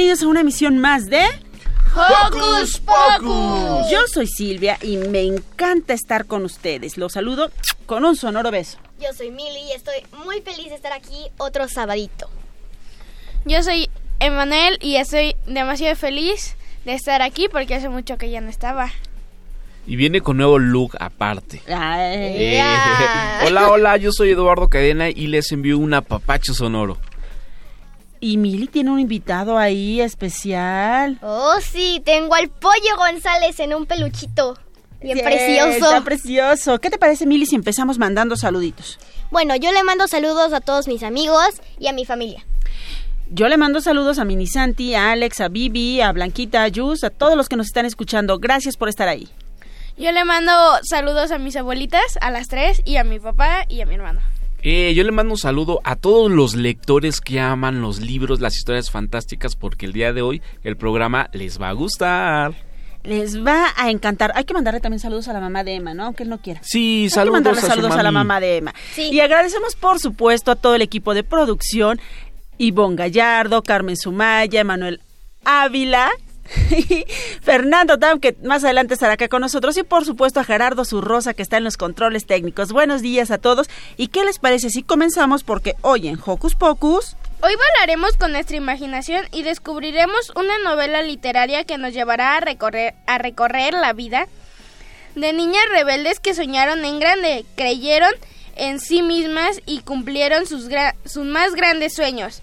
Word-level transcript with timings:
Bienvenidos 0.00 0.22
a 0.22 0.28
una 0.28 0.40
emisión 0.40 0.78
más 0.78 1.10
de 1.10 1.22
¡Hocus 1.94 2.80
Pocus! 2.80 3.90
Yo 3.90 3.98
soy 4.10 4.26
Silvia 4.26 4.78
y 4.80 4.96
me 4.96 5.24
encanta 5.24 5.92
estar 5.92 6.24
con 6.24 6.46
ustedes. 6.46 6.96
Los 6.96 7.12
saludo 7.12 7.50
con 7.84 8.06
un 8.06 8.16
sonoro 8.16 8.50
beso. 8.50 8.78
Yo 8.98 9.12
soy 9.12 9.30
Mili 9.30 9.60
y 9.68 9.72
estoy 9.72 9.96
muy 10.24 10.40
feliz 10.40 10.70
de 10.70 10.76
estar 10.76 10.94
aquí 10.94 11.26
otro 11.36 11.68
sabadito. 11.68 12.30
Yo 13.44 13.62
soy 13.62 13.90
Emanuel 14.20 14.78
y 14.80 14.96
estoy 14.96 15.36
demasiado 15.46 15.94
feliz 15.96 16.56
de 16.86 16.94
estar 16.94 17.20
aquí 17.20 17.48
porque 17.52 17.74
hace 17.74 17.90
mucho 17.90 18.16
que 18.16 18.30
ya 18.30 18.40
no 18.40 18.48
estaba. 18.48 18.90
Y 19.86 19.96
viene 19.96 20.22
con 20.22 20.38
nuevo 20.38 20.58
look 20.58 20.96
aparte. 20.98 21.60
Ay. 21.66 22.56
Eh, 22.56 22.64
hola, 23.46 23.70
hola, 23.70 23.96
yo 23.98 24.12
soy 24.12 24.30
Eduardo 24.30 24.70
Cadena 24.70 25.10
y 25.10 25.26
les 25.26 25.52
envío 25.52 25.76
un 25.76 25.92
apapacho 25.92 26.54
sonoro. 26.54 26.96
Y 28.20 28.36
Mili 28.36 28.66
tiene 28.66 28.90
un 28.90 29.00
invitado 29.00 29.56
ahí 29.58 30.00
especial. 30.00 31.18
Oh, 31.22 31.54
sí, 31.62 32.02
tengo 32.04 32.34
al 32.34 32.48
pollo 32.50 32.96
González 32.98 33.58
en 33.60 33.74
un 33.74 33.86
peluchito. 33.86 34.58
Bien 35.00 35.16
Sí, 35.16 35.24
precioso. 35.24 35.70
Está 35.86 36.04
precioso. 36.04 36.78
¿Qué 36.78 36.90
te 36.90 36.98
parece, 36.98 37.24
Mili, 37.24 37.46
si 37.46 37.54
empezamos 37.56 37.98
mandando 37.98 38.36
saluditos? 38.36 38.98
Bueno, 39.30 39.56
yo 39.56 39.72
le 39.72 39.82
mando 39.82 40.06
saludos 40.06 40.52
a 40.52 40.60
todos 40.60 40.86
mis 40.88 41.02
amigos 41.02 41.48
y 41.78 41.86
a 41.86 41.92
mi 41.94 42.04
familia. 42.04 42.44
Yo 43.30 43.48
le 43.48 43.56
mando 43.56 43.80
saludos 43.80 44.18
a 44.18 44.24
Mini 44.24 44.46
Santi, 44.46 44.94
a 44.94 45.12
Alex, 45.12 45.40
a 45.40 45.48
Bibi, 45.48 46.00
a 46.02 46.12
Blanquita, 46.12 46.64
a 46.64 46.68
Yus, 46.68 47.04
a 47.04 47.10
todos 47.10 47.36
los 47.36 47.48
que 47.48 47.56
nos 47.56 47.66
están 47.68 47.86
escuchando. 47.86 48.38
Gracias 48.38 48.76
por 48.76 48.88
estar 48.88 49.08
ahí. 49.08 49.28
Yo 49.96 50.10
le 50.12 50.24
mando 50.24 50.52
saludos 50.82 51.30
a 51.30 51.38
mis 51.38 51.56
abuelitas, 51.56 52.18
a 52.20 52.30
las 52.30 52.48
tres, 52.48 52.82
y 52.84 52.96
a 52.96 53.04
mi 53.04 53.18
papá 53.20 53.64
y 53.68 53.80
a 53.82 53.86
mi 53.86 53.94
hermano. 53.94 54.20
Eh, 54.62 54.92
yo 54.94 55.04
le 55.04 55.12
mando 55.12 55.32
un 55.32 55.38
saludo 55.38 55.80
a 55.84 55.96
todos 55.96 56.30
los 56.30 56.54
lectores 56.54 57.20
que 57.20 57.40
aman 57.40 57.80
los 57.80 58.00
libros, 58.00 58.40
las 58.40 58.56
historias 58.56 58.90
fantásticas, 58.90 59.56
porque 59.56 59.86
el 59.86 59.92
día 59.92 60.12
de 60.12 60.22
hoy 60.22 60.42
el 60.62 60.76
programa 60.76 61.30
les 61.32 61.60
va 61.60 61.70
a 61.70 61.72
gustar. 61.72 62.54
Les 63.02 63.42
va 63.44 63.68
a 63.76 63.90
encantar. 63.90 64.32
Hay 64.34 64.44
que 64.44 64.52
mandarle 64.52 64.80
también 64.80 65.00
saludos 65.00 65.28
a 65.28 65.32
la 65.32 65.40
mamá 65.40 65.64
de 65.64 65.76
Emma, 65.76 65.94
¿no? 65.94 66.04
Aunque 66.04 66.24
él 66.24 66.28
no 66.28 66.38
quiera. 66.38 66.60
Sí, 66.62 67.04
Hay 67.04 67.04
que 67.04 67.10
saludos 67.10 67.32
mandarle 67.32 67.60
a 67.60 67.62
saludos 67.62 67.92
a 67.92 68.02
la 68.02 68.10
mamá 68.10 68.40
de 68.40 68.58
Emma. 68.58 68.74
Sí. 68.92 69.08
Y 69.10 69.20
agradecemos, 69.20 69.74
por 69.74 69.98
supuesto, 69.98 70.50
a 70.50 70.56
todo 70.56 70.74
el 70.74 70.82
equipo 70.82 71.14
de 71.14 71.24
producción. 71.24 71.98
Ivonne 72.58 72.96
Gallardo, 72.96 73.62
Carmen 73.62 73.96
Sumaya, 73.96 74.64
Manuel 74.64 75.00
Ávila, 75.44 76.10
Fernando 77.42 77.98
Tam, 77.98 78.20
que 78.20 78.36
más 78.42 78.64
adelante 78.64 78.94
estará 78.94 79.14
acá 79.14 79.28
con 79.28 79.40
nosotros, 79.40 79.76
y 79.76 79.82
por 79.82 80.04
supuesto 80.04 80.40
a 80.40 80.44
Gerardo 80.44 80.84
Zurrosa, 80.84 81.34
que 81.34 81.42
está 81.42 81.56
en 81.56 81.64
los 81.64 81.76
controles 81.76 82.26
técnicos. 82.26 82.72
Buenos 82.72 83.02
días 83.02 83.30
a 83.30 83.38
todos. 83.38 83.68
¿Y 83.96 84.08
qué 84.08 84.24
les 84.24 84.38
parece 84.38 84.70
si 84.70 84.82
comenzamos? 84.82 85.44
Porque 85.44 85.76
hoy 85.82 86.08
en 86.08 86.18
Hocus 86.24 86.54
Pocus... 86.54 87.16
Hoy 87.42 87.54
volaremos 87.56 88.18
con 88.18 88.32
nuestra 88.32 88.56
imaginación 88.56 89.24
y 89.32 89.44
descubriremos 89.44 90.30
una 90.36 90.58
novela 90.58 91.00
literaria 91.00 91.64
que 91.64 91.78
nos 91.78 91.94
llevará 91.94 92.36
a 92.36 92.40
recorrer, 92.40 92.94
a 93.06 93.16
recorrer 93.16 93.72
la 93.72 93.94
vida 93.94 94.28
de 95.14 95.32
niñas 95.32 95.64
rebeldes 95.70 96.20
que 96.20 96.34
soñaron 96.34 96.84
en 96.84 97.00
grande, 97.00 97.46
creyeron 97.56 98.12
en 98.56 98.78
sí 98.78 99.00
mismas 99.00 99.62
y 99.64 99.80
cumplieron 99.80 100.46
sus, 100.46 100.68
sus 101.06 101.24
más 101.24 101.54
grandes 101.54 101.94
sueños. 101.94 102.42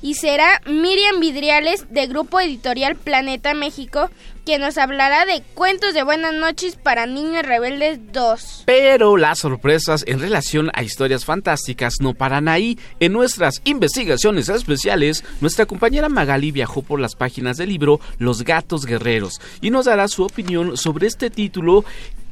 Y 0.00 0.14
será 0.14 0.60
Miriam 0.66 1.20
Vidriales 1.20 1.86
de 1.90 2.06
Grupo 2.06 2.40
Editorial 2.40 2.96
Planeta 2.96 3.54
México 3.54 4.10
quien 4.48 4.62
nos 4.62 4.78
hablará 4.78 5.26
de 5.26 5.42
Cuentos 5.52 5.92
de 5.92 6.02
Buenas 6.02 6.32
noches 6.32 6.76
para 6.76 7.04
Niñas 7.04 7.44
Rebeldes 7.44 8.00
2. 8.14 8.62
Pero 8.64 9.18
las 9.18 9.40
sorpresas 9.40 10.04
en 10.06 10.20
relación 10.20 10.70
a 10.72 10.82
historias 10.82 11.26
fantásticas 11.26 11.96
no 12.00 12.14
paran 12.14 12.48
ahí. 12.48 12.78
En 12.98 13.12
nuestras 13.12 13.60
investigaciones 13.64 14.48
especiales, 14.48 15.22
nuestra 15.42 15.66
compañera 15.66 16.08
Magali 16.08 16.50
viajó 16.50 16.80
por 16.80 16.98
las 16.98 17.14
páginas 17.14 17.58
del 17.58 17.68
libro 17.68 18.00
Los 18.16 18.42
Gatos 18.42 18.86
Guerreros 18.86 19.38
y 19.60 19.68
nos 19.68 19.84
dará 19.84 20.08
su 20.08 20.24
opinión 20.24 20.78
sobre 20.78 21.08
este 21.08 21.28
título 21.28 21.84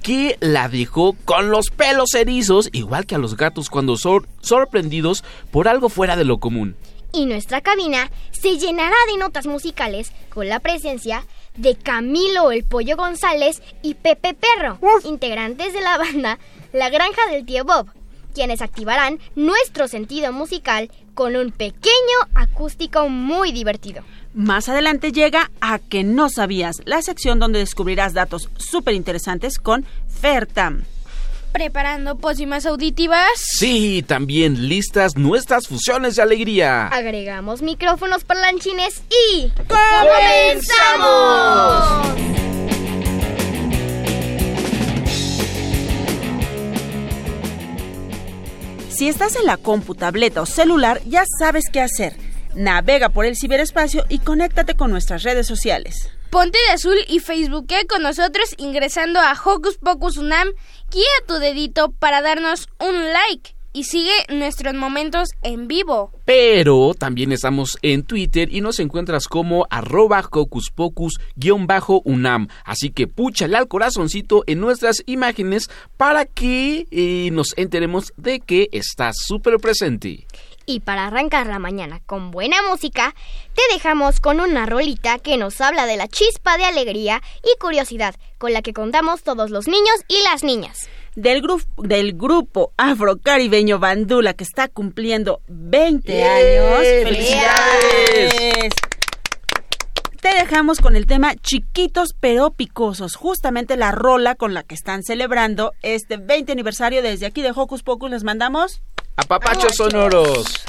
que 0.03 0.39
la 0.41 0.71
dejó 0.71 1.15
con 1.27 1.51
los 1.51 1.69
pelos 1.69 2.15
erizos, 2.15 2.71
igual 2.73 3.05
que 3.05 3.17
a 3.17 3.19
los 3.19 3.37
gatos 3.37 3.69
cuando 3.69 3.99
son 3.99 4.27
sorprendidos 4.41 5.23
por 5.51 5.69
algo 5.69 5.91
fuera 5.91 6.17
de 6.17 6.25
lo 6.25 6.39
común. 6.39 6.77
Y 7.17 7.25
nuestra 7.25 7.63
cabina 7.63 8.11
se 8.31 8.59
llenará 8.59 8.95
de 9.11 9.17
notas 9.17 9.47
musicales 9.47 10.13
con 10.29 10.51
la 10.51 10.61
presencia 10.61 11.25
de 11.57 11.75
Camilo 11.75 12.51
el 12.51 12.63
Pollo 12.63 12.95
González 12.95 13.63
y 13.81 13.95
Pepe 13.95 14.35
Perro, 14.35 14.79
integrantes 15.03 15.73
de 15.73 15.81
la 15.81 15.97
banda 15.97 16.39
La 16.75 16.91
Granja 16.91 17.23
del 17.31 17.47
Tío 17.47 17.65
Bob, 17.65 17.87
quienes 18.35 18.61
activarán 18.61 19.19
nuestro 19.35 19.89
sentido 19.89 20.31
musical 20.31 20.91
con 21.15 21.37
un 21.37 21.53
pequeño 21.53 22.19
acústico 22.35 23.09
muy 23.09 23.51
divertido. 23.51 24.03
Más 24.35 24.69
adelante 24.69 25.11
llega 25.11 25.51
a 25.63 25.79
que 25.79 26.05
no 26.05 26.29
sabías, 26.29 26.83
la 26.85 27.01
sección 27.01 27.39
donde 27.39 27.61
descubrirás 27.61 28.13
datos 28.13 28.51
súper 28.59 28.93
interesantes 28.93 29.59
con 29.59 29.87
Fertam. 30.07 30.85
Preparando 31.53 32.17
pócimas 32.17 32.67
auditivas. 32.67 33.27
Sí, 33.37 34.05
también 34.07 34.69
listas 34.69 35.17
nuestras 35.17 35.67
fusiones 35.67 36.17
de 36.17 36.23
alegría. 36.23 36.89
Agregamos 36.89 37.63
micrófonos 37.63 38.25
parlanchines 38.25 39.03
y... 39.11 39.51
¡Comenzamos! 39.67 41.37
Si 48.97 49.09
estás 49.09 49.37
en 49.37 49.45
la 49.45 49.59
compu, 49.59 49.95
tableta 49.95 50.41
o 50.41 50.47
celular, 50.47 51.03
ya 51.05 51.25
sabes 51.39 51.65
qué 51.71 51.83
hacer. 51.83 52.26
Navega 52.57 53.11
por 53.11 53.27
el 53.27 53.37
ciberespacio 53.37 54.05
y 54.09 54.19
conéctate 54.19 54.75
con 54.75 54.91
nuestras 54.91 55.23
redes 55.23 55.47
sociales. 55.47 56.11
Ponte 56.31 56.59
de 56.67 56.75
azul 56.75 56.97
y 57.09 57.21
Facebooké 57.21 57.87
con 57.87 58.03
nosotros 58.03 58.55
ingresando 58.59 59.21
a 59.21 59.33
Hocus 59.33 59.79
Pocus 59.79 60.17
Unam. 60.17 60.49
Guía 60.91 61.05
tu 61.29 61.35
dedito 61.35 61.93
para 61.93 62.21
darnos 62.23 62.69
un 62.81 63.13
like 63.13 63.57
y 63.77 63.85
sigue 63.85 64.13
nuestros 64.31 64.73
momentos 64.73 65.29
en 65.43 65.69
vivo. 65.69 66.11
Pero 66.25 66.95
también 66.99 67.31
estamos 67.31 67.77
en 67.83 68.05
Twitter 68.05 68.49
y 68.51 68.63
nos 68.63 68.81
encuentras 68.81 69.29
como 69.29 69.67
arroba 69.69 70.27
hocus 70.33 70.71
pocus 70.71 71.21
guion 71.35 71.67
bajo 71.67 72.01
unam. 72.07 72.49
Así 72.65 72.89
que 72.89 73.07
púchale 73.07 73.55
al 73.55 73.69
corazoncito 73.69 74.45
en 74.47 74.61
nuestras 74.61 75.03
imágenes 75.05 75.69
para 75.99 76.25
que 76.25 76.87
eh, 76.91 77.29
nos 77.33 77.53
enteremos 77.59 78.15
de 78.17 78.41
que 78.41 78.71
estás 78.73 79.17
súper 79.19 79.59
presente. 79.59 80.27
Y 80.69 80.81
para 80.81 81.07
arrancar 81.07 81.47
la 81.47 81.61
mañana 81.61 82.01
con 82.07 82.33
buena 82.33 82.57
música, 82.69 83.15
te 83.55 83.63
dejamos 83.73 84.19
con 84.19 84.41
una 84.41 84.67
rolita 84.67 85.19
que 85.21 85.37
nos 85.37 85.61
habla 85.61 85.87
de 85.87 85.97
la 85.97 86.09
chispa 86.09 86.59
de 86.59 86.65
alegría 86.65 87.23
y 87.45 87.57
curiosidad 87.61 88.17
con 88.39 88.53
la 88.53 88.63
que 88.63 88.73
contamos 88.73 89.23
todos 89.23 89.51
los 89.51 89.69
niños 89.69 89.97
y 90.09 90.21
las 90.25 90.43
niñas. 90.43 90.89
Del, 91.15 91.41
gru- 91.43 91.65
del 91.79 92.15
grupo 92.15 92.73
afrocaribeño 92.77 93.79
Bandula 93.79 94.35
que 94.35 94.43
está 94.45 94.67
cumpliendo 94.69 95.41
20 95.47 96.25
años. 96.25 96.79
¡Felicidades! 97.05 98.73
te 100.21 100.35
dejamos 100.35 100.81
con 100.81 100.97
el 100.97 101.07
tema 101.07 101.37
Chiquitos 101.37 102.13
pero 102.19 102.51
picosos, 102.51 103.15
justamente 103.15 103.77
la 103.77 103.93
rola 103.93 104.35
con 104.35 104.55
la 104.55 104.65
que 104.65 104.75
están 104.75 105.05
celebrando 105.05 105.73
este 105.83 106.17
20 106.17 106.51
aniversario. 106.51 107.01
Desde 107.03 107.27
aquí 107.27 107.43
de 107.43 107.53
Hocus 107.55 107.85
Pocus 107.85 108.11
les 108.11 108.25
mandamos 108.25 108.83
a 109.17 109.23
papachos 109.25 109.77
sonoros. 109.77 110.67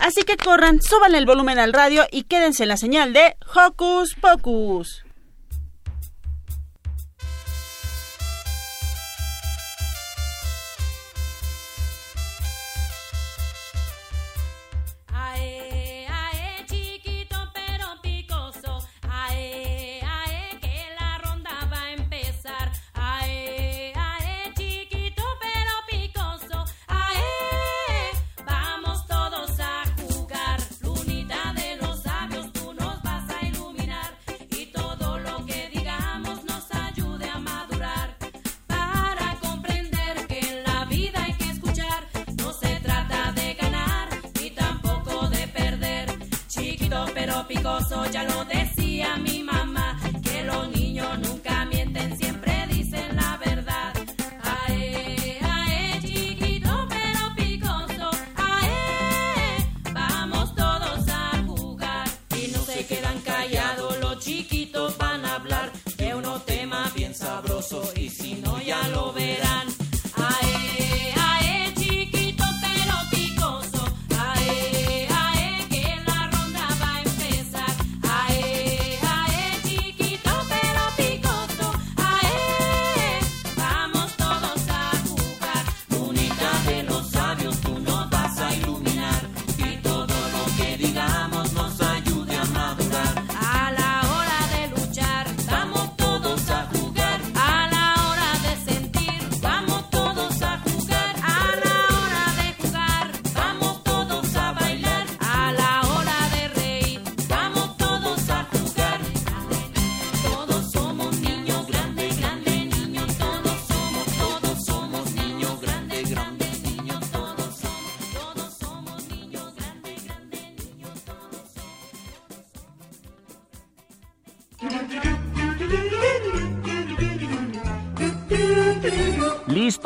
Así 0.00 0.22
que 0.22 0.36
corran, 0.36 0.80
suban 0.82 1.14
el 1.14 1.26
volumen 1.26 1.58
al 1.58 1.72
radio 1.72 2.06
y 2.10 2.22
quédense 2.22 2.62
en 2.62 2.70
la 2.70 2.76
señal 2.76 3.12
de 3.12 3.36
Hocus 3.54 4.14
Pocus. 4.14 5.04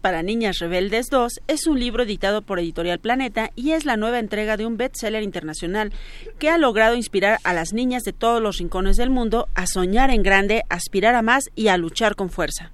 Para 0.00 0.22
Niñas 0.22 0.58
Rebeldes 0.58 1.06
2 1.10 1.40
es 1.48 1.66
un 1.66 1.78
libro 1.78 2.04
editado 2.04 2.42
por 2.42 2.58
Editorial 2.58 2.98
Planeta 2.98 3.50
y 3.54 3.72
es 3.72 3.84
la 3.84 3.96
nueva 3.96 4.18
entrega 4.18 4.56
de 4.56 4.66
un 4.66 4.76
bestseller 4.76 5.22
internacional 5.22 5.92
que 6.38 6.48
ha 6.48 6.58
logrado 6.58 6.94
inspirar 6.94 7.38
a 7.44 7.52
las 7.52 7.72
niñas 7.72 8.04
de 8.04 8.12
todos 8.12 8.40
los 8.40 8.58
rincones 8.58 8.96
del 8.96 9.10
mundo 9.10 9.48
a 9.54 9.66
soñar 9.66 10.10
en 10.10 10.22
grande, 10.22 10.62
aspirar 10.68 11.14
a 11.14 11.22
más 11.22 11.44
y 11.54 11.68
a 11.68 11.76
luchar 11.76 12.14
con 12.14 12.30
fuerza. 12.30 12.72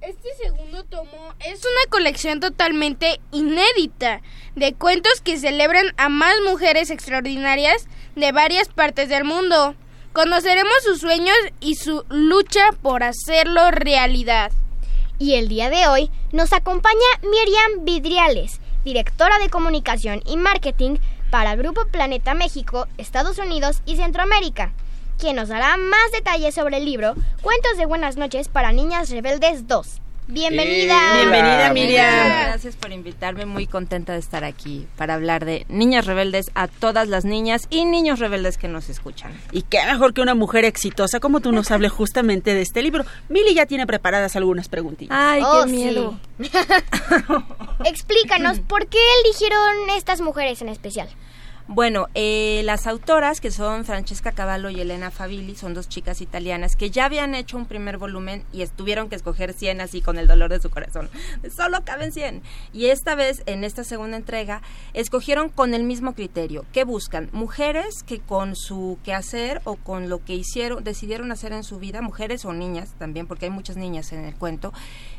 Este 0.00 0.28
segundo 0.42 0.84
tomo 0.84 1.34
es 1.46 1.60
una 1.60 1.90
colección 1.90 2.40
totalmente 2.40 3.20
inédita 3.32 4.20
de 4.54 4.74
cuentos 4.74 5.20
que 5.22 5.38
celebran 5.38 5.86
a 5.96 6.08
más 6.08 6.34
mujeres 6.44 6.90
extraordinarias 6.90 7.86
de 8.16 8.32
varias 8.32 8.68
partes 8.68 9.08
del 9.08 9.24
mundo. 9.24 9.74
Conoceremos 10.12 10.82
sus 10.84 11.00
sueños 11.00 11.36
y 11.60 11.76
su 11.76 12.04
lucha 12.10 12.70
por 12.82 13.02
hacerlo 13.02 13.70
realidad. 13.70 14.52
Y 15.18 15.34
el 15.34 15.48
día 15.48 15.70
de 15.70 15.86
hoy 15.86 16.10
nos 16.32 16.52
acompaña 16.52 16.98
Miriam 17.22 17.84
Vidriales, 17.84 18.60
directora 18.84 19.38
de 19.38 19.48
comunicación 19.48 20.22
y 20.26 20.36
marketing 20.36 20.96
para 21.30 21.54
Grupo 21.54 21.86
Planeta 21.86 22.34
México, 22.34 22.88
Estados 22.98 23.38
Unidos 23.38 23.80
y 23.86 23.96
Centroamérica, 23.96 24.72
quien 25.18 25.36
nos 25.36 25.48
dará 25.48 25.76
más 25.76 26.10
detalles 26.12 26.56
sobre 26.56 26.78
el 26.78 26.84
libro 26.84 27.14
Cuentos 27.42 27.76
de 27.76 27.86
Buenas 27.86 28.16
noches 28.16 28.48
para 28.48 28.72
Niñas 28.72 29.10
Rebeldes 29.10 29.68
2. 29.68 30.00
Bienvenida. 30.26 31.16
Bienvenida, 31.16 31.72
Miriam. 31.74 32.28
Gracias 32.46 32.76
por 32.76 32.92
invitarme, 32.92 33.44
muy 33.44 33.66
contenta 33.66 34.14
de 34.14 34.18
estar 34.20 34.42
aquí 34.42 34.86
para 34.96 35.14
hablar 35.14 35.44
de 35.44 35.66
niñas 35.68 36.06
rebeldes 36.06 36.50
a 36.54 36.66
todas 36.66 37.08
las 37.08 37.26
niñas 37.26 37.66
y 37.68 37.84
niños 37.84 38.20
rebeldes 38.20 38.56
que 38.56 38.66
nos 38.66 38.88
escuchan. 38.88 39.32
Y 39.52 39.62
qué 39.62 39.84
mejor 39.84 40.14
que 40.14 40.22
una 40.22 40.34
mujer 40.34 40.64
exitosa 40.64 41.20
como 41.20 41.40
tú 41.40 41.52
nos 41.52 41.70
hable 41.70 41.90
justamente 41.90 42.54
de 42.54 42.62
este 42.62 42.82
libro. 42.82 43.04
Mili 43.28 43.54
ya 43.54 43.66
tiene 43.66 43.86
preparadas 43.86 44.34
algunas 44.34 44.68
preguntitas. 44.70 45.14
Ay, 45.18 45.42
qué 45.42 45.46
Oh, 45.46 45.66
miedo. 45.66 46.18
Explícanos, 47.84 48.60
¿por 48.60 48.86
qué 48.86 48.98
eligieron 49.24 49.90
estas 49.94 50.22
mujeres 50.22 50.62
en 50.62 50.70
especial? 50.70 51.08
Bueno, 51.66 52.08
eh, 52.12 52.60
las 52.64 52.86
autoras, 52.86 53.40
que 53.40 53.50
son 53.50 53.86
Francesca 53.86 54.32
Cavallo 54.32 54.68
y 54.68 54.82
Elena 54.82 55.10
Fabili, 55.10 55.56
son 55.56 55.72
dos 55.72 55.88
chicas 55.88 56.20
italianas 56.20 56.76
que 56.76 56.90
ya 56.90 57.06
habían 57.06 57.34
hecho 57.34 57.56
un 57.56 57.64
primer 57.64 57.96
volumen 57.96 58.44
y 58.52 58.66
tuvieron 58.66 59.08
que 59.08 59.16
escoger 59.16 59.54
100 59.54 59.80
así 59.80 60.02
con 60.02 60.18
el 60.18 60.26
dolor 60.26 60.50
de 60.50 60.60
su 60.60 60.68
corazón. 60.68 61.08
Solo 61.56 61.82
caben 61.82 62.12
100. 62.12 62.42
Y 62.74 62.86
esta 62.86 63.14
vez, 63.14 63.42
en 63.46 63.64
esta 63.64 63.82
segunda 63.82 64.18
entrega, 64.18 64.60
escogieron 64.92 65.48
con 65.48 65.72
el 65.72 65.84
mismo 65.84 66.14
criterio. 66.14 66.66
¿Qué 66.70 66.84
buscan? 66.84 67.30
Mujeres 67.32 68.02
que 68.02 68.20
con 68.20 68.56
su 68.56 68.98
quehacer 69.02 69.62
o 69.64 69.76
con 69.76 70.10
lo 70.10 70.22
que 70.22 70.34
hicieron, 70.34 70.84
decidieron 70.84 71.32
hacer 71.32 71.54
en 71.54 71.64
su 71.64 71.78
vida, 71.78 72.02
mujeres 72.02 72.44
o 72.44 72.52
niñas 72.52 72.90
también, 72.98 73.26
porque 73.26 73.46
hay 73.46 73.50
muchas 73.50 73.78
niñas 73.78 74.12
en 74.12 74.26
el 74.26 74.34
cuento, 74.34 74.74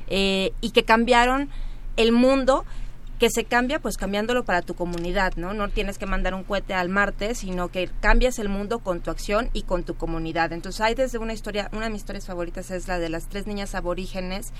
eh, 0.07 0.53
y 0.61 0.69
que 0.71 0.83
cambiaron 0.83 1.49
el 1.97 2.11
mundo 2.11 2.65
que 3.19 3.29
se 3.29 3.45
cambia 3.45 3.79
pues 3.79 3.97
cambiándolo 3.97 4.43
para 4.43 4.61
tu 4.61 4.75
comunidad, 4.75 5.33
¿no? 5.37 5.53
No 5.53 5.69
tienes 5.69 5.97
que 5.97 6.05
mandar 6.05 6.33
un 6.33 6.43
cohete 6.43 6.73
al 6.73 6.89
Marte, 6.89 7.33
sino 7.33 7.69
que 7.69 7.89
cambias 8.01 8.39
el 8.39 8.49
mundo 8.49 8.79
con 8.79 9.01
tu 9.01 9.09
acción 9.09 9.49
y 9.53 9.63
con 9.63 9.83
tu 9.83 9.95
comunidad. 9.95 10.51
Entonces 10.51 10.81
hay 10.81 10.95
desde 10.95 11.17
una 11.17 11.33
historia, 11.33 11.69
una 11.71 11.85
de 11.85 11.91
mis 11.91 12.01
historias 12.01 12.25
favoritas 12.25 12.71
es 12.71 12.87
la 12.87 12.99
de 12.99 13.09
las 13.09 13.27
tres 13.27 13.47
niñas 13.47 13.73
aborígenes 13.73 14.51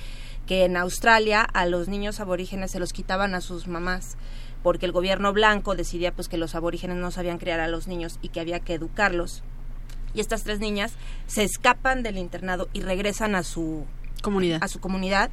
que 0.47 0.63
en 0.63 0.77
Australia 0.77 1.41
a 1.41 1.65
los 1.65 1.87
niños 1.89 2.19
aborígenes 2.19 2.71
se 2.71 2.79
los 2.79 2.93
quitaban 2.93 3.35
a 3.35 3.41
sus 3.41 3.67
mamás 3.67 4.15
porque 4.63 4.85
el 4.85 4.93
gobierno 4.93 5.33
blanco 5.33 5.75
decidía 5.75 6.11
pues 6.13 6.27
que 6.27 6.37
los 6.37 6.55
aborígenes 6.55 6.97
no 6.97 7.11
sabían 7.11 7.37
criar 7.37 7.59
a 7.59 7.67
los 7.67 7.87
niños 7.87 8.19
y 8.21 8.29
que 8.29 8.39
había 8.39 8.61
que 8.61 8.73
educarlos. 8.73 9.43
Y 10.13 10.21
estas 10.21 10.43
tres 10.43 10.59
niñas 10.59 10.93
se 11.27 11.43
escapan 11.43 12.03
del 12.03 12.17
internado 12.17 12.69
y 12.71 12.81
regresan 12.81 13.35
a 13.35 13.43
su 13.43 13.85
comunidad. 14.23 14.63
A 14.63 14.67
su 14.69 14.79
comunidad 14.79 15.29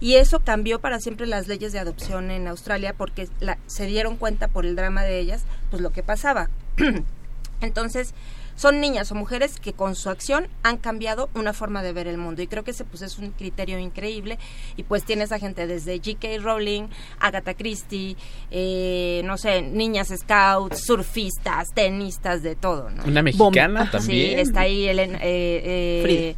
y 0.00 0.14
eso 0.14 0.40
cambió 0.40 0.80
para 0.80 0.98
siempre 0.98 1.26
las 1.26 1.46
leyes 1.46 1.72
de 1.72 1.78
adopción 1.78 2.30
en 2.30 2.48
Australia 2.48 2.94
porque 2.96 3.28
la, 3.40 3.58
se 3.66 3.86
dieron 3.86 4.16
cuenta 4.16 4.48
por 4.48 4.64
el 4.66 4.74
drama 4.74 5.02
de 5.02 5.18
ellas, 5.20 5.44
pues 5.70 5.82
lo 5.82 5.90
que 5.90 6.02
pasaba. 6.02 6.48
Entonces, 7.60 8.14
son 8.56 8.80
niñas 8.80 9.10
o 9.10 9.14
mujeres 9.14 9.58
que 9.60 9.72
con 9.72 9.94
su 9.94 10.10
acción 10.10 10.46
han 10.62 10.76
cambiado 10.76 11.30
una 11.34 11.52
forma 11.52 11.82
de 11.82 11.92
ver 11.92 12.06
el 12.08 12.18
mundo 12.18 12.42
y 12.42 12.46
creo 12.46 12.62
que 12.64 12.72
ese 12.72 12.84
pues 12.84 13.00
es 13.02 13.18
un 13.18 13.30
criterio 13.30 13.78
increíble 13.78 14.38
y 14.76 14.82
pues 14.82 15.04
tienes 15.04 15.32
a 15.32 15.38
gente 15.38 15.66
desde 15.66 15.96
J.K. 15.98 16.42
Rowling, 16.42 16.88
Agatha 17.20 17.54
Christie, 17.54 18.16
eh, 18.50 19.22
no 19.24 19.38
sé, 19.38 19.62
niñas 19.62 20.08
scouts, 20.14 20.84
surfistas, 20.84 21.68
tenistas, 21.74 22.42
de 22.42 22.54
todo, 22.54 22.90
¿no? 22.90 23.04
Una 23.04 23.22
mexicana 23.22 23.86
Sí, 23.86 23.90
también. 23.92 24.38
está 24.38 24.60
ahí 24.60 24.88
Elena, 24.88 25.18
eh, 25.22 25.62
eh, 25.64 26.36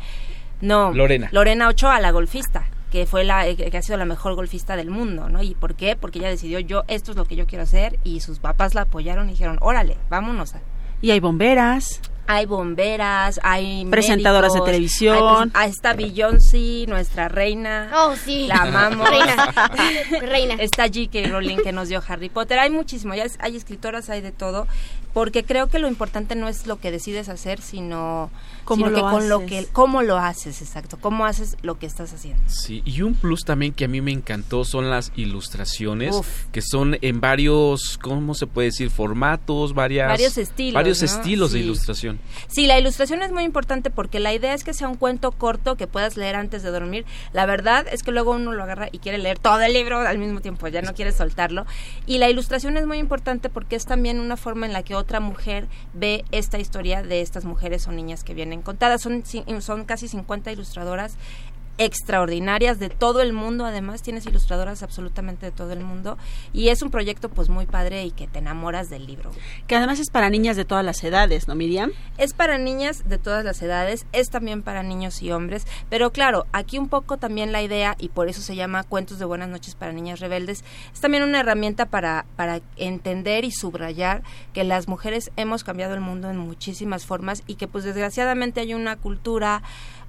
no, 0.61 0.93
Lorena. 0.93 1.29
Lorena 1.33 1.69
Ochoa, 1.69 2.01
la 2.01 2.11
golfista 2.13 2.67
que 2.93 3.07
fue 3.07 3.25
la 3.25 3.49
eh, 3.49 3.57
que 3.57 3.77
ha 3.77 3.83
sido 3.83 3.97
la 3.97 4.05
mejor 4.05 4.35
golfista 4.35 4.77
del 4.77 4.91
mundo, 4.91 5.29
¿no? 5.31 5.43
¿Y 5.43 5.55
por 5.57 5.75
qué? 5.75 5.97
Porque 5.97 6.19
ella 6.21 6.29
decidió 6.29 6.61
yo 6.61 6.85
esto 6.87 7.11
es 7.11 7.17
lo 7.17 7.25
que 7.25 7.35
yo 7.35 7.47
quiero 7.47 7.65
hacer 7.65 7.99
y 8.05 8.21
sus 8.21 8.39
papás 8.39 8.75
la 8.75 8.83
apoyaron 8.83 9.29
y 9.29 9.33
dijeron, 9.33 9.57
"Órale, 9.63 9.97
vámonos." 10.11 10.55
a-". 10.55 10.61
Y 11.01 11.11
hay 11.11 11.19
bomberas. 11.19 12.01
Hay 12.29 12.47
bomberas, 12.47 13.41
hay 13.43 13.85
Presentadoras 13.91 14.53
de 14.55 14.61
televisión. 14.61 15.51
hay 15.55 15.67
ah, 15.67 15.67
está 15.67 15.93
Beyoncé, 15.95 16.85
nuestra 16.87 17.29
reina. 17.29 17.91
Oh, 17.95 18.15
sí. 18.15 18.47
La 18.47 18.59
amamos. 18.63 19.11
Reina. 19.11 19.53
Reina. 20.21 20.55
Está 20.55 20.85
J.K. 20.85 21.29
Rowling 21.29 21.57
que 21.57 21.73
nos 21.73 21.89
dio 21.89 22.01
Harry 22.07 22.29
Potter. 22.29 22.61
Hay 22.61 22.71
muchísimo, 22.71 23.15
ya 23.15 23.25
es- 23.25 23.39
hay 23.41 23.57
escritoras, 23.57 24.09
hay 24.09 24.21
de 24.21 24.31
todo, 24.31 24.69
porque 25.13 25.45
creo 25.45 25.69
que 25.69 25.79
lo 25.79 25.89
importante 25.89 26.35
no 26.35 26.49
es 26.49 26.67
lo 26.67 26.79
que 26.81 26.91
decides 26.91 27.29
hacer, 27.29 27.61
sino 27.61 28.31
¿Cómo 28.65 28.87
sino 28.87 28.91
lo 28.91 28.97
que 29.07 29.11
con 29.13 29.29
lo 29.29 29.37
haces? 29.39 29.49
que 29.67 29.73
cómo 29.73 30.03
lo 30.03 30.17
haces, 30.19 30.63
exacto, 30.63 30.99
cómo 31.01 31.27
haces 31.27 31.57
lo 31.63 31.79
que 31.79 31.87
estás 31.87 32.13
haciendo. 32.13 32.43
Sí, 32.47 32.83
y 32.85 33.03
un 33.03 33.15
plus 33.15 33.45
también 33.45 33.73
que 33.73 33.85
a 33.85 33.89
mí 33.89 34.01
me 34.01 34.13
encantó 34.13 34.65
son 34.65 34.91
las 34.91 35.13
ilustraciones, 35.17 36.15
Uf. 36.15 36.45
que 36.53 36.63
son 36.63 36.97
en 37.03 37.21
varios, 37.21 37.99
¿cómo 38.01 38.35
se 38.35 38.47
puede 38.47 38.69
decir? 38.69 38.91
Formatos, 38.91 39.75
varias... 39.75 40.09
Varios 40.09 40.39
estilos, 40.39 40.75
Varios 40.75 41.01
¿no? 41.01 41.07
estilos 41.07 41.53
de 41.53 41.59
Sí. 41.59 41.65
ilustración. 41.65 42.19
Sí, 42.49 42.67
la 42.67 42.79
ilustración 42.79 43.23
es 43.23 43.33
muy 43.33 43.45
importante 43.45 43.91
porque 43.91 44.21
la 44.21 44.33
idea 44.33 44.55
es 44.55 44.65
que 44.65 44.73
sea 44.75 44.89
un 44.89 44.97
cuento 44.97 45.33
corto 45.33 45.77
que 45.77 45.87
puedas 45.87 46.17
leer 46.17 46.37
antes 46.37 46.63
de 46.63 46.71
dormir. 46.71 47.05
La 47.33 47.47
verdad 47.47 47.87
es 47.91 48.03
que 48.03 48.13
luego 48.13 48.33
uno 48.33 48.53
lo 48.53 48.63
agarra 48.63 48.89
y 48.93 48.99
quiere 48.99 49.19
leer 49.19 49.39
todo 49.39 49.61
el 49.61 49.73
libro 49.73 49.99
al 50.01 50.19
mismo 50.19 50.41
tiempo, 50.41 50.69
ya 50.69 50.83
no 50.83 50.95
quiere 50.95 51.13
soltarlo. 51.13 51.67
Y 52.07 52.19
la 52.19 52.31
ilustración 52.31 52.77
es 52.77 52.87
muy 52.87 52.99
importante 52.99 53.49
porque 53.49 53.77
es 53.77 53.85
también 53.87 54.21
una 54.21 54.37
forma 54.37 54.67
en 54.67 54.73
la 54.73 54.83
que 54.83 54.95
otra 55.03 55.21
mujer 55.21 55.69
ve 55.93 56.25
esta 56.33 56.59
historia 56.59 57.03
de 57.03 57.21
estas 57.21 57.45
mujeres 57.45 57.87
o 57.87 57.93
niñas 57.93 58.25
que 58.25 58.35
vienen 58.35 58.63
contadas. 58.63 59.03
Son, 59.03 59.23
son 59.61 59.85
casi 59.85 60.09
50 60.09 60.51
ilustradoras 60.53 61.17
extraordinarias 61.85 62.79
de 62.79 62.89
todo 62.89 63.21
el 63.21 63.33
mundo. 63.33 63.65
Además 63.65 64.03
tienes 64.03 64.27
ilustradoras 64.27 64.83
absolutamente 64.83 65.47
de 65.47 65.53
todo 65.53 65.73
el 65.73 65.81
mundo. 65.81 66.19
Y 66.53 66.69
es 66.69 66.83
un 66.83 66.91
proyecto 66.91 67.29
pues 67.29 67.49
muy 67.49 67.67
padre 67.67 68.05
y 68.05 68.11
que 68.11 68.27
te 68.27 68.39
enamoras 68.39 68.91
del 68.91 69.07
libro. 69.07 69.31
Que 69.67 69.77
además 69.77 69.99
es 69.99 70.11
para 70.11 70.31
niñas 70.31 70.57
de 70.57 70.65
todas 70.65 70.85
las 70.85 71.03
edades, 71.05 71.49
¿no, 71.49 71.55
Miriam? 71.55 71.93
es 72.19 72.35
para 72.35 72.59
niñas 72.59 73.09
de 73.09 73.19
todas 73.19 73.45
las 73.45 73.61
edades, 73.63 74.07
es 74.13 74.31
también 74.31 74.63
para 74.63 74.83
niños 74.83 75.23
y 75.23 75.33
hombres, 75.33 75.67
pero 75.89 76.13
claro, 76.13 76.47
aquí 76.53 76.79
un 76.79 76.89
poco 76.89 77.17
también 77.17 77.53
la 77.53 77.63
idea, 77.63 77.97
y 77.99 78.11
por 78.11 78.29
eso 78.29 78.41
se 78.43 78.55
llama 78.55 78.85
Cuentos 78.85 79.19
de 79.19 79.25
Buenas 79.25 79.49
noches 79.49 79.75
para 79.75 79.93
Niñas 79.93 80.21
Rebeldes, 80.21 80.65
es 80.93 81.01
también 81.01 81.23
una 81.23 81.41
herramienta 81.41 81.87
para, 81.87 82.27
para 82.37 82.61
entender 82.77 83.45
y 83.45 83.51
subrayar 83.51 84.23
que 84.53 84.65
las 84.65 84.89
mujeres 84.89 85.31
hemos 85.37 85.65
cambiado 85.65 85.95
el 85.95 86.01
mundo 86.01 86.31
en 86.31 86.39
muchísimas 86.39 87.07
formas 87.07 87.43
y 87.47 87.57
que 87.57 87.67
pues 87.67 87.85
desgraciadamente 87.85 88.61
hay 88.61 88.75
una 88.75 88.97
cultura 88.97 89.63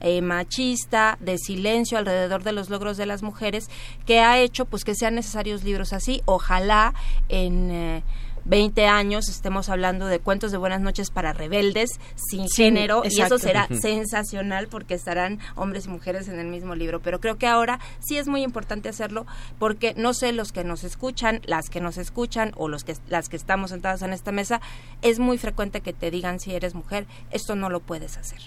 eh, 0.03 0.21
machista, 0.21 1.17
de 1.19 1.37
silencio 1.39 1.97
alrededor 1.97 2.43
de 2.43 2.51
los 2.51 2.69
logros 2.69 2.97
de 2.97 3.07
las 3.07 3.23
mujeres, 3.23 3.69
que 4.05 4.19
ha 4.19 4.39
hecho 4.39 4.65
pues 4.65 4.83
que 4.83 4.93
sean 4.93 5.15
necesarios 5.15 5.63
libros 5.63 5.93
así. 5.93 6.21
Ojalá 6.25 6.93
en... 7.29 7.71
eh, 7.71 8.03
20 8.45 8.85
años 8.87 9.29
estemos 9.29 9.69
hablando 9.69 10.07
de 10.07 10.19
cuentos 10.19 10.51
de 10.51 10.57
buenas 10.57 10.81
noches 10.81 11.11
para 11.11 11.33
rebeldes 11.33 11.91
sin 12.15 12.47
Sí, 12.49 12.63
género 12.63 13.03
y 13.09 13.21
eso 13.21 13.37
será 13.37 13.67
sensacional 13.79 14.67
porque 14.67 14.93
estarán 14.95 15.39
hombres 15.55 15.85
y 15.85 15.89
mujeres 15.89 16.27
en 16.27 16.39
el 16.39 16.47
mismo 16.47 16.75
libro. 16.75 17.01
Pero 17.01 17.19
creo 17.19 17.37
que 17.37 17.47
ahora 17.47 17.79
sí 17.99 18.17
es 18.17 18.27
muy 18.27 18.43
importante 18.43 18.89
hacerlo 18.89 19.25
porque 19.59 19.93
no 19.95 20.13
sé 20.13 20.33
los 20.33 20.51
que 20.51 20.63
nos 20.63 20.83
escuchan 20.83 21.41
las 21.45 21.69
que 21.69 21.79
nos 21.81 21.97
escuchan 21.97 22.51
o 22.55 22.67
los 22.67 22.83
que 22.83 22.95
las 23.07 23.29
que 23.29 23.37
estamos 23.37 23.69
sentadas 23.71 24.01
en 24.01 24.13
esta 24.13 24.31
mesa 24.31 24.61
es 25.01 25.19
muy 25.19 25.37
frecuente 25.37 25.81
que 25.81 25.93
te 25.93 26.11
digan 26.11 26.39
si 26.39 26.53
eres 26.53 26.75
mujer 26.75 27.07
esto 27.31 27.55
no 27.55 27.69
lo 27.69 27.79
puedes 27.79 28.17
hacer 28.17 28.41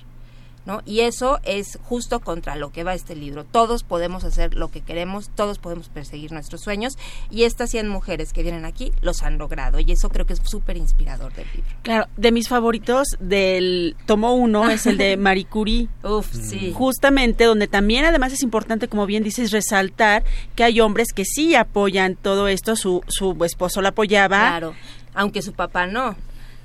¿no? 0.67 0.83
Y 0.85 1.01
eso 1.01 1.39
es 1.45 1.79
justo 1.85 2.21
contra 2.21 2.57
lo 2.57 2.71
que 2.71 2.85
va 2.85 2.95
este 2.95 3.17
libro. 3.17 3.45
Todos 3.45 3.85
podemos 3.85 4.25
hacer 4.25 4.55
lo 4.55 4.71
que 4.71 4.83
queremos, 4.83 5.31
todos 5.35 5.59
podemos 5.59 5.89
perseguir 5.89 6.33
nuestros 6.33 6.61
sueños 6.61 6.99
y 7.31 7.45
estas 7.45 7.71
100 7.71 7.89
mujeres 7.89 8.33
que 8.33 8.43
vienen 8.43 8.65
aquí 8.65 8.93
los 9.01 9.23
han 9.23 9.39
logrado 9.39 9.81
y 9.81 9.91
eso 9.93 10.09
creo 10.09 10.27
que 10.27 10.35
es 10.35 10.41
súper 10.45 10.77
inspirador 10.77 11.33
del 11.35 11.47
libro. 11.55 11.71
Claro, 11.83 12.09
de 12.17 12.33
mis 12.33 12.49
favoritos 12.49 13.09
del 13.21 13.97
tomo 14.07 14.35
uno 14.35 14.69
es 14.69 14.87
el 14.87 14.99
de 14.99 15.17
Marie 15.17 15.47
Curie. 15.47 15.89
Uf, 16.03 16.29
sí. 16.33 16.73
Justamente 16.75 17.45
donde 17.45 17.69
también 17.69 18.05
además 18.05 18.33
es 18.33 18.43
importante, 18.43 18.89
como 18.89 19.07
bien 19.07 19.23
dices, 19.23 19.53
resaltar 19.53 20.25
que 20.55 20.65
hay 20.65 20.81
hombres 20.81 21.09
que 21.15 21.25
sí 21.25 21.55
apoyan 21.55 22.17
todo 22.17 22.49
esto, 22.49 22.77
su, 22.77 23.03
su 23.07 23.37
esposo 23.45 23.81
la 23.83 23.91
apoyaba. 23.91 24.39
Claro, 24.39 24.75
aunque 25.15 25.43
su 25.43 25.53
papá 25.53 25.87
no. 25.87 26.17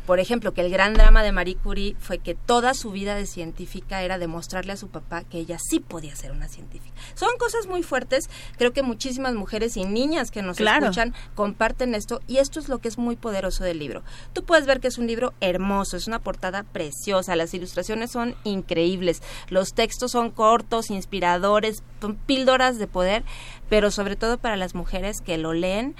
Por 0.05 0.19
ejemplo, 0.19 0.53
que 0.53 0.61
el 0.61 0.71
gran 0.71 0.93
drama 0.93 1.21
de 1.23 1.31
Marie 1.31 1.55
Curie 1.55 1.95
fue 1.99 2.17
que 2.17 2.33
toda 2.35 2.73
su 2.73 2.91
vida 2.91 3.15
de 3.15 3.25
científica 3.25 4.01
era 4.01 4.17
demostrarle 4.17 4.73
a 4.73 4.77
su 4.77 4.87
papá 4.89 5.23
que 5.23 5.37
ella 5.37 5.57
sí 5.59 5.79
podía 5.79 6.15
ser 6.15 6.31
una 6.31 6.47
científica. 6.47 6.95
Son 7.13 7.29
cosas 7.37 7.67
muy 7.67 7.83
fuertes. 7.83 8.29
Creo 8.57 8.73
que 8.73 8.81
muchísimas 8.83 9.35
mujeres 9.35 9.77
y 9.77 9.85
niñas 9.85 10.31
que 10.31 10.41
nos 10.41 10.57
Claro. 10.57 10.85
escuchan 10.87 11.13
comparten 11.35 11.93
esto 11.95 12.19
y 12.27 12.37
esto 12.37 12.59
es 12.59 12.67
lo 12.67 12.79
que 12.79 12.87
es 12.87 12.97
muy 12.97 13.15
poderoso 13.15 13.63
del 13.63 13.79
libro. 13.79 14.03
Tú 14.33 14.43
puedes 14.43 14.65
ver 14.65 14.79
que 14.79 14.87
es 14.87 14.97
un 14.97 15.07
libro 15.07 15.33
hermoso, 15.39 15.97
es 15.97 16.07
una 16.07 16.19
portada 16.19 16.63
preciosa, 16.63 17.35
las 17.35 17.53
ilustraciones 17.53 18.11
son 18.11 18.35
increíbles, 18.43 19.21
los 19.49 19.73
textos 19.73 20.11
son 20.11 20.31
cortos, 20.31 20.89
inspiradores, 20.89 21.83
son 22.01 22.15
píldoras 22.15 22.79
de 22.79 22.87
poder, 22.87 23.23
pero 23.69 23.91
sobre 23.91 24.15
todo 24.15 24.37
para 24.39 24.57
las 24.57 24.73
mujeres 24.75 25.21
que 25.21 25.37
lo 25.37 25.53
leen 25.53 25.95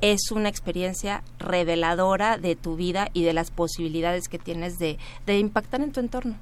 es 0.00 0.30
una 0.30 0.48
experiencia 0.48 1.22
reveladora 1.38 2.38
de 2.38 2.56
tu 2.56 2.76
vida 2.76 3.08
y 3.12 3.24
de 3.24 3.32
las 3.32 3.50
posibilidades 3.50 4.28
que 4.28 4.38
tienes 4.38 4.78
de, 4.78 4.98
de 5.26 5.38
impactar 5.38 5.80
en 5.80 5.92
tu 5.92 6.00
entorno. 6.00 6.36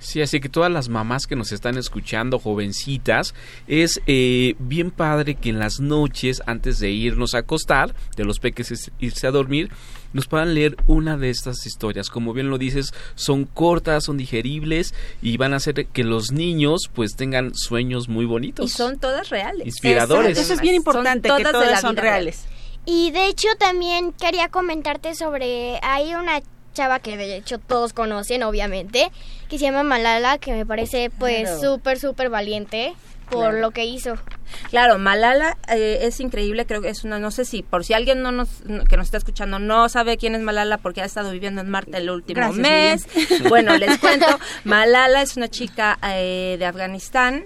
Sí, 0.00 0.20
así 0.22 0.40
que 0.40 0.48
todas 0.48 0.70
las 0.70 0.88
mamás 0.88 1.26
que 1.26 1.36
nos 1.36 1.52
están 1.52 1.76
escuchando, 1.76 2.38
jovencitas, 2.38 3.34
es 3.66 4.00
eh, 4.06 4.54
bien 4.58 4.90
padre 4.90 5.34
que 5.34 5.50
en 5.50 5.58
las 5.58 5.80
noches, 5.80 6.42
antes 6.46 6.78
de 6.78 6.90
irnos 6.90 7.34
a 7.34 7.38
acostar, 7.38 7.94
de 8.16 8.24
los 8.24 8.38
peques 8.38 8.70
es 8.70 8.90
irse 8.98 9.26
a 9.26 9.30
dormir, 9.30 9.70
nos 10.12 10.26
puedan 10.26 10.54
leer 10.54 10.76
una 10.86 11.16
de 11.16 11.30
estas 11.30 11.66
historias. 11.66 12.10
Como 12.10 12.32
bien 12.32 12.48
lo 12.48 12.58
dices, 12.58 12.94
son 13.14 13.44
cortas, 13.44 14.04
son 14.04 14.16
digeribles 14.16 14.94
y 15.20 15.36
van 15.36 15.52
a 15.52 15.56
hacer 15.56 15.86
que 15.86 16.04
los 16.04 16.32
niños 16.32 16.90
pues 16.94 17.14
tengan 17.16 17.54
sueños 17.54 18.08
muy 18.08 18.24
bonitos. 18.24 18.64
Y 18.64 18.68
son 18.68 18.98
todas 18.98 19.28
reales. 19.30 19.66
Inspiradores. 19.66 20.38
Eso 20.38 20.54
es 20.54 20.60
bien 20.60 20.74
Son 20.74 20.76
importante, 20.76 21.28
que 21.28 21.44
todas 21.44 21.66
de 21.66 21.70
la 21.72 21.80
son 21.80 21.94
vida 21.94 22.02
reales. 22.02 22.44
Y 22.90 23.10
de 23.10 23.26
hecho 23.26 23.48
también 23.58 24.12
quería 24.12 24.48
comentarte 24.48 25.14
sobre, 25.14 25.78
hay 25.82 26.14
una 26.14 26.40
chava 26.72 27.00
que 27.00 27.18
de 27.18 27.36
hecho 27.36 27.58
todos 27.58 27.92
conocen 27.92 28.42
obviamente, 28.42 29.10
que 29.50 29.58
se 29.58 29.64
llama 29.66 29.82
Malala, 29.82 30.38
que 30.38 30.52
me 30.52 30.64
parece 30.64 31.10
pues 31.18 31.42
Claro. 31.42 31.60
súper, 31.60 31.98
súper 31.98 32.30
valiente 32.30 32.94
por 33.28 33.40
Claro. 33.50 33.58
lo 33.58 33.70
que 33.72 33.84
hizo. 33.84 34.14
Claro, 34.70 34.98
Malala 34.98 35.58
eh, 35.70 35.98
es 36.02 36.18
increíble, 36.20 36.64
creo 36.64 36.80
que 36.80 36.88
es 36.88 37.04
una, 37.04 37.18
no 37.18 37.30
sé 37.30 37.44
si, 37.44 37.62
por 37.62 37.84
si 37.84 37.92
alguien 37.92 38.22
no 38.22 38.32
nos, 38.32 38.48
que 38.88 38.96
nos 38.96 39.08
está 39.08 39.18
escuchando 39.18 39.58
no 39.58 39.90
sabe 39.90 40.16
quién 40.16 40.34
es 40.34 40.40
Malala 40.40 40.78
porque 40.78 41.02
ha 41.02 41.04
estado 41.04 41.30
viviendo 41.30 41.60
en 41.60 41.68
Marte 41.68 41.98
el 41.98 42.08
último 42.08 42.36
Gracias, 42.40 42.58
mes. 42.58 43.06
Miriam. 43.14 43.48
Bueno, 43.50 43.76
les 43.76 43.98
cuento, 44.00 44.26
Malala 44.64 45.20
es 45.20 45.36
una 45.36 45.48
chica 45.48 45.98
eh, 46.02 46.56
de 46.58 46.64
Afganistán 46.64 47.44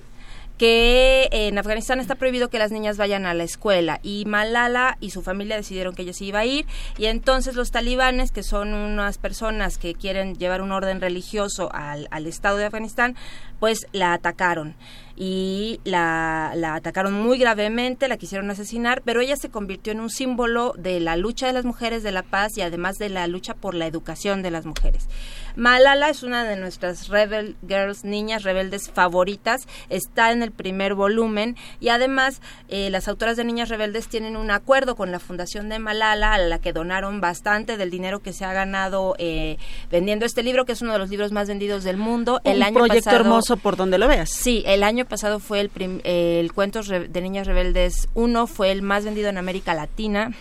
que 0.62 1.28
en 1.32 1.58
Afganistán 1.58 1.98
está 1.98 2.14
prohibido 2.14 2.48
que 2.48 2.60
las 2.60 2.70
niñas 2.70 2.96
vayan 2.96 3.26
a 3.26 3.34
la 3.34 3.42
escuela 3.42 3.98
y 4.04 4.22
Malala 4.26 4.96
y 5.00 5.10
su 5.10 5.20
familia 5.20 5.56
decidieron 5.56 5.92
que 5.92 6.02
ella 6.02 6.12
se 6.12 6.26
iba 6.26 6.38
a 6.38 6.44
ir. 6.44 6.66
Y 6.98 7.06
entonces 7.06 7.56
los 7.56 7.72
talibanes, 7.72 8.30
que 8.30 8.44
son 8.44 8.72
unas 8.72 9.18
personas 9.18 9.76
que 9.76 9.94
quieren 9.94 10.36
llevar 10.36 10.62
un 10.62 10.70
orden 10.70 11.00
religioso 11.00 11.68
al, 11.72 12.06
al 12.12 12.28
estado 12.28 12.58
de 12.58 12.66
Afganistán, 12.66 13.16
pues 13.58 13.88
la 13.90 14.12
atacaron 14.12 14.76
y 15.16 15.80
la, 15.84 16.52
la 16.56 16.74
atacaron 16.74 17.12
muy 17.14 17.38
gravemente, 17.38 18.08
la 18.08 18.16
quisieron 18.16 18.50
asesinar, 18.50 19.02
pero 19.04 19.20
ella 19.20 19.36
se 19.36 19.50
convirtió 19.50 19.92
en 19.92 20.00
un 20.00 20.10
símbolo 20.10 20.74
de 20.78 21.00
la 21.00 21.16
lucha 21.16 21.46
de 21.46 21.52
las 21.52 21.64
mujeres, 21.64 22.02
de 22.02 22.12
la 22.12 22.22
paz 22.22 22.56
y 22.56 22.62
además 22.62 22.96
de 22.96 23.08
la 23.08 23.26
lucha 23.26 23.54
por 23.54 23.74
la 23.74 23.86
educación 23.86 24.42
de 24.42 24.50
las 24.50 24.64
mujeres. 24.66 25.08
Malala 25.54 26.08
es 26.08 26.22
una 26.22 26.44
de 26.44 26.56
nuestras 26.56 27.08
Rebel 27.08 27.56
Girls, 27.68 28.04
niñas 28.04 28.42
rebeldes 28.42 28.90
favoritas, 28.90 29.68
está 29.90 30.32
en 30.32 30.42
el 30.42 30.50
primer 30.50 30.94
volumen 30.94 31.56
y 31.78 31.90
además 31.90 32.40
eh, 32.68 32.88
las 32.90 33.06
autoras 33.06 33.36
de 33.36 33.44
Niñas 33.44 33.68
Rebeldes 33.68 34.08
tienen 34.08 34.36
un 34.36 34.50
acuerdo 34.50 34.96
con 34.96 35.12
la 35.12 35.18
Fundación 35.18 35.68
de 35.68 35.78
Malala 35.78 36.32
a 36.32 36.38
la 36.38 36.58
que 36.58 36.72
donaron 36.72 37.20
bastante 37.20 37.76
del 37.76 37.90
dinero 37.90 38.20
que 38.20 38.32
se 38.32 38.44
ha 38.46 38.52
ganado 38.54 39.14
eh, 39.18 39.58
vendiendo 39.90 40.24
este 40.24 40.42
libro, 40.42 40.64
que 40.64 40.72
es 40.72 40.80
uno 40.80 40.92
de 40.94 40.98
los 40.98 41.10
libros 41.10 41.32
más 41.32 41.48
vendidos 41.48 41.84
del 41.84 41.98
mundo. 41.98 42.40
El 42.44 42.56
Un 42.58 42.62
año 42.62 42.74
proyecto 42.74 43.04
pasado- 43.04 43.16
hermoso 43.24 43.56
por 43.58 43.76
donde 43.76 43.98
lo 43.98 44.08
veas. 44.08 44.30
Sí, 44.30 44.62
el 44.66 44.82
año 44.82 45.01
pasado 45.06 45.38
fue 45.40 45.60
el, 45.60 45.68
prim- 45.68 46.00
el 46.04 46.52
Cuentos 46.52 46.88
de 46.88 47.20
Niñas 47.20 47.46
Rebeldes 47.46 48.08
1, 48.14 48.46
fue 48.46 48.70
el 48.72 48.82
más 48.82 49.04
vendido 49.04 49.28
en 49.28 49.38
América 49.38 49.74
Latina. 49.74 50.32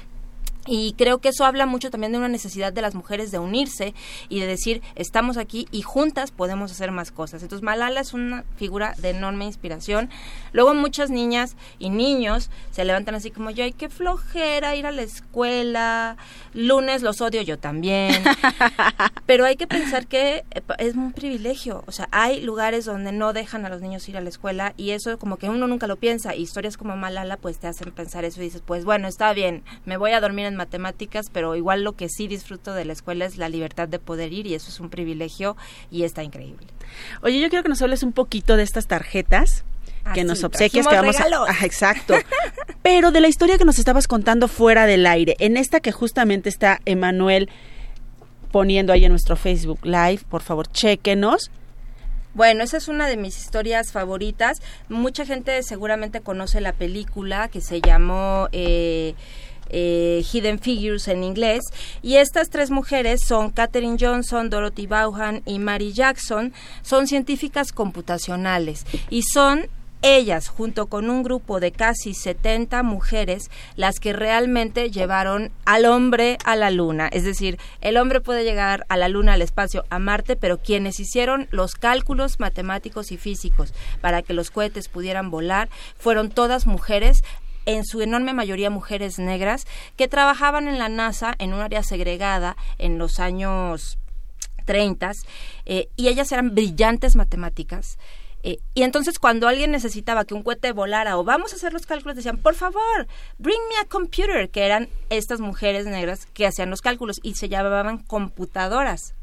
Y 0.67 0.93
creo 0.93 1.17
que 1.19 1.29
eso 1.29 1.43
habla 1.45 1.65
mucho 1.65 1.89
también 1.89 2.11
de 2.11 2.19
una 2.19 2.27
necesidad 2.27 2.71
de 2.71 2.81
las 2.81 2.93
mujeres 2.93 3.31
de 3.31 3.39
unirse 3.39 3.95
y 4.29 4.39
de 4.39 4.45
decir, 4.45 4.81
estamos 4.95 5.37
aquí 5.37 5.67
y 5.71 5.81
juntas 5.81 6.31
podemos 6.31 6.71
hacer 6.71 6.91
más 6.91 7.11
cosas. 7.11 7.41
Entonces, 7.41 7.63
Malala 7.63 7.99
es 7.99 8.13
una 8.13 8.43
figura 8.57 8.93
de 8.99 9.09
enorme 9.09 9.45
inspiración. 9.45 10.09
Luego 10.53 10.75
muchas 10.75 11.09
niñas 11.09 11.55
y 11.79 11.89
niños 11.89 12.49
se 12.71 12.85
levantan 12.85 13.15
así 13.15 13.31
como 13.31 13.49
yo, 13.49 13.63
ay, 13.63 13.73
qué 13.73 13.89
flojera 13.89 14.75
ir 14.75 14.85
a 14.85 14.91
la 14.91 15.01
escuela, 15.01 16.17
lunes 16.53 17.01
los 17.01 17.21
odio 17.21 17.41
yo 17.41 17.57
también. 17.57 18.23
Pero 19.25 19.45
hay 19.45 19.55
que 19.55 19.67
pensar 19.67 20.07
que 20.07 20.43
es 20.77 20.95
un 20.95 21.13
privilegio. 21.13 21.83
O 21.87 21.91
sea, 21.91 22.07
hay 22.11 22.41
lugares 22.41 22.85
donde 22.85 23.11
no 23.11 23.33
dejan 23.33 23.65
a 23.65 23.69
los 23.69 23.81
niños 23.81 24.07
ir 24.09 24.17
a 24.17 24.21
la 24.21 24.29
escuela 24.29 24.73
y 24.77 24.91
eso 24.91 25.17
como 25.17 25.37
que 25.37 25.49
uno 25.49 25.67
nunca 25.67 25.87
lo 25.87 25.95
piensa. 25.95 26.35
Historias 26.35 26.77
como 26.77 26.95
Malala 26.97 27.37
pues 27.37 27.57
te 27.57 27.67
hacen 27.67 27.91
pensar 27.91 28.25
eso 28.25 28.41
y 28.41 28.45
dices, 28.45 28.61
pues 28.65 28.85
bueno, 28.85 29.07
está 29.07 29.33
bien, 29.33 29.63
me 29.85 29.97
voy 29.97 30.11
a 30.11 30.21
dormir 30.21 30.45
en 30.45 30.55
matemáticas, 30.61 31.29
pero 31.31 31.55
igual 31.55 31.83
lo 31.83 31.93
que 31.93 32.07
sí 32.07 32.27
disfruto 32.27 32.73
de 32.73 32.85
la 32.85 32.93
escuela 32.93 33.25
es 33.25 33.37
la 33.37 33.49
libertad 33.49 33.87
de 33.87 33.97
poder 33.97 34.31
ir 34.31 34.45
y 34.45 34.53
eso 34.53 34.69
es 34.69 34.79
un 34.79 34.89
privilegio 34.89 35.57
y 35.89 36.03
está 36.03 36.23
increíble. 36.23 36.67
Oye, 37.23 37.39
yo 37.39 37.49
quiero 37.49 37.63
que 37.63 37.69
nos 37.69 37.81
hables 37.81 38.03
un 38.03 38.13
poquito 38.13 38.57
de 38.57 38.63
estas 38.63 38.85
tarjetas 38.85 39.63
Ah, 40.03 40.13
que 40.13 40.21
sí, 40.21 40.27
nos 40.27 40.43
obsequias, 40.43 40.87
que 40.87 40.95
vamos 40.95 41.19
a... 41.19 41.25
Ajá, 41.47 41.65
exacto. 41.65 42.15
Pero 42.81 43.11
de 43.11 43.19
la 43.19 43.27
historia 43.27 43.57
que 43.57 43.65
nos 43.65 43.77
estabas 43.77 44.07
contando 44.07 44.47
fuera 44.47 44.85
del 44.85 45.05
aire, 45.05 45.35
en 45.39 45.57
esta 45.57 45.79
que 45.79 45.91
justamente 45.91 46.49
está 46.49 46.79
Emanuel 46.85 47.49
poniendo 48.51 48.93
ahí 48.93 49.05
en 49.05 49.11
nuestro 49.11 49.35
Facebook 49.35 49.79
Live, 49.83 50.21
por 50.27 50.41
favor, 50.41 50.67
chéquenos. 50.71 51.51
Bueno, 52.33 52.63
esa 52.63 52.77
es 52.77 52.87
una 52.87 53.07
de 53.07 53.17
mis 53.17 53.37
historias 53.37 53.91
favoritas. 53.91 54.61
Mucha 54.89 55.25
gente 55.25 55.61
seguramente 55.63 56.21
conoce 56.21 56.61
la 56.61 56.73
película 56.73 57.49
que 57.49 57.61
se 57.61 57.81
llamó 57.81 58.47
eh, 58.53 59.15
eh, 59.71 60.23
Hidden 60.31 60.59
Figures 60.59 61.07
en 61.07 61.23
inglés. 61.23 61.61
Y 62.01 62.15
estas 62.15 62.49
tres 62.49 62.71
mujeres 62.71 63.21
son 63.25 63.51
Katherine 63.51 63.97
Johnson, 63.99 64.49
Dorothy 64.49 64.87
Vaughan 64.87 65.41
y 65.45 65.59
Mary 65.59 65.93
Jackson. 65.93 66.53
Son 66.81 67.07
científicas 67.07 67.71
computacionales 67.71 68.85
y 69.09 69.23
son 69.23 69.67
ellas, 70.01 70.47
junto 70.47 70.87
con 70.87 71.09
un 71.09 71.23
grupo 71.23 71.59
de 71.59 71.71
casi 71.71 72.13
70 72.13 72.81
mujeres, 72.83 73.51
las 73.75 73.99
que 73.99 74.13
realmente 74.13 74.89
llevaron 74.89 75.51
al 75.65 75.85
hombre 75.85 76.37
a 76.43 76.55
la 76.55 76.71
luna. 76.71 77.07
Es 77.07 77.23
decir, 77.23 77.59
el 77.81 77.97
hombre 77.97 78.19
puede 78.19 78.43
llegar 78.43 78.85
a 78.89 78.97
la 78.97 79.09
luna, 79.09 79.33
al 79.33 79.41
espacio, 79.41 79.85
a 79.89 79.99
Marte, 79.99 80.35
pero 80.35 80.57
quienes 80.57 80.99
hicieron 80.99 81.47
los 81.51 81.75
cálculos 81.75 82.39
matemáticos 82.39 83.11
y 83.11 83.17
físicos 83.17 83.73
para 84.01 84.21
que 84.21 84.33
los 84.33 84.49
cohetes 84.49 84.87
pudieran 84.87 85.29
volar 85.29 85.69
fueron 85.97 86.29
todas 86.29 86.65
mujeres 86.65 87.23
en 87.65 87.85
su 87.85 88.01
enorme 88.01 88.33
mayoría 88.33 88.69
mujeres 88.69 89.19
negras 89.19 89.65
que 89.97 90.07
trabajaban 90.07 90.67
en 90.67 90.79
la 90.79 90.89
NASA 90.89 91.35
en 91.39 91.53
un 91.53 91.61
área 91.61 91.83
segregada 91.83 92.57
en 92.77 92.97
los 92.97 93.19
años 93.19 93.97
30 94.65 95.11
eh, 95.65 95.89
y 95.95 96.07
ellas 96.07 96.31
eran 96.31 96.53
brillantes 96.53 97.15
matemáticas. 97.15 97.97
Eh, 98.43 98.57
y 98.73 98.83
entonces 98.83 99.19
cuando 99.19 99.47
alguien 99.47 99.71
necesitaba 99.71 100.25
que 100.25 100.33
un 100.33 100.41
cohete 100.41 100.71
volara 100.71 101.17
o 101.17 101.23
vamos 101.23 101.53
a 101.53 101.57
hacer 101.57 101.73
los 101.73 101.85
cálculos, 101.85 102.15
decían, 102.15 102.37
por 102.37 102.55
favor, 102.55 103.07
bring 103.37 103.59
me 103.69 103.77
a 103.77 103.85
computer, 103.85 104.49
que 104.49 104.65
eran 104.65 104.89
estas 105.09 105.39
mujeres 105.39 105.85
negras 105.85 106.25
que 106.33 106.47
hacían 106.47 106.69
los 106.69 106.81
cálculos 106.81 107.19
y 107.21 107.35
se 107.35 107.49
llamaban 107.49 107.99
computadoras. 107.99 109.13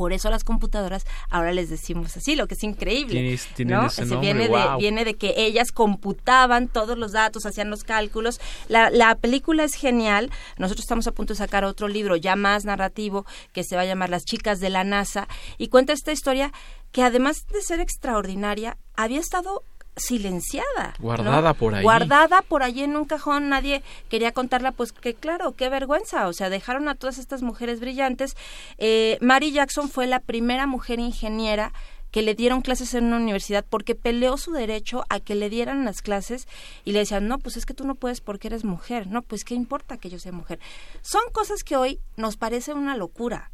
Por 0.00 0.14
eso 0.14 0.28
a 0.28 0.30
las 0.30 0.44
computadoras 0.44 1.04
ahora 1.28 1.52
les 1.52 1.68
decimos 1.68 2.16
así, 2.16 2.36
lo 2.36 2.46
que 2.46 2.54
es 2.54 2.62
increíble. 2.64 3.12
Tienes- 3.54 3.66
¿no? 3.66 3.84
ese 3.86 4.04
Ese 4.04 4.14
nombre, 4.14 4.32
viene, 4.32 4.48
guau. 4.48 4.78
de, 4.78 4.82
viene 4.82 5.04
de 5.04 5.12
que 5.14 5.34
ellas 5.36 5.72
computaban 5.72 6.68
todos 6.68 6.96
los 6.96 7.12
datos, 7.12 7.44
hacían 7.44 7.68
los 7.68 7.84
cálculos. 7.84 8.40
La, 8.68 8.88
la 8.88 9.14
película 9.16 9.62
es 9.62 9.74
genial. 9.74 10.30
Nosotros 10.56 10.84
estamos 10.84 11.06
a 11.06 11.12
punto 11.12 11.34
de 11.34 11.36
sacar 11.38 11.64
otro 11.64 11.86
libro 11.86 12.16
ya 12.16 12.34
más 12.34 12.64
narrativo 12.64 13.26
que 13.52 13.62
se 13.62 13.76
va 13.76 13.82
a 13.82 13.84
llamar 13.84 14.08
Las 14.08 14.24
chicas 14.24 14.58
de 14.58 14.70
la 14.70 14.84
NASA 14.84 15.28
y 15.58 15.68
cuenta 15.68 15.92
esta 15.92 16.12
historia 16.12 16.50
que 16.92 17.02
además 17.02 17.46
de 17.52 17.60
ser 17.60 17.78
extraordinaria, 17.80 18.78
había 18.96 19.20
estado 19.20 19.62
silenciada. 19.96 20.94
¿no? 20.98 21.02
Guardada 21.02 21.54
por 21.54 21.74
ahí. 21.74 21.82
Guardada 21.82 22.42
por 22.42 22.62
allí 22.62 22.82
en 22.82 22.96
un 22.96 23.04
cajón, 23.04 23.48
nadie 23.48 23.82
quería 24.08 24.32
contarla, 24.32 24.72
pues 24.72 24.92
que 24.92 25.14
claro, 25.14 25.52
qué 25.52 25.68
vergüenza, 25.68 26.28
o 26.28 26.32
sea, 26.32 26.50
dejaron 26.50 26.88
a 26.88 26.94
todas 26.94 27.18
estas 27.18 27.42
mujeres 27.42 27.80
brillantes. 27.80 28.36
Eh, 28.78 29.18
Mary 29.20 29.52
Jackson 29.52 29.88
fue 29.88 30.06
la 30.06 30.20
primera 30.20 30.66
mujer 30.66 31.00
ingeniera 31.00 31.72
que 32.10 32.22
le 32.22 32.34
dieron 32.34 32.60
clases 32.60 32.94
en 32.94 33.04
una 33.04 33.16
universidad 33.16 33.64
porque 33.68 33.94
peleó 33.94 34.36
su 34.36 34.52
derecho 34.52 35.04
a 35.08 35.20
que 35.20 35.34
le 35.34 35.48
dieran 35.48 35.84
las 35.84 36.02
clases 36.02 36.48
y 36.84 36.92
le 36.92 37.00
decían, 37.00 37.28
no, 37.28 37.38
pues 37.38 37.56
es 37.56 37.66
que 37.66 37.74
tú 37.74 37.86
no 37.86 37.94
puedes 37.94 38.20
porque 38.20 38.48
eres 38.48 38.64
mujer, 38.64 39.06
no, 39.06 39.22
pues 39.22 39.44
qué 39.44 39.54
importa 39.54 39.96
que 39.96 40.10
yo 40.10 40.18
sea 40.18 40.32
mujer. 40.32 40.58
Son 41.02 41.22
cosas 41.32 41.62
que 41.62 41.76
hoy 41.76 42.00
nos 42.16 42.36
parece 42.36 42.74
una 42.74 42.96
locura. 42.96 43.50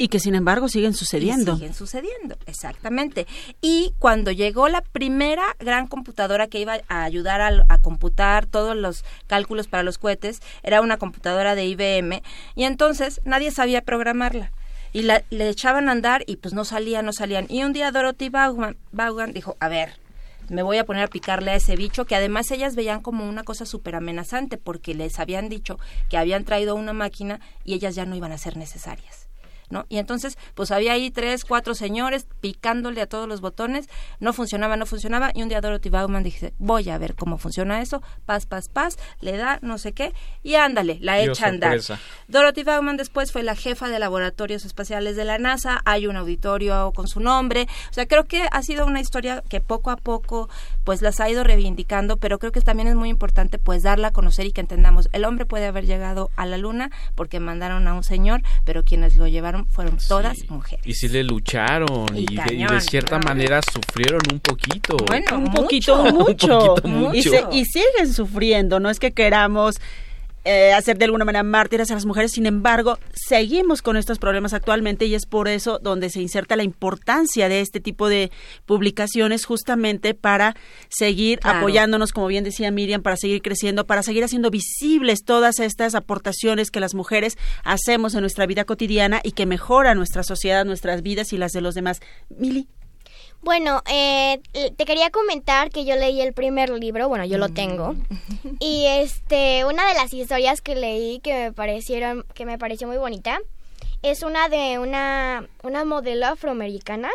Y 0.00 0.08
que 0.08 0.20
sin 0.20 0.36
embargo 0.36 0.68
siguen 0.68 0.94
sucediendo. 0.94 1.54
Y 1.54 1.56
siguen 1.56 1.74
sucediendo, 1.74 2.36
exactamente. 2.46 3.26
Y 3.60 3.94
cuando 3.98 4.30
llegó 4.30 4.68
la 4.68 4.80
primera 4.80 5.56
gran 5.58 5.88
computadora 5.88 6.46
que 6.46 6.60
iba 6.60 6.78
a 6.88 7.02
ayudar 7.02 7.40
a, 7.40 7.64
a 7.68 7.78
computar 7.78 8.46
todos 8.46 8.76
los 8.76 9.04
cálculos 9.26 9.66
para 9.66 9.82
los 9.82 9.98
cohetes, 9.98 10.40
era 10.62 10.80
una 10.80 10.98
computadora 10.98 11.56
de 11.56 11.66
IBM, 11.66 12.22
y 12.54 12.64
entonces 12.64 13.20
nadie 13.24 13.50
sabía 13.50 13.82
programarla. 13.82 14.52
Y 14.92 15.02
la, 15.02 15.22
le 15.30 15.48
echaban 15.48 15.88
a 15.88 15.92
andar 15.92 16.24
y 16.26 16.36
pues 16.36 16.54
no 16.54 16.64
salía, 16.64 17.02
no 17.02 17.12
salían. 17.12 17.46
Y 17.48 17.62
un 17.64 17.72
día 17.72 17.90
Dorothy 17.90 18.28
Vaughan, 18.30 18.76
Vaughan 18.92 19.32
dijo, 19.32 19.56
a 19.60 19.68
ver, 19.68 19.98
me 20.48 20.62
voy 20.62 20.78
a 20.78 20.84
poner 20.84 21.04
a 21.04 21.08
picarle 21.08 21.50
a 21.50 21.56
ese 21.56 21.76
bicho, 21.76 22.06
que 22.06 22.16
además 22.16 22.50
ellas 22.50 22.74
veían 22.74 23.00
como 23.00 23.28
una 23.28 23.44
cosa 23.44 23.66
súper 23.66 23.94
amenazante, 23.96 24.56
porque 24.56 24.94
les 24.94 25.18
habían 25.18 25.48
dicho 25.48 25.78
que 26.08 26.16
habían 26.16 26.44
traído 26.44 26.74
una 26.74 26.92
máquina 26.92 27.40
y 27.64 27.74
ellas 27.74 27.94
ya 27.94 28.06
no 28.06 28.16
iban 28.16 28.32
a 28.32 28.38
ser 28.38 28.56
necesarias. 28.56 29.27
¿No? 29.70 29.86
Y 29.88 29.98
entonces, 29.98 30.38
pues 30.54 30.70
había 30.70 30.92
ahí 30.92 31.10
tres, 31.10 31.44
cuatro 31.44 31.74
señores 31.74 32.26
picándole 32.40 33.00
a 33.00 33.06
todos 33.06 33.28
los 33.28 33.40
botones, 33.40 33.88
no 34.20 34.32
funcionaba, 34.32 34.76
no 34.76 34.86
funcionaba, 34.86 35.30
y 35.34 35.42
un 35.42 35.48
día 35.48 35.60
Dorothy 35.60 35.90
Bauman 35.90 36.22
dice, 36.22 36.54
voy 36.58 36.88
a 36.90 36.98
ver 36.98 37.14
cómo 37.14 37.38
funciona 37.38 37.80
eso, 37.80 38.02
paz, 38.26 38.46
paz, 38.46 38.68
paz, 38.68 38.98
le 39.20 39.36
da 39.36 39.58
no 39.62 39.78
sé 39.78 39.92
qué, 39.92 40.14
y 40.42 40.54
ándale, 40.54 40.98
la 41.00 41.20
echa 41.20 41.46
a 41.46 41.48
andar. 41.48 41.78
Dorothy 42.28 42.62
Bauman 42.62 42.96
después 42.96 43.32
fue 43.32 43.42
la 43.42 43.54
jefa 43.54 43.88
de 43.88 43.98
laboratorios 43.98 44.64
espaciales 44.64 45.16
de 45.16 45.24
la 45.24 45.38
NASA, 45.38 45.80
hay 45.84 46.06
un 46.06 46.16
auditorio 46.16 46.92
con 46.94 47.08
su 47.08 47.20
nombre, 47.20 47.66
o 47.90 47.92
sea, 47.92 48.06
creo 48.06 48.24
que 48.24 48.48
ha 48.50 48.62
sido 48.62 48.86
una 48.86 49.00
historia 49.00 49.42
que 49.48 49.60
poco 49.60 49.90
a 49.90 49.96
poco 49.96 50.48
pues 50.88 51.02
las 51.02 51.20
ha 51.20 51.28
ido 51.28 51.44
reivindicando, 51.44 52.16
pero 52.16 52.38
creo 52.38 52.50
que 52.50 52.62
también 52.62 52.88
es 52.88 52.94
muy 52.94 53.10
importante 53.10 53.58
pues 53.58 53.82
darla 53.82 54.08
a 54.08 54.10
conocer 54.10 54.46
y 54.46 54.52
que 54.52 54.62
entendamos, 54.62 55.10
el 55.12 55.26
hombre 55.26 55.44
puede 55.44 55.66
haber 55.66 55.84
llegado 55.84 56.30
a 56.34 56.46
la 56.46 56.56
luna 56.56 56.90
porque 57.14 57.40
mandaron 57.40 57.86
a 57.88 57.92
un 57.92 58.02
señor, 58.02 58.40
pero 58.64 58.84
quienes 58.84 59.14
lo 59.16 59.26
llevaron 59.26 59.66
fueron 59.66 59.98
todas 60.08 60.48
mujeres. 60.48 60.86
Y 60.86 60.94
sí 60.94 61.08
le 61.08 61.24
lucharon 61.24 62.06
Y 62.14 62.20
y, 62.20 62.24
de, 62.24 62.32
y 62.32 62.36
de 62.36 62.42
cañón, 62.64 62.80
cierta 62.80 63.20
claro. 63.20 63.28
manera 63.28 63.60
sufrieron 63.70 64.22
un 64.32 64.40
poquito. 64.40 64.96
Bueno, 65.06 65.36
un 65.36 65.42
mucho. 65.44 65.62
poquito, 65.62 66.02
Un 66.04 66.14
mucho. 66.14 66.58
poquito, 66.58 66.88
mucho. 66.88 67.14
Y, 67.18 67.22
se- 67.22 67.44
y 67.52 67.64
siguen 67.66 68.10
sufriendo. 68.14 68.80
No 68.80 68.88
es 68.88 68.98
que 68.98 69.12
queramos 69.12 69.80
eh, 70.48 70.72
hacer 70.72 70.96
de 70.96 71.04
alguna 71.04 71.24
manera 71.26 71.42
mártires 71.42 71.90
a 71.90 71.94
las 71.94 72.06
mujeres, 72.06 72.32
sin 72.32 72.46
embargo, 72.46 72.98
seguimos 73.12 73.82
con 73.82 73.96
estos 73.98 74.18
problemas 74.18 74.54
actualmente 74.54 75.04
y 75.04 75.14
es 75.14 75.26
por 75.26 75.46
eso 75.46 75.78
donde 75.78 76.08
se 76.08 76.22
inserta 76.22 76.56
la 76.56 76.62
importancia 76.62 77.48
de 77.50 77.60
este 77.60 77.80
tipo 77.80 78.08
de 78.08 78.30
publicaciones 78.64 79.44
justamente 79.44 80.14
para 80.14 80.56
seguir 80.88 81.38
Claro. 81.40 81.58
apoyándonos, 81.58 82.12
como 82.12 82.28
bien 82.28 82.44
decía 82.44 82.70
Miriam, 82.70 83.02
para 83.02 83.16
seguir 83.16 83.42
creciendo, 83.42 83.86
para 83.86 84.02
seguir 84.02 84.24
haciendo 84.24 84.50
visibles 84.50 85.22
todas 85.24 85.60
estas 85.60 85.94
aportaciones 85.94 86.70
que 86.70 86.80
las 86.80 86.94
mujeres 86.94 87.36
hacemos 87.64 88.14
en 88.14 88.22
nuestra 88.22 88.46
vida 88.46 88.64
cotidiana 88.64 89.20
y 89.22 89.32
que 89.32 89.44
mejoran 89.46 89.98
nuestra 89.98 90.22
sociedad, 90.22 90.64
nuestras 90.64 91.02
vidas 91.02 91.32
y 91.32 91.36
las 91.36 91.52
de 91.52 91.60
los 91.60 91.74
demás. 91.74 92.00
Mili. 92.30 92.68
Bueno, 93.42 93.82
eh, 93.90 94.40
te 94.76 94.84
quería 94.84 95.10
comentar 95.10 95.70
que 95.70 95.84
yo 95.84 95.96
leí 95.96 96.20
el 96.20 96.32
primer 96.32 96.70
libro, 96.70 97.08
bueno, 97.08 97.24
yo 97.24 97.38
lo 97.38 97.48
tengo. 97.48 97.94
Y 98.60 98.86
este, 98.86 99.64
una 99.64 99.86
de 99.86 99.94
las 99.94 100.12
historias 100.12 100.60
que 100.60 100.74
leí 100.74 101.20
que 101.20 101.32
me 101.32 101.52
parecieron, 101.52 102.24
que 102.34 102.44
me 102.44 102.58
pareció 102.58 102.88
muy 102.88 102.96
bonita, 102.96 103.38
es 104.02 104.22
una 104.22 104.48
de 104.48 104.78
una, 104.78 105.46
una 105.62 105.84
modelo 105.84 106.26
afroamericana 106.26 107.10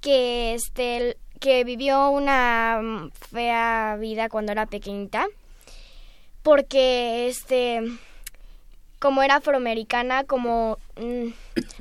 que 0.00 0.54
este 0.54 1.16
que 1.40 1.64
vivió 1.64 2.10
una 2.10 2.80
mm, 2.82 3.10
fea 3.30 3.96
vida 4.00 4.28
cuando 4.28 4.52
era 4.52 4.66
pequeñita. 4.66 5.26
Porque 6.42 7.28
este 7.28 7.80
como 8.98 9.22
era 9.22 9.36
afroamericana, 9.36 10.24
como 10.24 10.78
mm, 10.98 11.28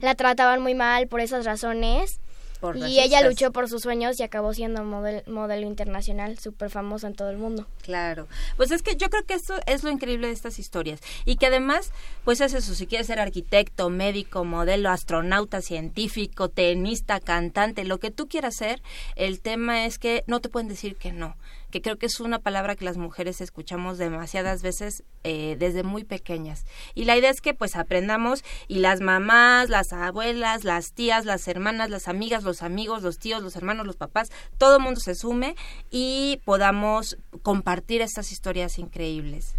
la 0.01 0.15
trataban 0.15 0.61
muy 0.61 0.75
mal 0.75 1.07
por 1.07 1.21
esas 1.21 1.45
razones. 1.45 2.19
Por 2.63 2.77
y 2.77 3.01
ella 3.01 3.21
luchó 3.27 3.51
por 3.51 3.67
sus 3.67 3.81
sueños 3.81 4.17
y 4.21 4.23
acabó 4.23 4.53
siendo 4.53 4.85
model- 4.85 5.23
modelo 5.27 5.67
internacional, 5.67 6.39
súper 6.39 6.69
famosa 6.69 7.07
en 7.07 7.13
todo 7.13 7.29
el 7.29 7.35
mundo. 7.37 7.67
Claro. 7.81 8.29
Pues 8.55 8.71
es 8.71 8.81
que 8.81 8.95
yo 8.95 9.09
creo 9.09 9.25
que 9.25 9.33
esto 9.33 9.55
es 9.65 9.83
lo 9.83 9.91
increíble 9.91 10.27
de 10.27 10.33
estas 10.33 10.59
historias. 10.59 11.01
Y 11.25 11.35
que 11.35 11.47
además, 11.47 11.91
pues 12.23 12.39
es 12.39 12.53
eso, 12.53 12.73
si 12.73 12.87
quieres 12.87 13.07
ser 13.07 13.19
arquitecto, 13.19 13.89
médico, 13.89 14.45
modelo, 14.45 14.91
astronauta, 14.91 15.61
científico, 15.61 16.47
tenista, 16.47 17.19
cantante, 17.19 17.83
lo 17.83 17.99
que 17.99 18.11
tú 18.11 18.29
quieras 18.29 18.55
ser, 18.55 18.81
el 19.17 19.41
tema 19.41 19.85
es 19.85 19.99
que 19.99 20.23
no 20.25 20.39
te 20.39 20.47
pueden 20.47 20.69
decir 20.69 20.95
que 20.95 21.11
no 21.11 21.35
que 21.73 21.81
creo 21.81 21.97
que 21.97 22.05
es 22.05 22.19
una 22.19 22.37
palabra 22.37 22.75
que 22.75 22.85
las 22.85 22.97
mujeres 22.97 23.41
escuchamos 23.41 23.97
demasiadas 23.97 24.61
veces 24.61 25.03
eh, 25.23 25.55
desde 25.57 25.81
muy 25.81 26.03
pequeñas. 26.03 26.65
Y 26.93 27.05
la 27.05 27.17
idea 27.17 27.31
es 27.31 27.41
que 27.41 27.55
pues 27.55 27.75
aprendamos 27.75 28.43
y 28.67 28.77
las 28.77 29.01
mamás, 29.01 29.69
las 29.69 29.91
abuelas, 29.91 30.65
las 30.65 30.93
tías, 30.93 31.25
las 31.25 31.47
hermanas, 31.47 31.89
las 31.89 32.07
amigas, 32.07 32.43
los 32.43 32.61
amigos, 32.61 33.01
los 33.01 33.17
tíos, 33.17 33.41
los 33.41 33.55
hermanos, 33.55 33.87
los 33.87 33.95
papás, 33.95 34.31
todo 34.59 34.77
el 34.77 34.83
mundo 34.83 34.99
se 34.99 35.15
sume 35.15 35.55
y 35.89 36.39
podamos 36.45 37.17
compartir 37.41 38.03
estas 38.03 38.31
historias 38.31 38.77
increíbles. 38.77 39.55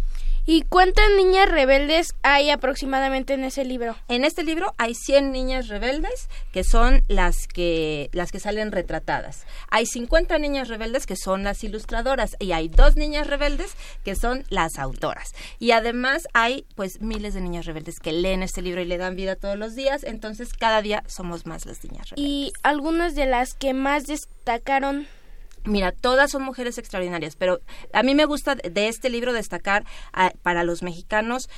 ¿Y 0.47 0.61
cuántas 0.61 1.05
niñas 1.17 1.49
rebeldes 1.49 2.13
hay 2.21 2.51
aproximadamente 2.51 3.33
en 3.33 3.43
ese 3.43 3.65
libro? 3.65 3.95
En 4.07 4.23
este 4.23 4.43
libro 4.43 4.75
hay 4.77 4.93
100 4.93 5.31
niñas 5.31 5.69
rebeldes 5.69 6.29
que 6.51 6.63
son 6.63 7.03
las 7.07 7.47
que 7.47 8.11
las 8.13 8.31
que 8.31 8.39
salen 8.39 8.71
retratadas. 8.71 9.47
Hay 9.71 9.87
50 9.87 10.37
niñas 10.37 10.67
rebeldes 10.67 11.07
que 11.07 11.15
son 11.15 11.43
las 11.43 11.63
ilustradoras 11.63 12.35
y 12.37 12.51
hay 12.51 12.67
dos 12.67 12.95
niñas 12.95 13.25
rebeldes 13.25 13.75
que 14.03 14.15
son 14.15 14.43
las 14.49 14.77
autoras. 14.77 15.33
Y 15.57 15.71
además 15.71 16.27
hay 16.33 16.67
pues 16.75 17.01
miles 17.01 17.33
de 17.33 17.41
niñas 17.41 17.65
rebeldes 17.65 17.95
que 17.99 18.11
leen 18.11 18.43
este 18.43 18.61
libro 18.61 18.81
y 18.81 18.85
le 18.85 18.99
dan 18.99 19.15
vida 19.15 19.35
todos 19.35 19.57
los 19.57 19.73
días, 19.73 20.03
entonces 20.03 20.53
cada 20.53 20.83
día 20.83 21.03
somos 21.07 21.47
más 21.47 21.65
las 21.65 21.83
niñas 21.83 22.11
rebeldes. 22.11 22.31
Y 22.31 22.53
algunas 22.61 23.15
de 23.15 23.25
las 23.25 23.55
que 23.55 23.73
más 23.73 24.05
destacaron 24.05 25.07
Mira, 25.65 25.91
todas 25.91 26.31
son 26.31 26.43
mujeres 26.43 26.77
extraordinarias, 26.77 27.35
pero 27.35 27.59
a 27.91 28.03
mí 28.03 28.13
me 28.13 28.25
gusta 28.25 28.55
de 28.55 28.87
este 28.87 29.09
libro 29.09 29.33
destacar 29.33 29.83
a- 30.13 30.31
para 30.43 30.63
los 30.63 30.83
mexicanos 30.83 31.49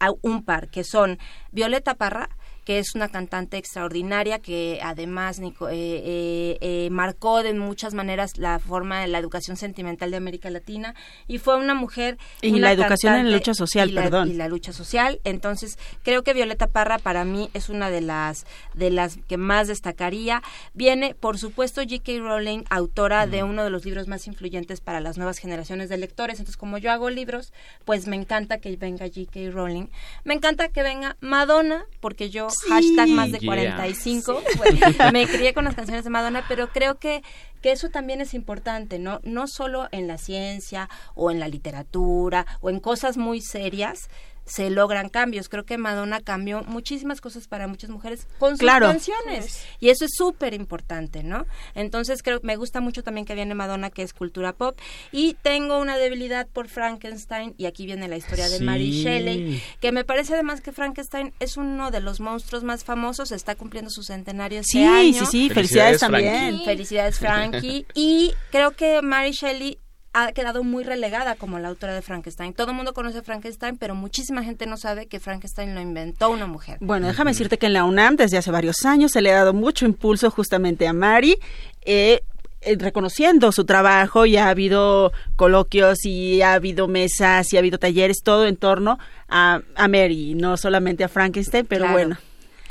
a 0.00 0.10
un 0.22 0.44
par, 0.44 0.68
que 0.68 0.84
son 0.84 1.18
Violeta 1.50 1.94
Parra, 1.94 2.28
que 2.64 2.78
es 2.78 2.94
una 2.94 3.08
cantante 3.08 3.56
extraordinaria 3.58 4.38
que 4.38 4.80
además 4.82 5.38
Nico, 5.38 5.68
eh, 5.68 5.74
eh, 5.76 6.58
eh, 6.60 6.88
marcó 6.90 7.42
de 7.42 7.54
muchas 7.54 7.94
maneras 7.94 8.38
la 8.38 8.58
forma 8.58 9.00
de 9.00 9.08
la 9.08 9.18
educación 9.18 9.56
sentimental 9.56 10.10
de 10.10 10.16
América 10.16 10.50
Latina 10.50 10.94
y 11.28 11.38
fue 11.38 11.56
una 11.56 11.74
mujer 11.74 12.18
Y 12.40 12.50
una 12.50 12.68
la 12.68 12.72
educación 12.72 13.14
en 13.16 13.30
la 13.30 13.36
lucha 13.36 13.54
social, 13.54 13.90
y 13.90 13.92
la- 13.92 14.02
perdón. 14.02 14.30
y 14.30 14.34
la 14.34 14.48
lucha 14.48 14.72
social 14.72 15.20
entonces 15.24 15.78
creo 16.02 16.22
que 16.22 16.32
Violeta 16.32 16.66
Parra 16.68 16.98
para 16.98 17.24
mí 17.24 17.50
es 17.54 17.68
una 17.68 17.90
de 17.90 18.00
las 18.00 18.46
de 18.74 18.90
las 18.90 19.18
que 19.28 19.36
más 19.36 19.68
destacaría 19.68 20.42
viene 20.72 21.14
por 21.14 21.38
supuesto 21.38 21.82
J.K. 21.82 22.12
Rowling 22.18 22.64
autora 22.70 23.26
de 23.26 23.42
uno 23.42 23.64
de 23.64 23.70
los 23.70 23.84
libros 23.84 24.08
más 24.08 24.26
influyentes 24.26 24.80
para 24.80 25.00
las 25.00 25.16
nuevas 25.18 25.38
generaciones 25.38 25.88
de 25.88 25.98
lectores 25.98 26.38
entonces 26.38 26.56
como 26.56 26.78
yo 26.78 26.90
hago 26.90 27.10
libros 27.10 27.52
pues 27.84 28.06
me 28.06 28.16
encanta 28.16 28.58
que 28.58 28.74
venga 28.76 29.06
J.K. 29.06 29.50
Rowling 29.52 29.88
me 30.24 30.34
encanta 30.34 30.68
que 30.68 30.82
venga 30.82 31.16
Madonna 31.20 31.84
porque 32.00 32.30
yo 32.30 32.48
hashtag 32.68 33.08
más 33.08 33.30
de 33.30 33.38
Yeah. 33.44 33.76
45 33.76 34.42
pues, 34.56 35.12
me 35.12 35.26
crié 35.26 35.52
con 35.52 35.64
las 35.64 35.74
canciones 35.74 36.04
de 36.04 36.10
Madonna 36.10 36.44
pero 36.48 36.68
creo 36.68 36.98
que 36.98 37.22
que 37.64 37.72
eso 37.72 37.88
también 37.88 38.20
es 38.20 38.34
importante, 38.34 38.98
¿no? 38.98 39.20
No 39.22 39.46
solo 39.46 39.88
en 39.90 40.06
la 40.06 40.18
ciencia 40.18 40.90
o 41.14 41.30
en 41.30 41.40
la 41.40 41.48
literatura 41.48 42.44
o 42.60 42.68
en 42.68 42.78
cosas 42.78 43.16
muy 43.16 43.40
serias 43.40 44.10
se 44.46 44.70
logran 44.70 45.08
cambios. 45.08 45.48
Creo 45.48 45.64
que 45.64 45.78
Madonna 45.78 46.20
cambió 46.20 46.62
muchísimas 46.64 47.20
cosas 47.20 47.48
para 47.48 47.66
muchas 47.66 47.90
mujeres 47.90 48.26
con 48.38 48.50
sus 48.52 48.60
Claro. 48.60 48.86
canciones. 48.86 49.64
Y 49.80 49.88
eso 49.88 50.04
es 50.04 50.12
súper 50.16 50.54
importante, 50.54 51.22
¿no? 51.22 51.46
Entonces 51.74 52.22
creo 52.22 52.40
me 52.42 52.56
gusta 52.56 52.80
mucho 52.80 53.02
también 53.02 53.24
que 53.24 53.34
viene 53.34 53.54
Madonna, 53.54 53.90
que 53.90 54.02
es 54.02 54.12
cultura 54.12 54.52
pop. 54.52 54.78
Y 55.12 55.34
tengo 55.42 55.78
una 55.80 55.96
debilidad 55.96 56.46
por 56.46 56.68
Frankenstein, 56.68 57.54
y 57.58 57.66
aquí 57.66 57.86
viene 57.86 58.08
la 58.08 58.16
historia 58.16 58.48
de 58.48 58.60
Mary. 58.60 58.90
Shelley, 59.02 59.62
que 59.80 59.92
me 59.92 60.04
parece 60.04 60.34
además 60.34 60.60
que 60.60 60.72
Frankenstein 60.72 61.32
es 61.40 61.56
uno 61.56 61.90
de 61.90 62.00
los 62.00 62.20
monstruos 62.20 62.64
más 62.64 62.84
famosos, 62.84 63.32
está 63.32 63.54
cumpliendo 63.54 63.90
su 63.90 64.02
centenario 64.02 64.60
este 64.60 64.72
Sí, 64.72 64.84
año. 64.84 65.12
sí, 65.20 65.26
sí, 65.26 65.50
felicidades, 65.50 65.54
Felicidades, 65.54 66.00
también. 66.00 66.34
Frankie. 66.34 66.64
Felicidades, 66.64 67.18
Frankie. 67.18 67.86
y 67.94 68.32
creo 68.50 68.72
que 68.72 69.00
Mary 69.02 69.30
Shelley 69.32 69.78
ha 70.14 70.32
quedado 70.32 70.62
muy 70.62 70.84
relegada 70.84 71.34
como 71.34 71.58
la 71.58 71.68
autora 71.68 71.92
de 71.92 72.00
Frankenstein. 72.00 72.54
Todo 72.54 72.70
el 72.70 72.76
mundo 72.76 72.94
conoce 72.94 73.18
a 73.18 73.22
Frankenstein, 73.22 73.76
pero 73.76 73.94
muchísima 73.94 74.42
gente 74.44 74.64
no 74.66 74.76
sabe 74.76 75.06
que 75.06 75.18
Frankenstein 75.20 75.74
lo 75.74 75.80
inventó 75.80 76.30
una 76.30 76.46
mujer. 76.46 76.78
Bueno, 76.80 77.08
déjame 77.08 77.32
decirte 77.32 77.58
que 77.58 77.66
en 77.66 77.72
la 77.74 77.84
UNAM 77.84 78.16
desde 78.16 78.38
hace 78.38 78.50
varios 78.52 78.84
años 78.84 79.10
se 79.12 79.20
le 79.20 79.32
ha 79.32 79.34
dado 79.36 79.52
mucho 79.52 79.84
impulso 79.84 80.30
justamente 80.30 80.86
a 80.86 80.92
Mari, 80.92 81.36
eh, 81.84 82.20
eh, 82.60 82.76
reconociendo 82.78 83.50
su 83.52 83.64
trabajo 83.66 84.24
y 84.24 84.36
ha 84.36 84.48
habido 84.48 85.12
coloquios 85.36 86.04
y 86.06 86.40
ha 86.42 86.54
habido 86.54 86.86
mesas 86.88 87.52
y 87.52 87.56
ha 87.56 87.58
habido 87.58 87.78
talleres, 87.78 88.22
todo 88.22 88.46
en 88.46 88.56
torno 88.56 88.98
a, 89.28 89.60
a 89.74 89.88
Mary, 89.88 90.34
no 90.34 90.56
solamente 90.56 91.02
a 91.04 91.08
Frankenstein, 91.08 91.66
pero 91.66 91.82
Claro. 91.86 91.92
bueno. 91.98 92.16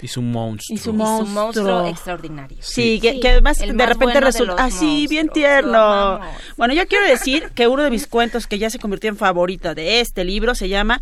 Y 0.01 0.07
su 0.07 0.21
monstruo. 0.21 0.75
Y 0.75 0.77
su 0.79 0.91
monstruo. 0.93 1.85
extraordinario. 1.87 2.57
Sí, 2.59 2.99
que, 2.99 3.13
Sí. 3.13 3.19
que 3.21 3.29
además 3.29 3.61
El 3.61 3.77
de 3.77 3.85
repente 3.85 4.13
bueno 4.13 4.19
resulta 4.27 4.65
así, 4.65 5.07
bien 5.07 5.27
monstruos, 5.27 5.33
tierno. 5.33 6.19
Bueno, 6.57 6.73
yo 6.73 6.85
quiero 6.87 7.07
decir 7.07 7.51
que 7.55 7.67
uno 7.67 7.83
de 7.83 7.89
mis 7.89 8.07
cuentos 8.07 8.45
que 8.47 8.57
ya 8.59 8.69
se 8.69 8.79
convirtió 8.79 9.09
en 9.09 9.15
favorito 9.17 9.73
de 9.75 10.01
este 10.01 10.25
libro 10.25 10.55
se 10.55 10.67
llama 10.67 11.01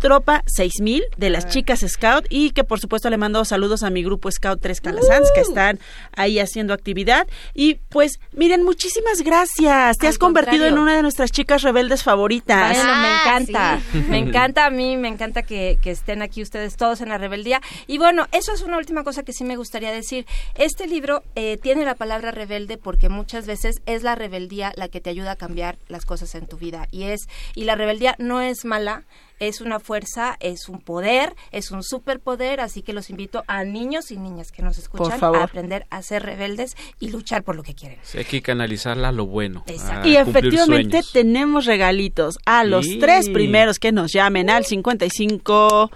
Tropa 0.00 0.42
6000 0.46 1.04
de 1.16 1.26
Ah. 1.26 1.30
las 1.30 1.48
chicas 1.48 1.84
Scout 1.86 2.26
y 2.30 2.50
que 2.50 2.64
por 2.64 2.80
supuesto 2.80 3.08
le 3.10 3.16
mando 3.18 3.44
saludos 3.44 3.82
a 3.82 3.90
mi 3.90 4.02
grupo 4.02 4.30
Scout 4.30 4.60
Tres 4.60 4.80
Calasanz 4.80 5.28
que 5.34 5.42
están 5.42 5.78
ahí 6.16 6.38
haciendo 6.40 6.74
actividad 6.74 7.26
y 7.54 7.74
pues 7.90 8.18
miren 8.32 8.64
muchísimas 8.64 9.20
gracias 9.22 9.98
te 9.98 10.06
Al 10.06 10.10
has 10.10 10.18
convertido 10.18 10.66
en 10.66 10.78
una 10.78 10.96
de 10.96 11.02
nuestras 11.02 11.30
chicas 11.30 11.62
rebeldes 11.62 12.02
favoritas 12.02 12.74
Bueno, 12.76 12.94
me 13.00 13.06
Ah, 13.08 13.20
encanta, 13.36 13.80
sí. 13.92 13.98
me 14.08 14.18
encanta 14.18 14.66
a 14.66 14.70
mí, 14.70 14.96
me 14.96 15.08
encanta 15.08 15.42
que, 15.42 15.78
que 15.82 15.90
estén 15.90 16.22
aquí 16.22 16.42
ustedes 16.42 16.76
todos 16.76 17.00
en 17.02 17.08
la 17.10 17.18
rebeldía. 17.18 17.60
Y 17.86 17.98
bueno, 17.98 18.26
eso 18.32 18.52
es 18.54 18.62
una 18.62 18.78
última 18.78 19.04
cosa 19.04 19.22
que 19.22 19.32
sí 19.32 19.44
me 19.44 19.56
gustaría 19.56 19.92
decir. 19.92 20.26
Este 20.54 20.86
libro 20.86 21.22
eh, 21.34 21.58
tiene 21.62 21.84
la 21.84 21.94
palabra 21.94 22.30
rebelde 22.30 22.78
porque 22.78 23.08
muchas 23.10 23.46
veces 23.46 23.82
es 23.86 24.02
la 24.02 24.14
rebeldía 24.14 24.72
la 24.76 24.88
que 24.88 25.00
te 25.00 25.10
ayuda 25.10 25.32
a 25.32 25.36
cambiar 25.36 25.78
las 25.88 26.04
cosas 26.06 26.34
en 26.34 26.46
tu 26.46 26.56
vida. 26.56 26.88
Y 26.90 27.04
es, 27.04 27.28
y 27.54 27.64
la 27.64 27.74
rebeldía 27.74 28.16
no 28.18 28.40
es 28.40 28.64
mala, 28.64 29.04
es 29.40 29.60
una 29.60 29.80
fuerza, 29.80 30.36
es 30.38 30.68
un 30.68 30.78
poder, 30.80 31.34
es 31.50 31.70
un 31.72 31.82
superpoder, 31.82 32.60
así 32.60 32.82
que 32.82 32.92
los 32.92 33.10
invito 33.10 33.42
a 33.48 33.64
niños 33.64 34.10
y 34.12 34.16
niñas 34.18 34.52
que 34.52 34.62
nos 34.62 34.78
escuchan 34.78 35.18
a 35.22 35.42
aprender 35.42 35.86
a 35.90 36.02
ser 36.02 36.22
rebeldes 36.22 36.76
y 37.00 37.10
luchar 37.10 37.42
por 37.42 37.56
lo 37.56 37.62
que 37.64 37.74
quieren. 37.74 37.98
Sí, 38.02 38.18
hay 38.18 38.24
que 38.24 38.42
canalizarla 38.42 39.08
a 39.08 39.12
lo 39.12 39.26
bueno. 39.26 39.64
Exacto. 39.66 40.06
a 40.06 40.10
Y 40.10 40.16
efectivamente 40.16 41.02
sueños. 41.02 41.12
tenemos 41.12 41.64
regalitos 41.66 42.36
a 42.46 42.62
los 42.64 42.86
Sí. 42.86 42.98
tres 42.98 43.28
primeros 43.28 43.78
que 43.78 43.90
nos 43.92 44.12
llamen 44.12 44.50
al 44.50 44.64
55 44.64 45.90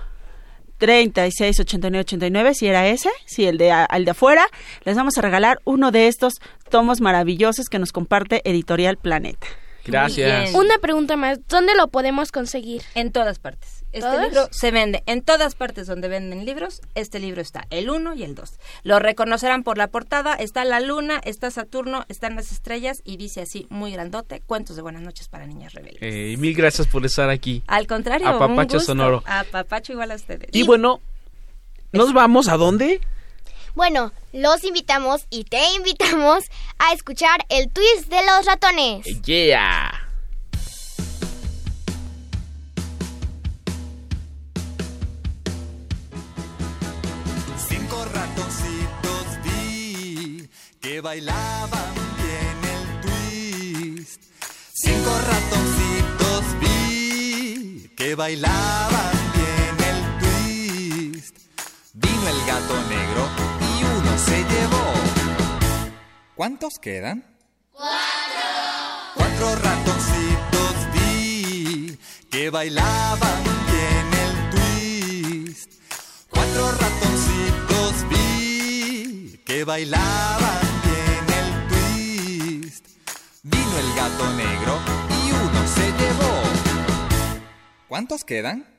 36 0.79 1.61
89 1.61 2.01
89, 2.01 2.55
si 2.55 2.67
era 2.67 2.89
ese, 2.89 3.09
si 3.27 3.45
el 3.47 3.59
de 3.59 3.71
al 3.71 4.05
de 4.05 4.11
afuera, 4.11 4.47
les 4.85 4.97
vamos 4.97 5.17
a 5.17 5.23
regalar 5.23 5.61
uno 5.65 5.91
de 5.93 6.09
estos 6.09 6.35
tomos 6.69 7.01
maravillosos 7.01 7.69
que 7.69 7.79
nos 7.79 7.93
comparte 7.93 8.43
Editorial 8.49 8.97
Planeta. 8.97 9.47
Gracias. 9.85 10.55
Una 10.55 10.79
pregunta 10.79 11.17
más, 11.17 11.39
¿dónde 11.49 11.75
lo 11.75 11.89
podemos 11.89 12.33
conseguir? 12.33 12.83
En 12.95 13.13
todas 13.13 13.39
partes. 13.39 13.85
Este 13.93 14.21
libro 14.23 14.49
se 14.51 14.73
vende 14.73 15.05
en 15.07 15.23
todas 15.23 15.55
partes 15.55 15.87
donde 15.87 16.09
venden 16.09 16.45
libros. 16.45 16.81
Este 16.97 17.21
libro 17.21 17.41
está 17.41 17.65
el 17.71 17.89
1 17.91 18.15
y 18.15 18.25
el 18.25 18.35
2. 18.35 18.59
Lo 18.83 18.99
reconocerán 18.99 19.63
por 19.63 19.79
la 19.79 19.87
portada. 19.87 20.35
Está 20.35 20.65
la 20.65 20.81
luna, 20.81 21.21
está 21.23 21.51
Saturno, 21.53 22.05
están 22.09 22.35
las 22.35 22.51
estrellas 22.51 23.03
y 23.05 23.19
dice 23.19 23.43
así 23.43 23.69
muy 23.71 23.93
grandote, 23.93 24.41
cuentos 24.45 24.75
de 24.75 24.83
buenas 24.83 25.03
noches 25.03 25.29
para 25.29 25.47
niñas 25.47 25.75
rebeldes. 25.75 26.03
Eh, 26.03 26.33
y 26.33 26.37
mil 26.39 26.55
gracias 26.57 26.89
por 26.89 27.05
estar 27.07 27.31
aquí. 27.31 27.63
Al 27.69 27.87
contrario, 27.87 28.27
A 28.27 28.33
Papacho 28.39 28.51
un 28.51 28.65
gusto. 28.65 28.81
sonoro. 28.81 29.23
A 29.27 29.45
papacho 29.45 29.93
igual 29.93 30.11
a 30.11 30.17
ustedes. 30.17 30.49
Y 30.53 30.65
bueno, 30.65 31.01
¿nos 31.93 32.13
vamos 32.13 32.49
a 32.49 32.57
dónde? 32.57 33.01
Bueno, 33.75 34.13
los 34.33 34.63
invitamos 34.63 35.27
y 35.31 35.43
te 35.45 35.75
invitamos 35.75 36.45
a 36.79 36.93
escuchar 36.93 37.45
el 37.49 37.71
twist 37.73 38.09
de 38.09 38.25
los 38.25 38.47
ratones. 38.47 39.05
Yeah. 39.23 39.91
Cinco 47.69 48.05
ratoncitos 48.13 49.43
vi 49.43 50.49
que 50.81 51.01
bailaban 51.01 51.95
bien 52.17 52.59
el 52.77 53.01
twist. 53.01 54.23
Cinco 54.73 55.11
ratoncitos 55.27 56.45
vi 56.61 57.91
que 57.97 58.15
bailaban 58.15 59.33
bien 59.35 59.77
el 59.91 60.19
twist. 60.21 61.39
Vino 61.95 62.29
el 62.29 62.47
gato 62.47 62.75
negro 62.89 63.54
se 64.19 64.39
llevó. 64.39 64.93
¿Cuántos 66.35 66.79
quedan? 66.81 67.25
Cuatro. 67.73 67.93
Cuatro 69.15 69.57
ratoncitos 69.57 70.75
vi 70.95 71.99
que 72.31 72.51
bailaban 72.51 73.45
bien 73.71 74.07
el 74.25 74.51
twist. 74.51 75.71
Cuatro 76.31 76.73
ratoncitos 76.73 78.09
vi 78.11 79.41
que 79.45 79.65
bailaban 79.65 80.61
bien 80.85 81.27
el 81.41 81.69
twist. 81.69 82.87
Vino 83.43 83.79
el 83.79 83.95
gato 83.97 84.33
negro 84.35 84.79
y 85.11 85.31
uno 85.33 85.67
se 85.69 85.93
llevó. 85.93 86.43
¿Cuántos 87.89 88.25
quedan? 88.25 88.74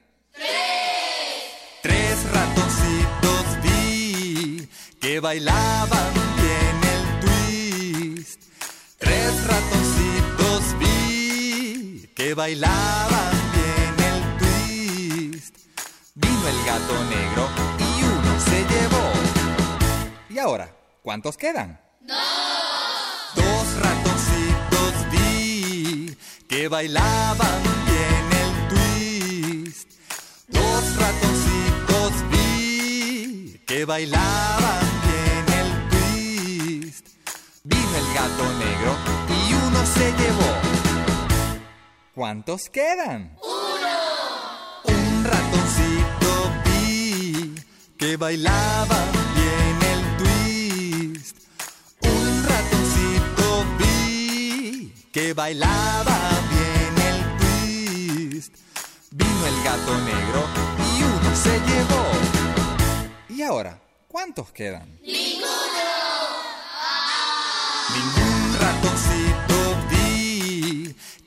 Que 5.05 5.19
bailaban 5.19 6.13
bien 6.41 6.77
el 6.95 7.03
twist. 7.21 8.41
Tres 8.97 9.45
ratoncitos 9.45 10.63
vi 10.79 12.09
que 12.15 12.33
bailaban 12.33 13.35
bien 13.53 13.95
el 14.11 14.21
twist. 14.39 15.57
Vino 16.15 16.47
el 16.47 16.65
gato 16.65 17.03
negro 17.03 17.47
y 17.77 18.03
uno 18.03 18.39
se 18.39 18.65
llevó. 18.71 19.05
¿Y 20.27 20.39
ahora? 20.39 20.75
¿Cuántos 21.03 21.37
quedan? 21.37 21.79
Dos 23.35 23.65
ratoncitos 23.85 24.93
vi 25.11 26.17
que 26.47 26.67
bailaban 26.67 27.61
bien 27.91 28.25
el 28.43 28.53
twist. 28.69 29.87
Dos 30.47 30.95
ratoncitos 30.97 32.11
vi 32.31 33.61
que 33.67 33.85
bailaban 33.85 34.94
el 37.97 38.13
gato 38.13 38.43
negro 38.59 38.95
y 39.29 39.53
uno 39.53 39.85
se 39.85 40.11
llevó. 40.11 40.51
¿Cuántos 42.13 42.69
quedan? 42.69 43.37
Un 44.83 45.23
ratoncito 45.23 46.51
vi 46.65 47.55
que 47.97 48.17
bailaba 48.17 48.97
bien 49.35 49.77
el 49.93 50.17
twist. 50.17 51.37
Un 52.01 52.45
ratoncito 52.49 53.65
vi 53.79 54.93
que 55.11 55.33
bailaba 55.33 56.17
bien 56.51 56.95
el 57.09 57.19
twist. 57.39 58.53
Vino 59.11 59.47
el 59.47 59.63
gato 59.63 59.97
negro 59.99 60.41
y 60.97 61.03
uno 61.03 61.35
se 61.35 61.59
llevó. 61.59 62.03
¿Y 63.29 63.41
ahora? 63.41 63.81
¿Cuántos 64.07 64.51
quedan? 64.51 64.97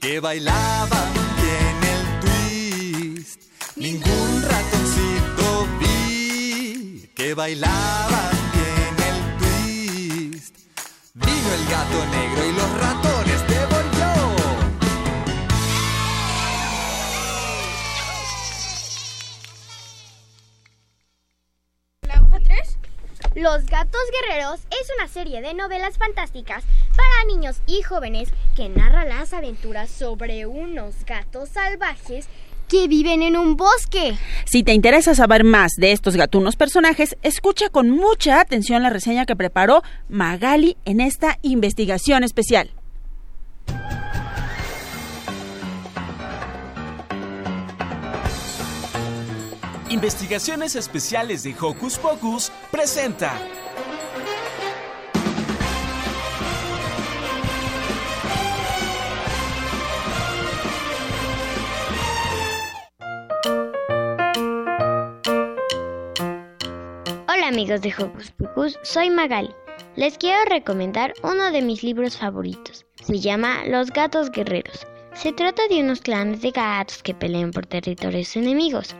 Que 0.08 0.20
bailaba 0.20 1.00
bien 1.42 1.76
el 1.94 2.04
twist. 2.22 3.42
Ningún 3.76 4.42
ratoncito 4.42 5.68
vi 5.80 7.10
que 7.14 7.34
bailaba 7.34 8.30
bien 8.54 8.94
el 9.10 9.18
twist. 9.40 10.54
Vino 11.12 11.48
el 11.58 11.64
gato 11.74 11.98
negro 12.16 12.40
y 12.48 12.52
los 12.52 12.70
ratones 12.84 13.48
devolvió. 13.48 13.97
Los 23.38 23.66
Gatos 23.66 24.00
Guerreros 24.10 24.58
es 24.68 24.90
una 24.98 25.06
serie 25.06 25.40
de 25.40 25.54
novelas 25.54 25.96
fantásticas 25.96 26.64
para 26.96 27.24
niños 27.28 27.62
y 27.68 27.82
jóvenes 27.82 28.30
que 28.56 28.68
narra 28.68 29.04
las 29.04 29.32
aventuras 29.32 29.90
sobre 29.90 30.46
unos 30.46 31.04
gatos 31.06 31.50
salvajes 31.50 32.26
que 32.66 32.88
viven 32.88 33.22
en 33.22 33.36
un 33.36 33.56
bosque. 33.56 34.18
Si 34.44 34.64
te 34.64 34.72
interesa 34.72 35.14
saber 35.14 35.44
más 35.44 35.70
de 35.76 35.92
estos 35.92 36.16
gatunos 36.16 36.56
personajes, 36.56 37.16
escucha 37.22 37.68
con 37.68 37.90
mucha 37.90 38.40
atención 38.40 38.82
la 38.82 38.90
reseña 38.90 39.24
que 39.24 39.36
preparó 39.36 39.84
Magali 40.08 40.76
en 40.84 41.00
esta 41.00 41.38
investigación 41.42 42.24
especial. 42.24 42.72
Investigaciones 49.90 50.76
Especiales 50.76 51.42
de 51.44 51.54
Hocus 51.58 51.96
Pocus 51.96 52.52
presenta. 52.70 53.32
Hola 67.26 67.48
amigos 67.48 67.80
de 67.80 67.94
Hocus 67.98 68.30
Pocus, 68.32 68.78
soy 68.82 69.08
Magali. 69.08 69.54
Les 69.96 70.18
quiero 70.18 70.44
recomendar 70.50 71.14
uno 71.22 71.50
de 71.50 71.62
mis 71.62 71.82
libros 71.82 72.18
favoritos. 72.18 72.84
Se 73.02 73.20
llama 73.20 73.64
Los 73.66 73.90
Gatos 73.90 74.30
Guerreros. 74.30 74.86
Se 75.14 75.32
trata 75.32 75.66
de 75.68 75.80
unos 75.80 76.02
clanes 76.02 76.42
de 76.42 76.50
gatos 76.50 77.02
que 77.02 77.14
pelean 77.14 77.52
por 77.52 77.64
territorios 77.64 78.36
enemigos. 78.36 78.94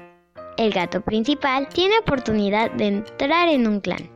El 0.58 0.72
gato 0.72 1.00
principal 1.00 1.68
tiene 1.68 1.96
oportunidad 2.00 2.72
de 2.72 2.88
entrar 2.88 3.48
en 3.48 3.68
un 3.68 3.78
clan, 3.78 4.10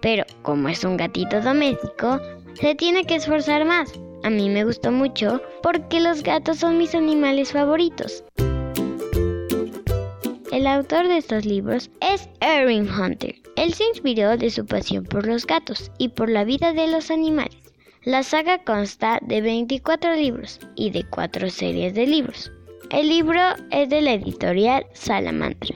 pero 0.00 0.24
como 0.42 0.68
es 0.68 0.84
un 0.84 0.96
gatito 0.96 1.40
doméstico, 1.40 2.20
se 2.54 2.76
tiene 2.76 3.04
que 3.04 3.16
esforzar 3.16 3.64
más. 3.64 3.92
A 4.22 4.30
mí 4.30 4.48
me 4.48 4.62
gustó 4.62 4.92
mucho 4.92 5.42
porque 5.60 5.98
los 5.98 6.22
gatos 6.22 6.58
son 6.58 6.78
mis 6.78 6.94
animales 6.94 7.50
favoritos. 7.50 8.22
El 10.52 10.68
autor 10.68 11.08
de 11.08 11.18
estos 11.18 11.44
libros 11.44 11.90
es 12.00 12.28
Erin 12.40 12.88
Hunter. 12.88 13.34
Él 13.56 13.74
se 13.74 13.84
inspiró 13.86 14.36
de 14.36 14.50
su 14.50 14.64
pasión 14.64 15.02
por 15.02 15.26
los 15.26 15.48
gatos 15.48 15.90
y 15.98 16.10
por 16.10 16.30
la 16.30 16.44
vida 16.44 16.72
de 16.72 16.86
los 16.86 17.10
animales. 17.10 17.58
La 18.04 18.22
saga 18.22 18.62
consta 18.62 19.18
de 19.22 19.40
24 19.40 20.14
libros 20.14 20.60
y 20.76 20.90
de 20.90 21.02
4 21.10 21.50
series 21.50 21.92
de 21.94 22.06
libros. 22.06 22.52
El 22.90 23.08
libro 23.08 23.40
es 23.72 23.88
de 23.88 24.00
la 24.00 24.12
editorial 24.12 24.86
Salamandra. 24.92 25.74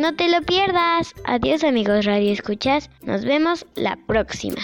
No 0.00 0.14
te 0.14 0.28
lo 0.30 0.40
pierdas. 0.40 1.12
Adiós 1.24 1.62
amigos 1.62 2.06
Radio 2.06 2.32
Escuchas. 2.32 2.88
Nos 3.02 3.22
vemos 3.22 3.66
la 3.74 3.98
próxima. 4.06 4.56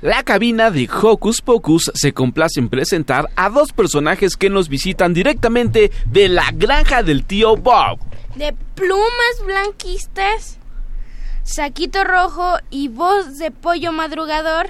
La 0.01 0.23
cabina 0.23 0.71
de 0.71 0.89
Hocus 0.89 1.41
Pocus 1.41 1.91
se 1.93 2.13
complace 2.13 2.61
en 2.61 2.69
presentar 2.69 3.29
a 3.35 3.49
dos 3.49 3.73
personajes 3.73 4.37
que 4.37 4.49
nos 4.49 4.69
visitan 4.69 5.13
directamente 5.13 5.91
de 6.05 6.29
la 6.29 6.51
granja 6.53 7.03
del 7.03 7.25
tío 7.25 7.57
Bob. 7.57 7.99
De 8.35 8.55
plumas 8.75 9.43
blanquistas, 9.45 10.57
saquito 11.43 12.05
rojo 12.05 12.59
y 12.69 12.87
voz 12.87 13.39
de 13.39 13.51
pollo 13.51 13.91
madrugador, 13.91 14.69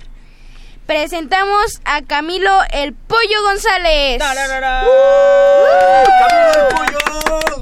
presentamos 0.87 1.79
a 1.85 2.01
Camilo 2.01 2.49
el 2.73 2.93
Pollo 2.93 3.43
González. 3.43 4.19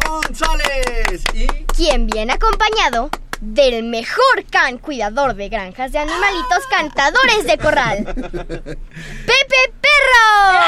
González. 0.07 1.23
Y 1.33 1.47
Quien 1.75 2.07
viene 2.07 2.31
acompañado 2.31 3.09
del 3.41 3.83
mejor 3.83 4.45
can 4.49 4.77
cuidador 4.77 5.35
de 5.35 5.49
granjas 5.49 5.91
de 5.91 5.99
animalitos 5.99 6.65
cantadores 6.69 7.45
de 7.45 7.57
corral. 7.57 8.03
Pepe 8.15 9.73
Perro. 9.81 10.67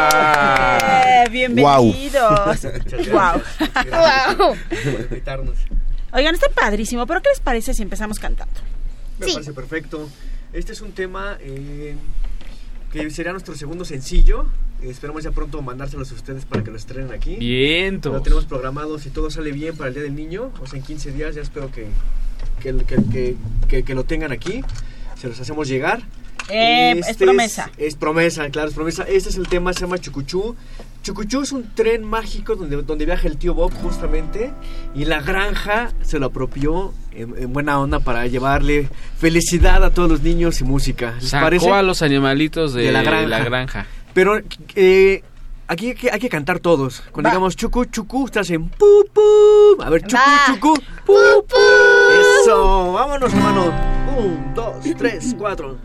Eh, 0.00 1.24
bienvenidos. 1.30 2.62
Wow. 3.10 3.42
Wow. 4.36 4.56
invitarnos. 5.10 5.56
Oigan, 6.12 6.34
está 6.34 6.48
padrísimo, 6.48 7.06
pero 7.06 7.20
¿qué 7.20 7.28
les 7.30 7.40
parece 7.40 7.74
si 7.74 7.82
empezamos 7.82 8.18
cantando? 8.18 8.60
Me 9.18 9.26
Sí. 9.26 9.32
parece 9.34 9.52
perfecto. 9.52 10.08
Este 10.52 10.72
es 10.72 10.80
un 10.80 10.92
tema 10.92 11.36
eh, 11.40 11.96
que 12.92 13.10
será 13.10 13.32
nuestro 13.32 13.54
segundo 13.54 13.84
sencillo. 13.84 14.46
Esperamos 14.82 15.24
ya 15.24 15.32
pronto 15.32 15.60
mandárselos 15.62 16.10
a 16.12 16.14
ustedes 16.14 16.44
para 16.44 16.62
que 16.62 16.70
lo 16.70 16.76
estrenen 16.76 17.12
aquí. 17.12 17.36
Viento. 17.36 18.12
Lo 18.12 18.22
tenemos 18.22 18.44
programado, 18.46 18.98
si 18.98 19.10
todo 19.10 19.30
sale 19.30 19.50
bien 19.52 19.76
para 19.76 19.88
el 19.88 19.94
Día 19.94 20.02
del 20.04 20.14
Niño, 20.14 20.52
o 20.60 20.66
sea, 20.66 20.78
en 20.78 20.84
15 20.84 21.12
días 21.12 21.34
ya 21.34 21.42
espero 21.42 21.70
que, 21.72 21.86
que, 22.62 22.76
que, 22.84 22.96
que- 23.12 23.36
que- 23.68 23.82
que 23.82 23.94
lo 23.94 24.04
tengan 24.04 24.30
aquí. 24.32 24.62
Se 25.20 25.28
los 25.28 25.40
hacemos 25.40 25.66
llegar. 25.68 26.02
Eh, 26.48 26.92
Este 26.98 27.10
es 27.10 27.16
promesa. 27.16 27.70
Es, 27.76 27.94
promesa, 27.96 28.48
claro, 28.50 28.68
es 28.68 28.74
promesa. 28.74 29.02
Este 29.02 29.28
es 29.30 29.36
el 29.36 29.48
tema, 29.48 29.72
se 29.72 29.80
llama 29.80 29.98
Chucuchú. 29.98 30.54
Chucuchú 31.02 31.42
es 31.42 31.52
un 31.52 31.74
tren 31.74 32.04
mágico 32.04 32.54
donde, 32.56 32.82
donde 32.82 33.04
viaja 33.04 33.26
el 33.28 33.36
tío 33.36 33.54
Bob 33.54 33.72
justamente 33.82 34.50
y 34.94 35.04
la 35.04 35.20
granja 35.20 35.92
se 36.02 36.18
lo 36.18 36.26
apropió 36.26 36.92
en, 37.12 37.34
en 37.36 37.52
buena 37.52 37.78
onda 37.80 38.00
para 38.00 38.26
llevarle 38.26 38.88
felicidad 39.18 39.84
a 39.84 39.90
todos 39.90 40.08
los 40.10 40.22
niños 40.22 40.60
y 40.60 40.64
música. 40.64 41.14
¿Les 41.20 41.30
Sacó 41.30 41.46
parece? 41.46 41.70
a 41.70 41.82
los 41.82 42.02
animalitos 42.02 42.72
de, 42.74 42.84
De 42.84 42.92
la 42.92 43.02
granja. 43.02 43.26
la 43.28 43.44
granja. 43.44 43.86
Pero 44.18 44.40
eh, 44.74 45.22
aquí 45.68 45.90
hay 45.90 45.94
que, 45.94 46.10
hay 46.10 46.18
que 46.18 46.28
cantar 46.28 46.58
todos. 46.58 47.04
Cuando 47.12 47.30
digamos 47.30 47.54
chucu, 47.54 47.84
chucu, 47.84 48.24
ustedes 48.24 48.48
hacen 48.48 48.68
pu, 48.68 49.04
pu. 49.12 49.80
A 49.80 49.88
ver, 49.90 50.02
chucu, 50.02 50.16
Va. 50.16 50.44
chucu, 50.44 50.74
pu, 51.06 51.14
pu. 51.46 51.56
Eso, 52.42 52.94
vámonos, 52.94 53.32
hermano. 53.32 53.72
Un, 54.18 54.54
dos, 54.56 54.74
tres, 54.98 55.36
cuatro. 55.38 55.78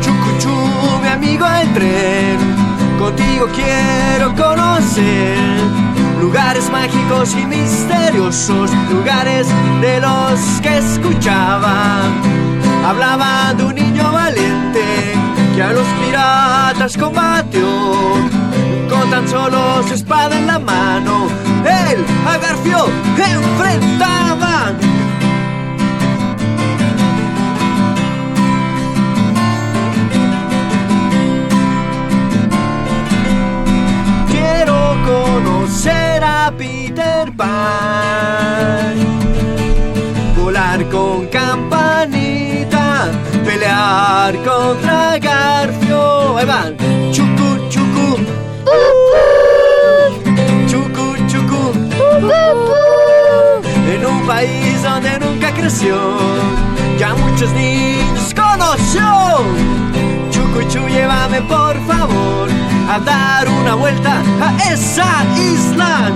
Chucuchú, 0.00 0.54
contigo 3.04 3.46
quiero 3.54 4.34
conocer 4.34 5.36
lugares 6.22 6.70
mágicos 6.70 7.34
y 7.34 7.44
misteriosos, 7.44 8.70
lugares 8.90 9.46
de 9.82 10.00
los 10.00 10.40
que 10.62 10.78
escuchaba. 10.78 12.00
Hablaban 12.86 13.58
de 13.58 13.64
un 13.64 13.74
niño 13.74 14.10
valiente 14.10 14.84
que 15.54 15.62
a 15.62 15.72
los 15.72 15.86
piratas 16.00 16.96
combatió 16.96 17.68
con 18.88 19.10
tan 19.10 19.28
solo 19.28 19.82
su 19.86 19.94
espada 19.94 20.38
en 20.38 20.46
la 20.46 20.58
mano. 20.58 21.26
Él 21.62 21.98
a 22.26 22.38
Garfio 22.38 22.86
enfrentaba. 23.16 24.72
Conocer 35.04 36.22
a 36.24 36.52
Peter 36.56 37.30
Pan. 37.36 38.94
Volar 40.36 40.84
con 40.90 41.26
campanita. 41.26 43.10
Pelear 43.44 44.36
contra 44.42 45.18
Garfio. 45.18 46.36
Ahí 46.38 46.46
van. 46.46 46.76
Chucu, 47.12 47.68
chucu. 47.68 48.18
Chucu, 50.70 51.06
chucu. 51.30 51.72
En 53.92 54.06
un 54.06 54.26
país 54.26 54.82
donde 54.82 55.18
nunca 55.18 55.52
creció. 55.52 55.96
Ya 56.98 57.14
muchos 57.14 57.50
niños 57.52 58.34
conoció. 58.34 59.04
Chucuchu, 60.54 60.86
llévame 60.86 61.42
por 61.42 61.76
favor 61.84 62.48
a 62.88 63.00
dar 63.00 63.48
una 63.48 63.74
vuelta 63.74 64.22
a 64.40 64.56
esa 64.72 65.24
isla. 65.36 66.12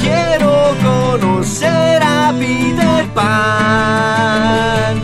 Quiero 0.00 0.76
conocer 0.84 2.00
a 2.02 2.32
Peter 2.38 3.08
Pan, 3.12 5.00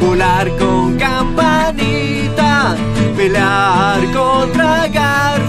volar 0.00 0.48
con 0.56 0.96
campanita, 0.96 2.74
pelear 3.14 4.00
contra 4.12 4.88
Garfio. 4.88 5.47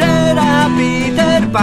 A 0.00 0.68
Peter 0.76 1.46
Pan, 1.52 1.62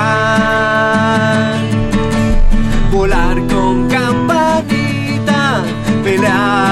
volar 2.90 3.36
con 3.50 3.90
campanita, 3.90 5.64
pelear 6.02 6.71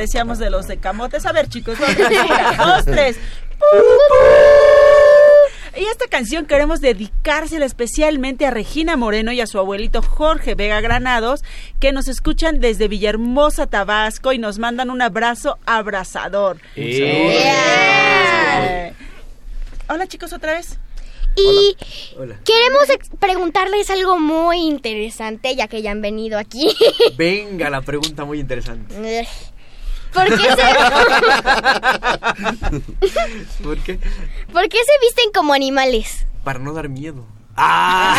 parecíamos 0.00 0.38
de 0.38 0.48
los 0.48 0.66
de 0.66 0.78
camotes, 0.78 1.26
a 1.26 1.32
ver 1.32 1.46
chicos, 1.50 1.76
una, 2.26 2.56
dos, 2.56 2.86
tres. 2.86 3.18
Y 5.76 5.84
esta 5.84 6.06
canción 6.06 6.46
queremos 6.46 6.80
dedicársela 6.80 7.66
especialmente 7.66 8.46
a 8.46 8.50
Regina 8.50 8.96
Moreno 8.96 9.30
y 9.30 9.42
a 9.42 9.46
su 9.46 9.58
abuelito 9.58 10.00
Jorge 10.00 10.54
Vega 10.54 10.80
Granados, 10.80 11.44
que 11.80 11.92
nos 11.92 12.08
escuchan 12.08 12.60
desde 12.60 12.88
Villahermosa, 12.88 13.66
Tabasco, 13.66 14.32
y 14.32 14.38
nos 14.38 14.58
mandan 14.58 14.88
un 14.88 15.02
abrazo 15.02 15.58
abrazador. 15.66 16.62
Eh. 16.76 17.52
Hola 19.86 20.06
chicos, 20.06 20.32
otra 20.32 20.54
vez. 20.54 20.78
Y 21.36 21.76
Hola. 22.18 22.40
queremos 22.44 22.88
preguntarles 23.18 23.90
algo 23.90 24.18
muy 24.18 24.66
interesante, 24.66 25.54
ya 25.54 25.68
que 25.68 25.82
ya 25.82 25.90
han 25.90 26.00
venido 26.00 26.38
aquí. 26.38 26.74
Venga, 27.18 27.68
la 27.68 27.82
pregunta 27.82 28.24
muy 28.24 28.40
interesante. 28.40 28.94
¿Por 30.12 30.26
qué, 30.26 30.36
se... 30.36 30.62
¿Por 33.62 33.78
qué? 33.78 33.98
¿Por 34.52 34.68
qué 34.68 34.78
se 34.78 34.92
visten 35.02 35.32
como 35.34 35.54
animales? 35.54 36.26
Para 36.44 36.58
no 36.58 36.72
dar 36.72 36.88
miedo. 36.88 37.26
¡Ah! 37.56 38.16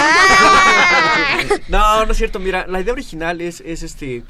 no, 1.67 2.05
no 2.05 2.11
es 2.11 2.17
cierto. 2.17 2.39
Mira, 2.39 2.65
la 2.67 2.81
idea 2.81 2.93
original 2.93 3.41
es, 3.41 3.61
es 3.61 3.83
este 3.83 4.23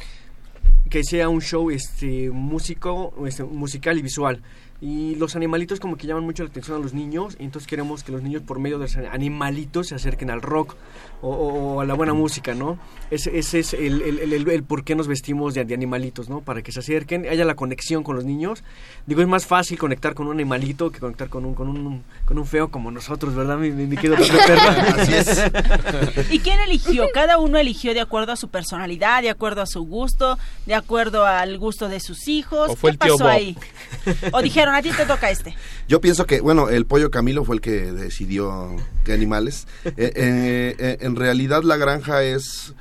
que 0.91 1.03
sea 1.05 1.29
un 1.29 1.41
show 1.41 1.71
este 1.71 2.29
músico, 2.29 3.13
este, 3.25 3.43
musical 3.43 3.97
y 3.97 4.01
visual. 4.01 4.41
Y 4.81 5.15
los 5.15 5.35
animalitos 5.35 5.79
como 5.79 5.95
que 5.95 6.05
llaman 6.05 6.23
mucho 6.23 6.43
la 6.43 6.49
atención 6.49 6.77
a 6.77 6.79
los 6.81 6.93
niños, 6.93 7.37
y 7.39 7.45
entonces 7.45 7.67
queremos 7.67 8.03
que 8.03 8.11
los 8.11 8.21
niños 8.23 8.41
por 8.41 8.59
medio 8.59 8.77
de 8.77 8.85
los 8.85 8.97
animalitos 8.97 9.87
se 9.87 9.95
acerquen 9.95 10.29
al 10.29 10.41
rock 10.41 10.75
o, 11.21 11.29
o- 11.29 11.75
o 11.75 11.81
a 11.81 11.85
la 11.85 11.93
buena 11.93 12.13
música, 12.13 12.53
¿no? 12.53 12.77
Ese, 13.11 13.37
ese 13.37 13.59
es 13.59 13.73
el, 13.73 14.01
el, 14.01 14.19
el- 14.19 14.33
el- 14.33 14.49
el 14.49 14.63
por 14.63 14.83
qué 14.83 14.95
nos 14.95 15.07
vestimos 15.07 15.53
de, 15.53 15.65
de 15.65 15.73
animalitos, 15.73 16.29
¿no? 16.29 16.41
Para 16.41 16.61
que 16.61 16.71
se 16.71 16.79
acerquen, 16.79 17.27
haya 17.27 17.45
la 17.45 17.55
conexión 17.55 18.03
con 18.03 18.15
los 18.15 18.25
niños. 18.25 18.63
Digo, 19.05 19.21
es 19.21 19.27
más 19.27 19.45
fácil 19.45 19.77
conectar 19.77 20.13
con 20.13 20.27
un 20.27 20.33
animalito 20.33 20.91
que 20.91 20.99
conectar 20.99 21.29
con 21.29 21.45
un, 21.45 21.53
con 21.53 21.67
un, 21.67 22.03
con 22.25 22.37
un 22.37 22.45
feo 22.45 22.69
como 22.69 22.89
nosotros, 22.91 23.35
¿verdad, 23.35 23.57
mi, 23.57 23.71
mi, 23.71 23.85
mi 23.87 23.97
querido 23.97 24.15
Pepe 24.17 24.37
Perro? 24.47 25.01
Así 25.01 25.13
es. 25.13 26.31
¿Y 26.31 26.39
quién 26.39 26.59
eligió? 26.61 27.05
Cada 27.13 27.37
uno 27.37 27.57
eligió 27.57 27.93
de 27.93 27.99
acuerdo 28.01 28.31
a 28.31 28.35
su 28.35 28.49
personalidad, 28.49 29.21
de 29.21 29.29
acuerdo 29.29 29.61
a 29.61 29.65
su 29.65 29.81
gusto, 29.83 30.37
de 30.65 30.73
acuerdo 30.75 31.25
al 31.25 31.57
gusto 31.57 31.89
de 31.89 31.99
sus 31.99 32.27
hijos. 32.27 32.69
¿O 32.69 32.75
fue 32.75 32.91
¿Qué 32.91 32.93
el 32.93 32.99
tío 32.99 33.17
pasó 33.17 33.23
Bob? 33.25 33.33
ahí? 33.33 33.57
O 34.31 34.41
dijeron, 34.41 34.73
a 34.75 34.81
ti 34.81 34.91
te 34.91 35.05
toca 35.05 35.29
este. 35.29 35.55
Yo 35.87 36.01
pienso 36.01 36.25
que, 36.25 36.41
bueno, 36.41 36.69
el 36.69 36.85
pollo 36.85 37.11
Camilo 37.11 37.43
fue 37.43 37.55
el 37.55 37.61
que 37.61 37.71
decidió 37.91 38.75
qué 39.03 39.13
animales. 39.13 39.67
Eh, 39.85 39.93
eh, 39.97 40.75
eh, 40.79 40.97
en 41.01 41.10
realidad 41.15 41.63
la 41.63 41.77
granja 41.77 42.23
es, 42.23 42.73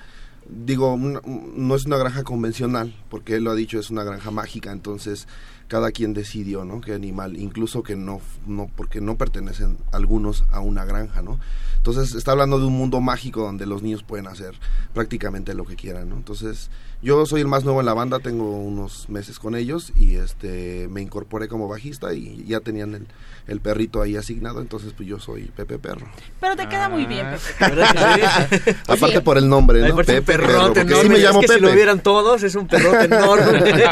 digo, 0.48 0.96
no 0.96 1.74
es 1.74 1.86
una 1.86 1.96
granja 1.96 2.24
convencional, 2.24 2.94
porque 3.08 3.36
él 3.36 3.44
lo 3.44 3.50
ha 3.50 3.54
dicho, 3.54 3.78
es 3.78 3.90
una 3.90 4.04
granja 4.04 4.30
mágica, 4.30 4.72
entonces 4.72 5.26
cada 5.70 5.92
quien 5.92 6.14
decidió, 6.14 6.64
¿no? 6.64 6.80
Qué 6.80 6.92
animal, 6.92 7.36
incluso 7.36 7.84
que 7.84 7.94
no, 7.94 8.20
no, 8.44 8.68
porque 8.74 9.00
no 9.00 9.16
pertenecen 9.16 9.78
algunos 9.92 10.44
a 10.50 10.58
una 10.58 10.84
granja, 10.84 11.22
¿no? 11.22 11.38
Entonces 11.76 12.16
está 12.16 12.32
hablando 12.32 12.58
de 12.58 12.66
un 12.66 12.76
mundo 12.76 13.00
mágico 13.00 13.42
donde 13.42 13.66
los 13.66 13.80
niños 13.80 14.02
pueden 14.02 14.26
hacer 14.26 14.56
prácticamente 14.92 15.54
lo 15.54 15.64
que 15.64 15.76
quieran, 15.76 16.08
¿no? 16.08 16.16
Entonces 16.16 16.70
yo 17.02 17.24
soy 17.26 17.40
el 17.40 17.46
más 17.46 17.64
nuevo 17.64 17.80
en 17.80 17.86
la 17.86 17.94
banda, 17.94 18.18
tengo 18.18 18.44
unos 18.58 19.08
meses 19.08 19.38
con 19.38 19.54
ellos 19.54 19.92
y 19.96 20.16
este 20.16 20.86
me 20.90 21.00
incorporé 21.00 21.48
como 21.48 21.66
bajista 21.68 22.12
y 22.12 22.44
ya 22.46 22.60
tenían 22.60 22.94
el, 22.94 23.06
el 23.46 23.60
perrito 23.60 24.02
ahí 24.02 24.16
asignado, 24.16 24.60
entonces 24.60 24.92
pues 24.96 25.08
yo 25.08 25.18
soy 25.18 25.44
Pepe 25.56 25.78
Perro. 25.78 26.06
Pero 26.40 26.56
te 26.56 26.68
queda 26.68 26.88
muy 26.88 27.06
bien, 27.06 27.26
Pepe. 27.30 27.74
¿Verdad 27.74 28.54
que 28.60 28.60
sí? 28.72 28.76
Aparte 28.88 29.20
por 29.22 29.38
el 29.38 29.48
nombre, 29.48 29.88
¿no? 29.88 29.96
Pepe 29.96 30.20
Perro, 30.22 30.46
perrote 30.46 30.80
porque 30.80 30.80
enorme. 30.92 31.02
sí 31.02 31.08
me 31.08 31.16
Es 31.16 31.22
llamo 31.24 31.40
que 31.40 31.46
Pepe. 31.46 31.58
si 31.60 31.64
lo 31.66 31.72
vieran 31.72 32.00
todos, 32.02 32.42
es 32.42 32.54
un 32.54 32.66
perrote 32.66 33.04
enorme. 33.06 33.72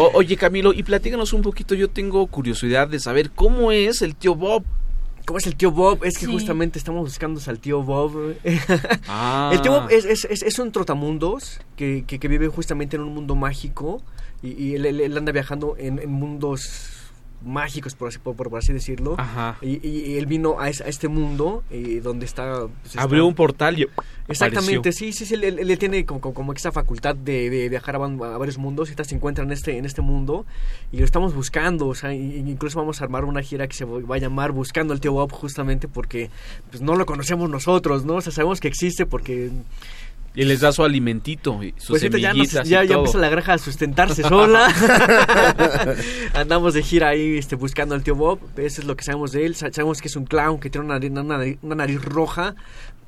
O- 0.00 0.12
oye, 0.14 0.36
Camilo, 0.36 0.72
y 0.72 0.84
platícanos 0.84 1.32
un 1.32 1.42
poquito. 1.42 1.74
Yo 1.74 1.88
tengo 1.90 2.24
curiosidad 2.28 2.86
de 2.86 3.00
saber 3.00 3.30
cómo 3.32 3.72
es 3.72 4.00
el 4.02 4.14
tío 4.14 4.36
Bob. 4.36 4.62
¿Cómo 5.28 5.36
es 5.36 5.46
el 5.46 5.56
tío 5.56 5.70
Bob? 5.70 6.04
Es 6.04 6.16
que 6.16 6.24
Sí. 6.24 6.32
justamente 6.32 6.78
estamos 6.78 7.02
buscando 7.02 7.38
al 7.46 7.58
tío 7.58 7.82
Bob. 7.82 8.34
Ah. 9.06 9.50
El 9.52 9.60
tío 9.60 9.72
Bob 9.72 9.90
es, 9.90 10.06
es, 10.06 10.24
es, 10.24 10.42
es 10.42 10.58
un 10.58 10.72
trotamundos 10.72 11.60
que, 11.76 12.04
que, 12.06 12.18
que 12.18 12.28
vive 12.28 12.48
justamente 12.48 12.96
en 12.96 13.02
un 13.02 13.12
mundo 13.12 13.34
mágico 13.34 14.00
y, 14.42 14.52
y 14.52 14.74
él, 14.74 14.86
él- 14.86 15.02
él 15.02 15.14
anda 15.18 15.30
viajando 15.30 15.76
en, 15.78 15.98
en 15.98 16.10
mundos 16.10 16.97
mágicos, 17.44 17.94
por 17.94 18.08
así, 18.08 18.18
por, 18.18 18.34
por 18.34 18.56
así 18.58 18.72
decirlo. 18.72 19.14
Ajá. 19.18 19.56
Y, 19.62 19.86
y- 19.86 20.16
él 20.18 20.26
vino 20.26 20.60
a, 20.60 20.68
es- 20.68 20.80
a 20.80 20.88
este 20.88 21.08
mundo 21.08 21.62
eh, 21.70 22.00
donde 22.02 22.26
está... 22.26 22.66
pues, 22.66 22.86
está- 22.94 23.02
Abrió 23.02 23.26
un 23.26 23.34
portal 23.34 23.78
y 23.78 23.86
Exactamente, 24.28 24.76
apareció. 24.78 24.92
sí, 24.92 25.12
sí, 25.12 25.24
sí, 25.24 25.34
él, 25.34 25.44
él- 25.44 25.70
él 25.70 25.78
tiene 25.78 26.04
como, 26.04 26.20
como, 26.20 26.34
como 26.34 26.52
esa 26.52 26.72
facultad 26.72 27.14
de, 27.14 27.48
de 27.48 27.68
viajar 27.68 27.94
a, 27.96 27.98
varios 27.98 28.58
mundos 28.58 28.88
y 28.88 28.90
esta 28.90 29.04
se 29.04 29.14
encuentra 29.14 29.44
en 29.44 29.52
este, 29.52 29.78
en 29.78 29.84
este 29.84 30.02
mundo 30.02 30.44
y 30.92 30.98
lo 30.98 31.04
estamos 31.04 31.34
buscando, 31.34 31.86
o 31.86 31.94
sea, 31.94 32.12
incluso 32.12 32.78
vamos 32.78 33.00
a 33.00 33.04
armar 33.04 33.24
una 33.24 33.42
gira 33.42 33.66
que 33.68 33.74
se 33.74 33.84
va 33.84 34.16
a 34.16 34.18
llamar 34.18 34.52
Buscando 34.52 34.92
al 34.92 35.00
Tío 35.00 35.12
Bob 35.12 35.30
justamente 35.32 35.88
porque 35.88 36.30
pues, 36.70 36.82
no 36.82 36.96
lo 36.96 37.06
conocemos 37.06 37.48
nosotros, 37.48 38.04
¿no? 38.04 38.16
O 38.16 38.20
sea, 38.20 38.32
sabemos 38.32 38.60
que 38.60 38.68
existe 38.68 39.06
porque... 39.06 39.50
Y 40.34 40.44
les 40.44 40.60
da 40.60 40.70
su 40.70 40.84
alimentito 40.84 41.62
y 41.64 41.74
sus 41.78 41.88
Pues 41.88 42.02
ahorita 42.02 42.18
ya, 42.18 42.28
nos- 42.28 42.36
semillitas 42.48 42.68
ya, 42.68 42.84
y 42.84 42.86
ya 42.88 42.92
todo. 42.94 43.04
empieza 43.04 43.18
la 43.18 43.28
granja 43.28 43.52
a 43.54 43.58
sustentarse 43.58 44.22
sola. 44.22 44.68
Andamos 46.34 46.74
de 46.74 46.82
gira 46.82 47.08
ahí 47.08 47.36
este, 47.38 47.56
buscando 47.56 47.94
al 47.94 48.02
tío 48.02 48.14
Bob. 48.14 48.38
Eso 48.56 48.80
es 48.80 48.86
lo 48.86 48.96
que 48.96 49.04
sabemos 49.04 49.32
de 49.32 49.46
él. 49.46 49.54
Sa- 49.54 49.72
Sabemos 49.72 50.00
que 50.00 50.08
es 50.08 50.16
un 50.16 50.24
clown 50.26 50.60
que 50.60 50.70
tiene 50.70 50.84
una 50.86 50.94
nariz, 50.94 51.10
una 51.10 51.22
nariz, 51.38 51.58
una 51.62 51.74
nariz 51.74 52.02
roja 52.04 52.54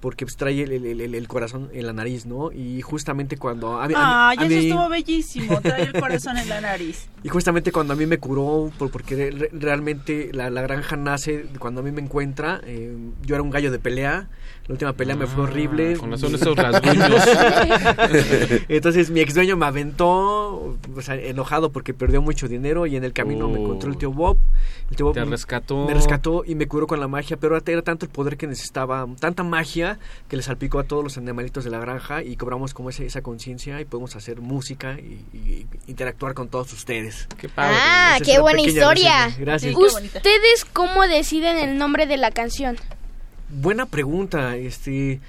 porque 0.00 0.24
pues, 0.24 0.36
trae 0.36 0.62
el, 0.62 0.72
el- 0.72 1.00
el- 1.00 1.14
el 1.14 1.28
corazón 1.28 1.68
en 1.74 1.86
la 1.86 1.92
nariz, 1.92 2.24
¿no? 2.24 2.50
Y 2.52 2.80
justamente 2.80 3.36
cuando... 3.36 3.80
A 3.80 3.86
mí- 3.86 3.92
a 3.96 4.30
mí- 4.34 4.42
a 4.42 4.46
eso 4.46 4.48
mí- 4.48 4.66
estuvo 4.68 4.88
bellísimo. 4.88 5.60
Trae 5.60 5.82
el 5.82 5.92
corazón 5.92 6.38
en 6.38 6.48
la 6.48 6.60
nariz. 6.62 7.06
y 7.22 7.28
justamente 7.28 7.70
cuando 7.70 7.92
a 7.92 7.96
mí 7.96 8.06
me 8.06 8.16
curó, 8.18 8.72
por- 8.78 8.90
porque 8.90 9.30
re- 9.30 9.50
realmente 9.52 10.30
la, 10.32 10.48
la 10.48 10.62
granja 10.62 10.96
nace 10.96 11.44
cuando 11.58 11.82
a 11.82 11.84
mí 11.84 11.92
me 11.92 12.00
encuentra. 12.00 12.60
eh, 12.64 12.96
yo 13.22 13.34
era 13.34 13.42
un 13.42 13.50
gallo 13.50 13.70
de 13.70 13.78
pelea. 13.78 14.28
La 14.66 14.74
última 14.74 14.92
pelea 14.92 15.16
me 15.16 15.26
fue 15.26 15.44
horrible. 15.44 15.94
Ah, 15.96 15.98
con 15.98 16.10
razón 16.12 16.34
esos 16.34 16.54
rasguños. 16.56 17.10
Entonces 18.68 19.10
mi 19.10 19.20
ex 19.20 19.34
dueño 19.34 19.56
me 19.56 19.66
aventó, 19.66 20.08
o 20.96 21.02
sea, 21.02 21.16
enojado 21.16 21.70
porque 21.72 21.92
perdió 21.94 22.22
mucho 22.22 22.46
dinero 22.46 22.86
y 22.86 22.94
en 22.96 23.02
el 23.04 23.12
camino 23.12 23.48
me 23.48 23.60
encontró 23.60 23.90
el 23.90 23.96
tío 23.98 24.12
Bob. 24.12 24.36
El 24.90 24.96
tío 24.96 25.06
Bob 25.06 25.14
Te 25.14 25.24
me- 25.24 25.30
rescató. 25.32 25.86
Me 25.86 25.94
rescató 25.94 26.44
y 26.46 26.54
me 26.54 26.68
curó 26.68 26.86
con 26.86 27.00
la 27.00 27.08
magia, 27.08 27.36
pero 27.36 27.56
era 27.56 27.82
tanto 27.82 28.06
el 28.06 28.12
poder 28.12 28.36
que 28.36 28.46
necesitaba, 28.46 29.06
tanta 29.18 29.42
magia 29.42 29.98
que 30.28 30.36
le 30.36 30.42
salpicó 30.42 30.78
a 30.78 30.84
todos 30.84 31.02
los 31.02 31.16
animalitos 31.18 31.64
de 31.64 31.70
la 31.70 31.78
granja 31.80 32.22
y 32.22 32.36
cobramos 32.36 32.72
como 32.74 32.90
ese- 32.90 33.06
esa 33.06 33.22
conciencia 33.22 33.80
y 33.80 33.84
podemos 33.84 34.14
hacer 34.14 34.40
música 34.40 34.96
y, 35.00 35.24
y 35.36 35.66
interactuar 35.88 36.34
con 36.34 36.48
todos 36.48 36.72
ustedes. 36.72 37.26
Qué 37.38 37.48
Ah, 37.56 38.12
Esa 38.14 38.22
es 38.22 38.28
qué 38.36 38.40
buena 38.40 38.60
historia. 38.62 39.24
reseña. 39.26 39.36
Gracias. 39.44 39.74
¿Ustedes 39.76 40.64
cómo 40.72 41.06
deciden 41.08 41.56
el 41.58 41.76
nombre 41.76 42.06
de 42.06 42.16
la 42.16 42.30
canción? 42.30 42.76
Buena 43.50 43.86
pregunta, 43.86 44.56
este... 44.56 45.20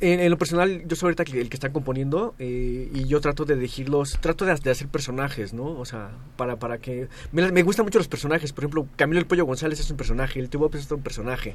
En, 0.00 0.28
lo 0.30 0.36
personal, 0.36 0.82
yo 0.88 0.96
soy 0.96 1.14
ahorita 1.14 1.22
el 1.38 1.48
que 1.48 1.54
está 1.54 1.72
componiendo 1.72 2.34
eh, 2.40 2.90
y 2.92 3.04
yo 3.04 3.20
trato 3.20 3.44
de 3.44 3.54
elegirlos, 3.54 4.18
trato 4.20 4.44
de, 4.44 4.50
hacer 4.50 4.88
personajes, 4.88 5.54
¿no? 5.54 5.78
O 5.78 5.84
sea, 5.84 6.10
para, 6.36 6.56
para 6.56 6.78
que... 6.78 7.06
Me, 7.30 7.52
me 7.52 7.62
gustan 7.62 7.86
mucho 7.86 7.98
los 7.98 8.08
personajes, 8.08 8.52
por 8.52 8.64
ejemplo, 8.64 8.88
Camilo 8.96 9.20
el 9.20 9.26
Pollo 9.26 9.44
González 9.44 9.78
es 9.78 9.88
un 9.92 9.96
personaje, 9.96 10.40
el 10.40 10.48
Tío 10.48 10.58
Bob 10.58 10.74
es 10.74 10.90
un 10.90 11.02
personaje, 11.02 11.54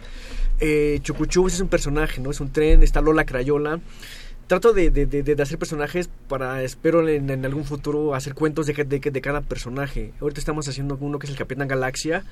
eh, 0.61 0.99
Chucuchubes 1.01 1.55
es 1.55 1.59
un 1.59 1.67
personaje, 1.67 2.21
¿no? 2.21 2.31
Es 2.31 2.39
un 2.39 2.49
tren, 2.49 2.83
está 2.83 3.01
Lola 3.01 3.25
Crayola. 3.25 3.81
Trato 4.47 4.71
de, 4.71 4.89
de, 4.91 5.05
de- 5.05 5.23
de 5.23 5.43
hacer 5.43 5.57
personajes 5.59 6.09
para, 6.29 6.63
espero 6.63 7.05
en, 7.09 7.29
en 7.29 7.45
algún 7.45 7.65
futuro, 7.65 8.15
hacer 8.15 8.33
cuentos 8.33 8.65
de, 8.65 8.73
ca- 8.73 8.85
de, 8.85 8.99
de 8.99 9.21
cada 9.21 9.41
personaje. 9.41 10.13
Ahorita 10.21 10.39
estamos 10.39 10.67
haciendo 10.69 10.97
uno 11.01 11.19
que 11.19 11.25
es 11.27 11.31
el 11.31 11.37
Capitán 11.37 11.67
Galaxia. 11.67 12.23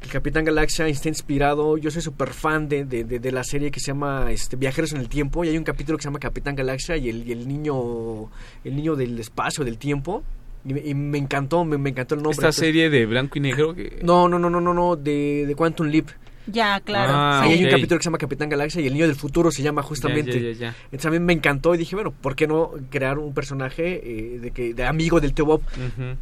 El 0.00 0.08
Capitán 0.08 0.44
Galaxia 0.44 0.86
está 0.86 1.08
inspirado, 1.08 1.76
yo 1.76 1.90
soy 1.90 2.02
súper 2.02 2.28
fan 2.28 2.68
de, 2.68 2.84
de, 2.84 3.02
de- 3.02 3.18
de 3.18 3.32
la 3.32 3.42
serie 3.42 3.72
que 3.72 3.80
se 3.80 3.88
llama 3.88 4.30
este, 4.30 4.54
Viajeros 4.54 4.92
en 4.92 4.98
el 4.98 5.08
Tiempo 5.08 5.44
y 5.44 5.48
hay 5.48 5.58
un 5.58 5.64
capítulo 5.64 5.98
que 5.98 6.02
se 6.02 6.08
llama 6.08 6.20
Capitán 6.20 6.54
Galaxia 6.54 6.96
y 6.96 7.08
el, 7.08 7.26
y 7.28 7.32
el 7.32 7.48
niño 7.48 8.30
el 8.62 8.76
niño 8.76 8.94
del 8.94 9.18
espacio, 9.18 9.64
del 9.64 9.76
tiempo. 9.78 10.22
Y 10.64 10.72
me, 10.74 10.80
y 10.80 10.94
me 10.94 11.18
encantó, 11.18 11.64
me, 11.64 11.78
me 11.78 11.90
encantó 11.90 12.14
el 12.14 12.22
nombre. 12.22 12.32
Esta 12.34 12.46
Entonces- 12.46 12.64
serie 12.64 12.90
de 12.90 13.06
blanco 13.06 13.38
y 13.38 13.40
negro 13.40 13.74
que... 13.74 14.00
No, 14.02 14.28
no, 14.28 14.38
no, 14.38 14.50
no, 14.50 14.60
no, 14.60 14.72
no, 14.72 14.94
de, 14.96 15.44
de 15.46 15.54
Quantum 15.56 15.88
Leap. 15.88 16.08
Ya, 16.46 16.78
claro. 16.80 17.12
Ah, 17.12 17.42
Ahí 17.42 17.54
hay 17.54 17.64
un 17.64 17.70
capítulo 17.70 17.98
que 17.98 18.04
se 18.04 18.06
llama 18.08 18.18
Capitán 18.18 18.48
Galaxia 18.48 18.80
y 18.80 18.86
el 18.86 18.92
niño 18.92 19.06
del 19.06 19.16
futuro 19.16 19.50
se 19.50 19.62
llama 19.62 19.82
justamente. 19.82 20.32
Ya, 20.32 20.38
ya, 20.40 20.52
ya, 20.52 20.58
ya. 20.58 20.74
Entonces 20.84 21.06
a 21.06 21.10
mí 21.10 21.18
me 21.18 21.32
encantó 21.32 21.74
y 21.74 21.78
dije, 21.78 21.96
bueno, 21.96 22.12
¿por 22.12 22.36
qué 22.36 22.46
no 22.46 22.70
crear 22.90 23.18
un 23.18 23.34
personaje 23.34 24.00
eh, 24.04 24.38
de 24.38 24.50
que 24.52 24.72
de 24.72 24.84
amigo 24.84 25.20
del 25.20 25.32
Tío 25.34 25.44
Bob? 25.46 25.62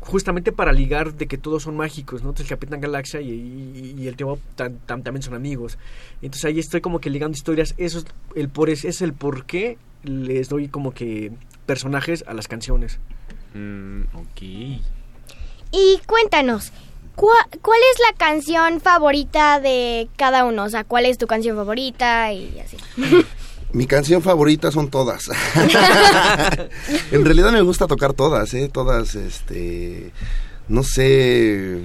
Justamente 0.01 0.51
para 0.51 0.73
ligar 0.73 1.15
de 1.15 1.27
que 1.27 1.37
todos 1.37 1.65
son 1.65 1.77
mágicos, 1.77 2.23
¿no? 2.23 2.31
Entonces 2.31 2.51
el 2.51 2.57
Capitán 2.57 2.81
Galaxia 2.81 3.21
y, 3.21 3.29
y- 3.31 3.95
y 3.99 4.09
el 4.09 4.17
Tío 4.17 4.29
Bob 4.29 4.39
tan- 4.57 4.79
tan- 4.87 5.03
también 5.03 5.23
son 5.23 5.35
amigos. 5.35 5.77
Entonces 6.23 6.45
ahí 6.47 6.59
estoy 6.59 6.81
como 6.81 7.01
que 7.01 7.11
ligando 7.11 7.37
historias. 7.37 7.75
Eso 7.77 7.99
es 7.99 8.07
el 8.35 8.49
por 8.49 8.71
es, 8.71 8.85
es 8.87 9.03
el 9.03 9.13
por 9.13 9.45
qué 9.45 9.77
les 10.05 10.49
doy 10.49 10.69
como 10.69 10.93
que 10.95 11.33
personajes 11.67 12.25
a 12.27 12.33
las 12.35 12.49
canciones. 12.49 12.99
Mm, 13.55 14.03
ok. 14.15 14.41
Y 15.73 15.99
cuéntanos, 16.07 16.73
¿cuá- 17.17 17.49
¿cuál 17.63 17.79
es 17.93 18.01
la 18.11 18.17
canción 18.17 18.81
favorita 18.81 19.61
de 19.61 20.09
cada 20.17 20.45
uno? 20.45 20.65
O 20.65 20.69
sea, 20.69 20.85
¿cuál 20.85 21.07
es 21.07 21.19
tu 21.19 21.27
canción 21.27 21.57
favorita 21.57 22.33
y 22.33 22.59
así? 22.61 22.77
Mi 23.73 23.87
canción 23.89 24.23
favorita 24.23 24.71
son 24.71 24.89
todas. 24.89 25.25
en 27.11 27.25
realidad 27.25 27.51
me 27.51 27.61
gusta 27.61 27.87
tocar 27.89 28.13
todas, 28.13 28.55
¿eh? 28.55 28.71
Todas, 28.73 29.15
este... 29.17 30.13
No 30.69 30.83
sé... 30.85 31.81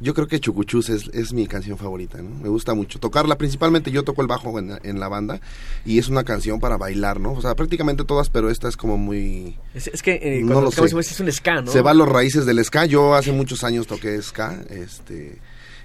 Yo 0.00 0.12
creo 0.12 0.26
que 0.26 0.40
Chucuchus 0.40 0.88
es, 0.90 1.08
es 1.14 1.32
mi 1.32 1.46
canción 1.46 1.78
favorita, 1.78 2.20
¿no? 2.20 2.30
Me 2.42 2.48
gusta 2.48 2.74
mucho 2.74 2.98
tocarla. 2.98 3.38
Principalmente 3.38 3.90
yo 3.92 4.02
toco 4.02 4.22
el 4.22 4.26
bajo 4.28 4.58
en, 4.58 4.76
en 4.82 4.98
la 5.00 5.08
banda 5.08 5.40
y 5.86 5.98
es 5.98 6.08
una 6.08 6.24
canción 6.24 6.58
para 6.58 6.76
bailar, 6.76 7.20
¿no? 7.20 7.32
O 7.32 7.40
sea, 7.40 7.54
prácticamente 7.54 8.04
todas, 8.04 8.28
pero 8.28 8.50
esta 8.50 8.68
es 8.68 8.76
como 8.76 8.98
muy... 8.98 9.56
Es, 9.72 9.86
es 9.86 10.02
que 10.02 10.18
eh, 10.20 10.40
No 10.40 10.48
cuando 10.54 10.62
lo 10.62 10.70
tocamos 10.72 11.06
sé. 11.06 11.14
es 11.14 11.20
un 11.20 11.30
ska, 11.32 11.62
¿no? 11.62 11.70
Se 11.70 11.80
va 11.80 11.92
a 11.92 11.94
los 11.94 12.08
raíces 12.08 12.44
del 12.44 12.62
ska. 12.64 12.86
Yo 12.86 13.14
hace 13.14 13.30
muchos 13.32 13.62
años 13.64 13.86
toqué 13.86 14.20
ska, 14.20 14.60
este... 14.68 15.38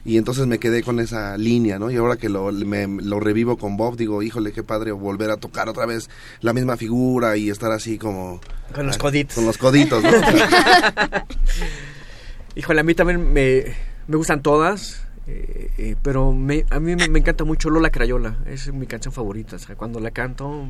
Y 0.06 0.18
entonces 0.18 0.48
me 0.48 0.60
quedé 0.60 0.82
con 0.82 1.00
esa 1.02 1.38
línea, 1.38 1.78
¿no? 1.78 1.92
Y 1.92 1.98
ahora 1.98 2.16
que 2.16 2.30
lo, 2.30 2.52
me- 2.54 2.88
lo 2.88 3.20
revivo 3.20 3.58
con 3.58 3.76
Bob, 3.78 3.98
digo, 3.98 4.24
híjole, 4.24 4.54
qué 4.54 4.64
padre 4.64 4.92
volver 4.94 5.30
a 5.30 5.36
tocar 5.38 5.68
otra 5.70 5.86
vez 5.86 6.10
la 6.40 6.54
misma 6.54 6.78
figura 6.78 7.36
y 7.38 7.50
estar 7.50 7.72
así 7.74 7.98
como... 7.98 8.40
Con 8.74 8.88
los 8.88 8.98
coditos. 8.98 9.36
Con 9.36 9.46
los 9.46 9.58
coditos, 9.58 10.02
¿no? 10.02 10.10
Híjole, 12.56 12.80
a 12.80 12.84
mí 12.84 12.94
también 12.96 13.32
me, 13.34 13.64
me 14.10 14.18
gustan 14.18 14.42
todas, 14.42 15.08
eh, 15.28 15.70
eh, 15.78 15.96
pero 16.02 16.34
me, 16.34 16.66
a 16.72 16.80
mí 16.80 16.96
me, 16.96 17.08
me 17.08 17.20
encanta 17.20 17.44
mucho 17.46 17.70
Lola 17.70 17.92
Crayola, 17.92 18.38
es 18.48 18.74
mi 18.74 18.88
canción 18.88 19.14
favorita, 19.14 19.56
o 19.56 19.60
sea, 19.60 19.76
cuando 19.76 20.00
la 20.00 20.10
canto, 20.12 20.66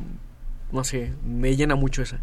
no 0.70 0.84
sé, 0.84 1.12
me 1.24 1.56
llena 1.56 1.74
mucho 1.74 2.02
esa. 2.02 2.20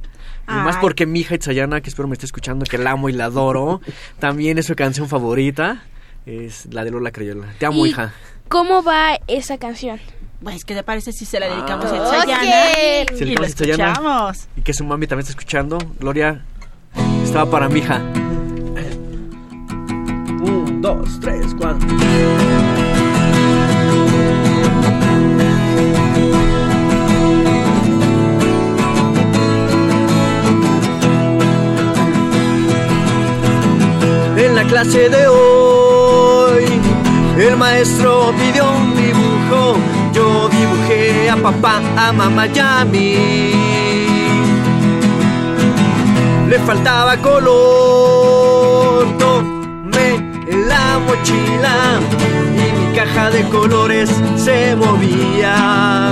Y 0.48 0.52
más 0.52 0.78
porque 0.78 1.06
mi 1.08 1.22
hija 1.22 1.36
Itzayana, 1.36 1.82
que 1.82 1.90
espero 1.90 2.08
me 2.08 2.14
esté 2.14 2.28
escuchando, 2.28 2.66
que 2.66 2.78
la 2.78 2.92
amo 2.92 3.10
y 3.10 3.14
la 3.14 3.26
adoro, 3.26 3.82
también 4.20 4.58
es 4.60 4.68
su 4.68 4.76
canción 4.76 5.10
favorita, 5.10 5.84
es 6.28 6.68
la 6.72 6.84
de 6.84 6.92
Lola 6.92 7.12
Crayola. 7.12 7.48
Te 7.60 7.66
amo, 7.66 7.86
¿Y 7.86 7.90
hija. 7.90 8.14
¿Cómo 8.48 8.84
va 8.84 9.18
esa 9.28 9.58
canción? 9.58 10.00
Pues, 10.44 10.64
¿qué 10.66 10.76
te 10.76 10.84
parece 10.84 11.12
si 11.14 11.26
se 11.26 11.40
la 11.40 11.48
dedicamos 11.48 11.86
Ah. 11.88 11.96
a. 11.96 12.24
Itzayana? 12.24 13.18
Si 13.18 13.26
le 13.26 13.32
Y 13.34 13.36
la 13.38 13.48
escuchamos. 13.48 14.48
Y 14.56 14.62
que 14.62 14.72
su 14.74 14.86
mami 14.86 15.08
también 15.08 15.24
está 15.28 15.32
escuchando, 15.32 15.80
Gloria, 16.00 16.46
estaba 17.24 17.50
para 17.50 17.68
mi 17.70 17.80
hija. 17.80 18.02
Dos, 20.80 21.20
tres, 21.20 21.56
cuatro. 21.58 21.88
En 34.38 34.56
la 34.56 34.64
clase 34.66 35.10
de 35.10 35.28
hoy, 35.28 36.64
el 37.40 37.58
maestro 37.58 38.32
pidió 38.38 38.70
un 38.70 38.96
dibujo. 38.96 39.78
Yo 40.14 40.48
dibujé 40.50 41.30
a 41.30 41.38
papá, 41.38 41.82
a 41.98 42.14
mamá 42.14 42.48
y 42.48 42.60
a 42.60 42.86
mí. 42.86 43.52
Le 46.48 46.60
faltaba 46.60 47.18
color, 47.18 48.27
mochila 51.08 51.76
y 52.54 52.66
mi 52.78 52.88
caja 52.96 53.30
de 53.30 53.44
colores 53.50 54.10
se 54.36 54.76
movía. 54.76 56.12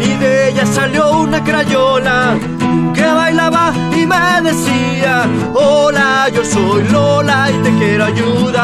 Y 0.00 0.08
de 0.22 0.48
ella 0.50 0.66
salió 0.66 1.20
una 1.20 1.42
crayola 1.42 2.36
que 2.94 3.06
bailaba 3.06 3.72
y 3.96 4.06
me 4.06 4.42
decía, 4.42 5.26
hola, 5.54 6.28
yo 6.34 6.44
soy 6.44 6.82
Lola 6.90 7.50
y 7.50 7.54
te 7.62 7.70
quiero 7.78 8.04
ayudar. 8.06 8.58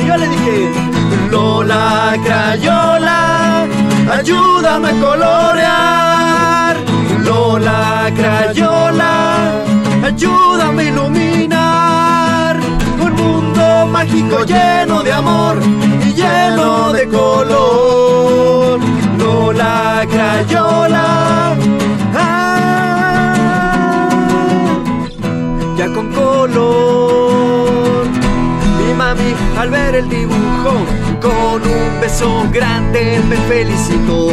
Y 0.00 0.06
yo 0.06 0.16
le 0.16 0.28
dije, 0.28 0.70
Lola 1.30 2.16
Crayola, 2.24 3.66
ayúdame 4.18 4.88
a 4.88 4.92
colorear. 5.06 6.76
Lola 7.24 8.10
Crayola, 8.14 9.12
ayúdame 10.04 10.82
a 10.82 10.86
iluminar 10.86 11.95
mágico 13.86 14.44
lleno 14.44 15.02
de 15.02 15.12
amor 15.12 15.58
y 16.04 16.12
lleno 16.14 16.92
de 16.92 17.08
color. 17.08 18.80
Lola 19.18 20.06
Crayola, 20.10 21.56
ah, 22.14 23.34
ya 25.76 25.86
con 25.92 26.12
color. 26.12 28.06
Mi 28.78 28.94
mami 28.94 29.34
al 29.58 29.70
ver 29.70 29.94
el 29.96 30.08
dibujo 30.08 30.72
con 31.20 31.62
un 31.62 32.00
beso 32.00 32.46
grande 32.52 33.20
me 33.28 33.36
felicitó. 33.36 34.28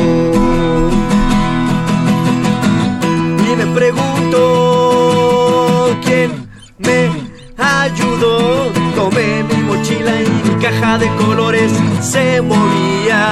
Y 3.45 3.55
me 3.55 3.65
pregunto 3.67 4.72
caja 10.63 10.97
de 10.97 11.09
colores 11.15 11.71
se 11.99 12.41
movía. 12.41 13.23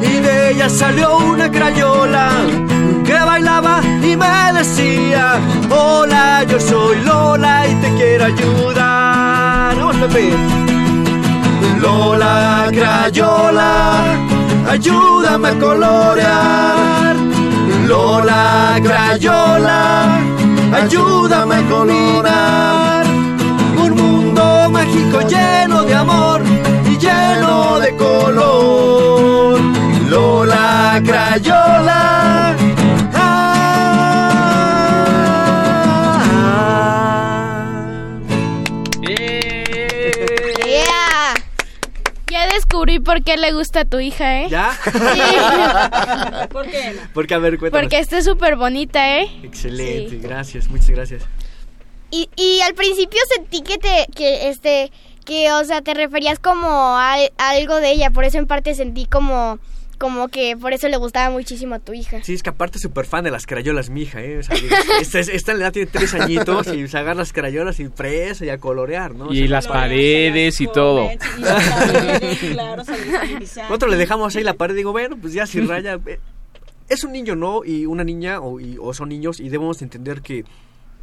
Y 0.00 0.12
de 0.26 0.50
ella 0.50 0.70
salió 0.70 1.18
una 1.18 1.50
crayola 1.50 2.30
que 3.04 3.18
bailaba 3.30 3.82
y 4.02 4.16
me 4.16 4.52
decía: 4.58 5.38
Hola, 5.68 6.44
yo 6.44 6.58
soy 6.58 6.96
Lola 7.04 7.68
y 7.68 7.74
te 7.82 7.88
quiero 7.98 8.24
ayudar. 8.24 9.76
Vamos. 9.76 10.06
Lola 11.82 12.68
Crayola, 12.70 13.72
ayúdame 14.70 15.48
a 15.48 15.58
colorear. 15.58 17.16
Lola 17.86 18.80
Crayola, 18.82 20.20
ayúdame 20.72 21.54
a 21.56 21.62
colorear. 21.68 23.01
Lleno 25.20 25.84
de 25.84 25.94
amor 25.94 26.42
y 26.86 26.98
lleno 26.98 27.78
de 27.78 27.96
color. 27.96 29.60
Lola 30.08 31.00
Crayola. 31.04 32.56
Yeah. 40.66 41.34
Ya 42.30 42.46
descubrí 42.54 42.98
por 42.98 43.22
qué 43.22 43.36
le 43.36 43.52
gusta 43.52 43.80
a 43.80 43.84
tu 43.84 44.00
hija, 44.00 44.42
¿eh? 44.42 44.48
¿Ya? 44.50 44.72
¿Por 46.50 46.66
qué? 46.66 46.96
Porque, 47.14 47.34
a 47.34 47.38
ver, 47.38 47.58
cuéntanos. 47.58 47.84
Porque 47.84 47.98
está 47.98 48.22
súper 48.22 48.56
bonita, 48.56 49.18
¿eh? 49.18 49.30
Excelente, 49.42 50.18
gracias, 50.18 50.68
muchas 50.68 50.90
gracias. 50.90 51.22
Y, 52.12 52.28
y 52.36 52.60
al 52.60 52.74
principio 52.74 53.18
sentí 53.34 53.62
que 53.62 53.78
te, 53.78 54.06
que 54.14 54.48
este, 54.50 54.92
que, 55.24 55.50
o 55.52 55.64
sea, 55.64 55.80
te 55.82 55.94
referías 55.94 56.38
como 56.38 56.68
a, 56.68 57.14
a 57.38 57.50
algo 57.50 57.76
de 57.80 57.90
ella, 57.90 58.10
por 58.10 58.24
eso 58.24 58.38
en 58.38 58.46
parte 58.46 58.74
sentí 58.74 59.06
como, 59.06 59.58
como 59.98 60.28
que 60.28 60.56
por 60.56 60.72
eso 60.74 60.88
le 60.88 60.96
gustaba 60.98 61.30
muchísimo 61.30 61.76
a 61.76 61.78
tu 61.78 61.94
hija. 61.94 62.22
Sí, 62.22 62.34
es 62.34 62.42
que 62.42 62.50
aparte 62.50 62.76
es 62.78 62.82
súper 62.82 63.06
fan 63.06 63.24
de 63.24 63.30
las 63.30 63.46
crayolas, 63.46 63.88
mi 63.88 64.02
hija, 64.02 64.20
¿eh? 64.22 64.38
O 64.38 64.42
sea, 64.42 64.56
esta, 65.00 65.20
esta 65.20 65.52
edad 65.52 65.72
tiene 65.72 65.90
tres 65.90 66.12
añitos 66.14 66.66
y 66.68 66.86
se 66.86 66.98
agarra 66.98 67.14
las 67.20 67.32
crayolas 67.32 67.80
y 67.80 67.88
presa 67.88 68.44
y 68.44 68.50
a 68.50 68.58
colorear, 68.58 69.14
¿no? 69.14 69.28
O 69.28 69.32
Y 69.32 69.48
las 69.48 69.66
paredes 69.66 70.60
y 70.60 70.66
todo. 70.66 71.08
Claro, 72.52 72.82
Nosotros 73.68 73.90
le 73.90 73.96
dejamos 73.96 74.34
ahí 74.36 74.42
la 74.42 74.54
pared 74.54 74.74
y 74.74 74.78
digo, 74.78 74.92
bueno, 74.92 75.16
pues 75.20 75.32
ya 75.32 75.46
si 75.46 75.60
raya. 75.60 75.98
eh, 76.06 76.18
Es 76.88 77.04
un 77.04 77.12
niño, 77.12 77.36
¿no? 77.36 77.64
Y 77.64 77.86
una 77.86 78.04
niña, 78.04 78.40
o, 78.40 78.60
y- 78.60 78.76
o 78.80 78.92
son 78.92 79.08
niños, 79.08 79.40
y 79.40 79.48
debemos 79.48 79.80
entender 79.82 80.20
que, 80.20 80.44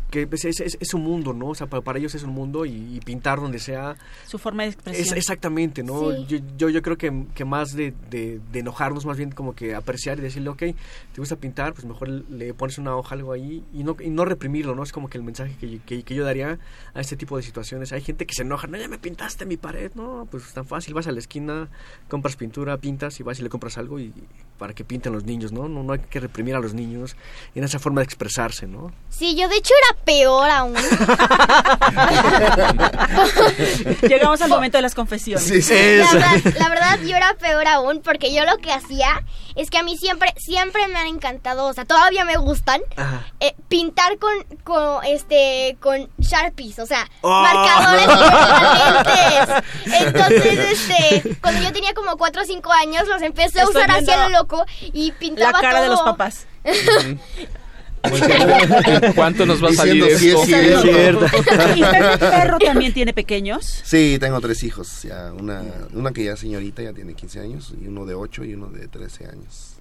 que 0.09 0.25
pues, 0.27 0.45
es, 0.45 0.59
es- 0.59 0.77
es 0.79 0.93
un 0.93 1.03
mundo, 1.03 1.33
¿no? 1.33 1.47
O 1.49 1.55
sea, 1.55 1.67
para, 1.67 1.81
para 1.83 1.99
ellos 1.99 2.15
es 2.15 2.23
un 2.23 2.31
mundo 2.31 2.65
y, 2.65 2.95
y 2.95 2.99
pintar 3.01 3.39
donde 3.39 3.59
sea. 3.59 3.95
Su 4.27 4.37
forma 4.37 4.63
de 4.63 4.69
expresión. 4.69 5.05
Es, 5.05 5.11
exactamente, 5.13 5.83
¿no? 5.83 6.11
Sí. 6.11 6.25
Yo, 6.27 6.37
yo, 6.57 6.69
yo 6.69 6.81
creo 6.81 6.97
que, 6.97 7.25
que 7.35 7.45
más 7.45 7.73
de, 7.75 7.93
de- 8.09 8.39
de 8.51 8.59
enojarnos, 8.59 9.05
más 9.05 9.17
bien 9.17 9.31
como 9.31 9.53
que 9.55 9.75
apreciar 9.75 10.17
y 10.19 10.21
decirle, 10.21 10.49
ok, 10.49 10.59
te 10.59 10.75
gusta 11.17 11.35
pintar, 11.35 11.73
pues 11.73 11.85
mejor 11.85 12.09
le 12.09 12.53
pones 12.53 12.77
una 12.77 12.95
hoja, 12.95 13.15
algo 13.15 13.31
ahí, 13.33 13.63
y 13.73 13.83
no, 13.83 13.95
y 14.03 14.09
no 14.09 14.25
reprimirlo, 14.25 14.75
¿no? 14.75 14.83
Es 14.83 14.91
como 14.91 15.09
que 15.09 15.17
el 15.17 15.23
mensaje 15.23 15.55
que, 15.59 15.79
que, 15.85 16.03
que 16.03 16.15
yo 16.15 16.23
daría 16.23 16.59
a 16.93 17.01
este 17.01 17.15
tipo 17.15 17.37
de 17.37 17.43
situaciones. 17.43 17.91
Hay 17.91 18.01
gente 18.01 18.25
que 18.25 18.33
se 18.33 18.41
enoja, 18.41 18.67
no, 18.67 18.77
ya 18.77 18.87
me 18.87 18.97
pintaste 18.97 19.45
mi 19.45 19.57
pared, 19.57 19.91
no, 19.95 20.27
pues 20.31 20.45
es 20.47 20.53
tan 20.53 20.65
fácil, 20.65 20.93
vas 20.93 21.07
a 21.07 21.11
la 21.11 21.19
esquina, 21.19 21.69
compras 22.07 22.35
pintura, 22.35 22.77
pintas 22.77 23.19
y 23.19 23.23
vas 23.23 23.39
y 23.39 23.43
le 23.43 23.49
compras 23.49 23.77
algo 23.77 23.99
y 23.99 24.13
para 24.57 24.73
que 24.73 24.83
pinten 24.83 25.13
los 25.13 25.23
niños, 25.23 25.51
¿no? 25.51 25.69
No, 25.69 25.83
no 25.83 25.93
hay 25.93 25.99
que 25.99 26.19
reprimir 26.19 26.55
a 26.55 26.59
los 26.59 26.73
niños 26.73 27.15
en 27.55 27.63
esa 27.63 27.79
forma 27.79 28.01
de 28.01 28.05
expresarse, 28.05 28.67
¿no? 28.67 28.91
Sí, 29.09 29.35
yo 29.35 29.47
de 29.47 29.55
hecho 29.55 29.73
era 29.91 29.98
peor 30.05 30.49
aún. 30.49 30.75
Llegamos 34.01 34.41
al 34.41 34.49
momento 34.49 34.77
de 34.77 34.81
las 34.81 34.95
confesiones. 34.95 35.69
La 35.69 36.13
verdad, 36.13 36.53
la 36.59 36.69
verdad, 36.69 36.99
yo 37.01 37.15
era 37.15 37.33
peor 37.35 37.67
aún 37.67 38.01
porque 38.03 38.33
yo 38.33 38.45
lo 38.45 38.57
que 38.57 38.71
hacía 38.71 39.23
es 39.55 39.69
que 39.69 39.77
a 39.77 39.83
mí 39.83 39.97
siempre, 39.97 40.33
siempre 40.37 40.87
me 40.87 40.99
han 40.99 41.07
encantado, 41.07 41.65
o 41.65 41.73
sea, 41.73 41.85
todavía 41.85 42.23
me 42.25 42.37
gustan 42.37 42.81
eh, 43.39 43.53
pintar 43.67 44.17
con, 44.17 44.31
con, 44.63 45.03
este, 45.05 45.77
con 45.79 46.09
sharpies, 46.19 46.79
o 46.79 46.85
sea, 46.85 47.07
Oh. 47.21 47.43
marcadores. 47.43 48.07
Entonces, 49.85 50.59
este, 50.89 51.35
cuando 51.41 51.61
yo 51.61 51.71
tenía 51.73 51.93
como 51.93 52.17
4 52.17 52.41
o 52.41 52.45
5 52.45 52.71
años, 52.71 53.07
los 53.07 53.21
empecé 53.21 53.59
a 53.59 53.63
Estoy 53.63 53.83
usar 53.83 53.91
hacia 53.91 54.29
lo 54.29 54.39
loco 54.39 54.65
y 54.81 55.11
pintaba 55.13 55.51
La 55.51 55.59
cara 55.61 55.81
de 55.81 55.89
los 55.89 56.01
papás. 56.01 56.45
¿En 58.03 59.13
cuánto 59.13 59.45
nos 59.45 59.63
va 59.63 59.69
a 59.69 59.73
salir 59.73 60.03
sí, 60.17 60.29
esto? 60.29 60.43
es 60.43 60.81
cierto. 60.81 61.25
¿Y 61.75 61.81
Perro 61.81 62.57
también 62.65 62.93
tiene 62.93 63.13
pequeños? 63.13 63.81
Sí, 63.83 64.17
tengo 64.19 64.39
tres 64.41 64.63
hijos. 64.63 65.03
Ya, 65.03 65.31
una, 65.33 65.63
una 65.93 66.11
que 66.11 66.23
ya 66.23 66.33
es 66.33 66.39
señorita, 66.39 66.81
ya 66.81 66.93
tiene 66.93 67.13
15 67.13 67.39
años, 67.39 67.73
y 67.81 67.87
uno 67.87 68.05
de 68.05 68.15
8 68.15 68.45
y 68.45 68.53
uno 68.53 68.67
de 68.67 68.87
13 68.87 69.25
años. 69.25 69.78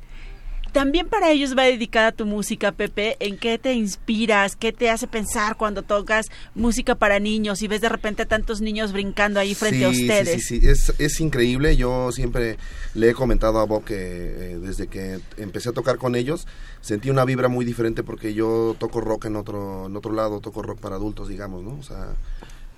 También 0.72 1.08
para 1.08 1.30
ellos 1.30 1.56
va 1.56 1.64
dedicada 1.64 2.12
tu 2.12 2.26
música, 2.26 2.72
Pepe. 2.72 3.16
¿En 3.20 3.38
qué 3.38 3.58
te 3.58 3.72
inspiras? 3.72 4.54
¿Qué 4.54 4.72
te 4.72 4.90
hace 4.90 5.06
pensar 5.06 5.56
cuando 5.56 5.82
tocas 5.82 6.26
música 6.54 6.94
para 6.94 7.18
niños 7.18 7.62
y 7.62 7.68
ves 7.68 7.80
de 7.80 7.88
repente 7.88 8.22
a 8.22 8.26
tantos 8.26 8.60
niños 8.60 8.92
brincando 8.92 9.40
ahí 9.40 9.54
frente 9.54 9.84
a 9.84 9.90
Sí, 9.90 9.94
sí, 9.96 10.02
ustedes? 10.02 10.46
Sí, 10.46 10.60
sí, 10.60 10.68
Es, 10.68 10.92
es 10.98 11.20
increíble. 11.20 11.76
Yo 11.76 12.12
siempre 12.12 12.58
le 12.94 13.10
he 13.10 13.14
comentado 13.14 13.58
a 13.60 13.64
Bob 13.64 13.84
que 13.84 13.94
eh, 13.96 14.58
desde 14.60 14.88
que 14.88 15.20
empecé 15.36 15.70
a 15.70 15.72
tocar 15.72 15.96
con 15.98 16.14
ellos 16.14 16.46
sentí 16.80 17.10
una 17.10 17.24
vibra 17.24 17.48
muy 17.48 17.64
diferente 17.64 18.02
porque 18.02 18.34
yo 18.34 18.76
toco 18.78 19.00
rock 19.00 19.24
en 19.26 19.36
otro, 19.36 19.86
en 19.86 19.96
otro 19.96 20.12
lado, 20.12 20.40
toco 20.40 20.62
rock 20.62 20.78
para 20.80 20.96
adultos, 20.96 21.28
digamos, 21.28 21.62
¿no? 21.64 21.78
O 21.78 21.82
sea, 21.82 22.14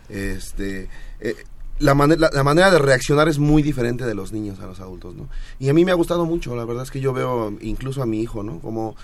este... 0.08 0.88
eh, 1.20 1.34
la, 1.80 1.94
mane- 1.94 2.16
la, 2.16 2.30
la 2.32 2.44
manera 2.44 2.70
de 2.70 2.78
reaccionar 2.78 3.28
es 3.28 3.38
muy 3.38 3.62
diferente 3.62 4.04
de 4.06 4.14
los 4.14 4.32
niños 4.32 4.60
a 4.60 4.66
los 4.66 4.78
adultos, 4.80 5.14
¿no? 5.16 5.28
Y 5.58 5.68
a 5.68 5.74
mí 5.74 5.84
me 5.84 5.90
ha 5.90 5.94
gustado 5.94 6.24
mucho, 6.26 6.54
la 6.54 6.64
verdad 6.64 6.84
es 6.84 6.90
que 6.90 7.00
yo 7.00 7.12
veo 7.12 7.52
incluso 7.60 8.02
a 8.02 8.06
mi 8.06 8.20
hijo, 8.20 8.42
¿no? 8.42 8.60
Como 8.60 8.94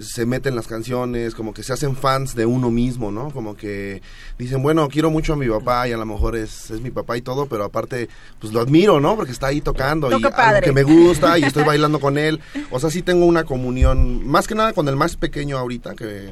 se 0.00 0.24
meten 0.26 0.54
las 0.54 0.66
canciones, 0.66 1.34
como 1.34 1.52
que 1.52 1.62
se 1.62 1.72
hacen 1.72 1.96
fans 1.96 2.34
de 2.34 2.46
uno 2.46 2.70
mismo, 2.70 3.10
¿no? 3.10 3.30
Como 3.30 3.56
que 3.56 4.02
dicen, 4.38 4.62
bueno, 4.62 4.88
quiero 4.88 5.10
mucho 5.10 5.32
a 5.32 5.36
mi 5.36 5.48
papá 5.48 5.88
y 5.88 5.92
a 5.92 5.96
lo 5.96 6.06
mejor 6.06 6.36
es, 6.36 6.70
es 6.70 6.80
mi 6.80 6.90
papá 6.90 7.16
y 7.16 7.22
todo, 7.22 7.46
pero 7.46 7.64
aparte, 7.64 8.08
pues 8.38 8.52
lo 8.52 8.60
admiro, 8.60 9.00
¿no? 9.00 9.16
Porque 9.16 9.32
está 9.32 9.48
ahí 9.48 9.60
tocando 9.60 10.08
Toca 10.08 10.20
y 10.20 10.24
algo 10.24 10.36
padre. 10.36 10.60
que 10.66 10.72
me 10.72 10.82
gusta 10.84 11.38
y 11.38 11.44
estoy 11.44 11.64
bailando 11.64 11.98
con 12.00 12.18
él. 12.18 12.40
O 12.70 12.78
sea, 12.78 12.90
sí 12.90 13.02
tengo 13.02 13.24
una 13.26 13.44
comunión, 13.44 14.26
más 14.26 14.46
que 14.46 14.54
nada 14.54 14.72
con 14.72 14.86
el 14.88 14.96
más 14.96 15.16
pequeño 15.16 15.56
ahorita, 15.58 15.94
que, 15.94 16.30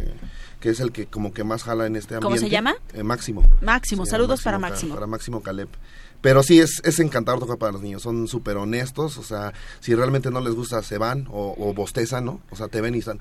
que 0.64 0.70
es 0.70 0.80
el 0.80 0.92
que 0.92 1.04
como 1.04 1.34
que 1.34 1.44
más 1.44 1.62
jala 1.62 1.84
en 1.84 1.94
este 1.94 2.14
ambiente. 2.14 2.24
¿Cómo 2.24 2.36
se 2.38 2.48
llama? 2.48 2.74
Eh, 2.94 3.02
Máximo. 3.02 3.42
Máximo, 3.60 4.06
saludos 4.06 4.40
para 4.40 4.58
Máximo. 4.58 4.94
Para 4.94 5.06
Máximo 5.06 5.42
Caleb. 5.42 5.68
Pero 6.22 6.42
sí, 6.42 6.58
es, 6.58 6.80
es 6.84 7.00
encantador 7.00 7.38
tocar 7.38 7.58
para 7.58 7.72
los 7.72 7.82
niños. 7.82 8.00
Son 8.00 8.26
súper 8.28 8.56
honestos. 8.56 9.18
O 9.18 9.22
sea, 9.22 9.52
si 9.80 9.94
realmente 9.94 10.30
no 10.30 10.40
les 10.40 10.54
gusta, 10.54 10.82
se 10.82 10.96
van 10.96 11.26
o, 11.30 11.54
o 11.58 11.74
bostezan, 11.74 12.24
¿no? 12.24 12.40
O 12.48 12.56
sea, 12.56 12.68
te 12.68 12.80
ven 12.80 12.94
y 12.94 13.00
están... 13.00 13.18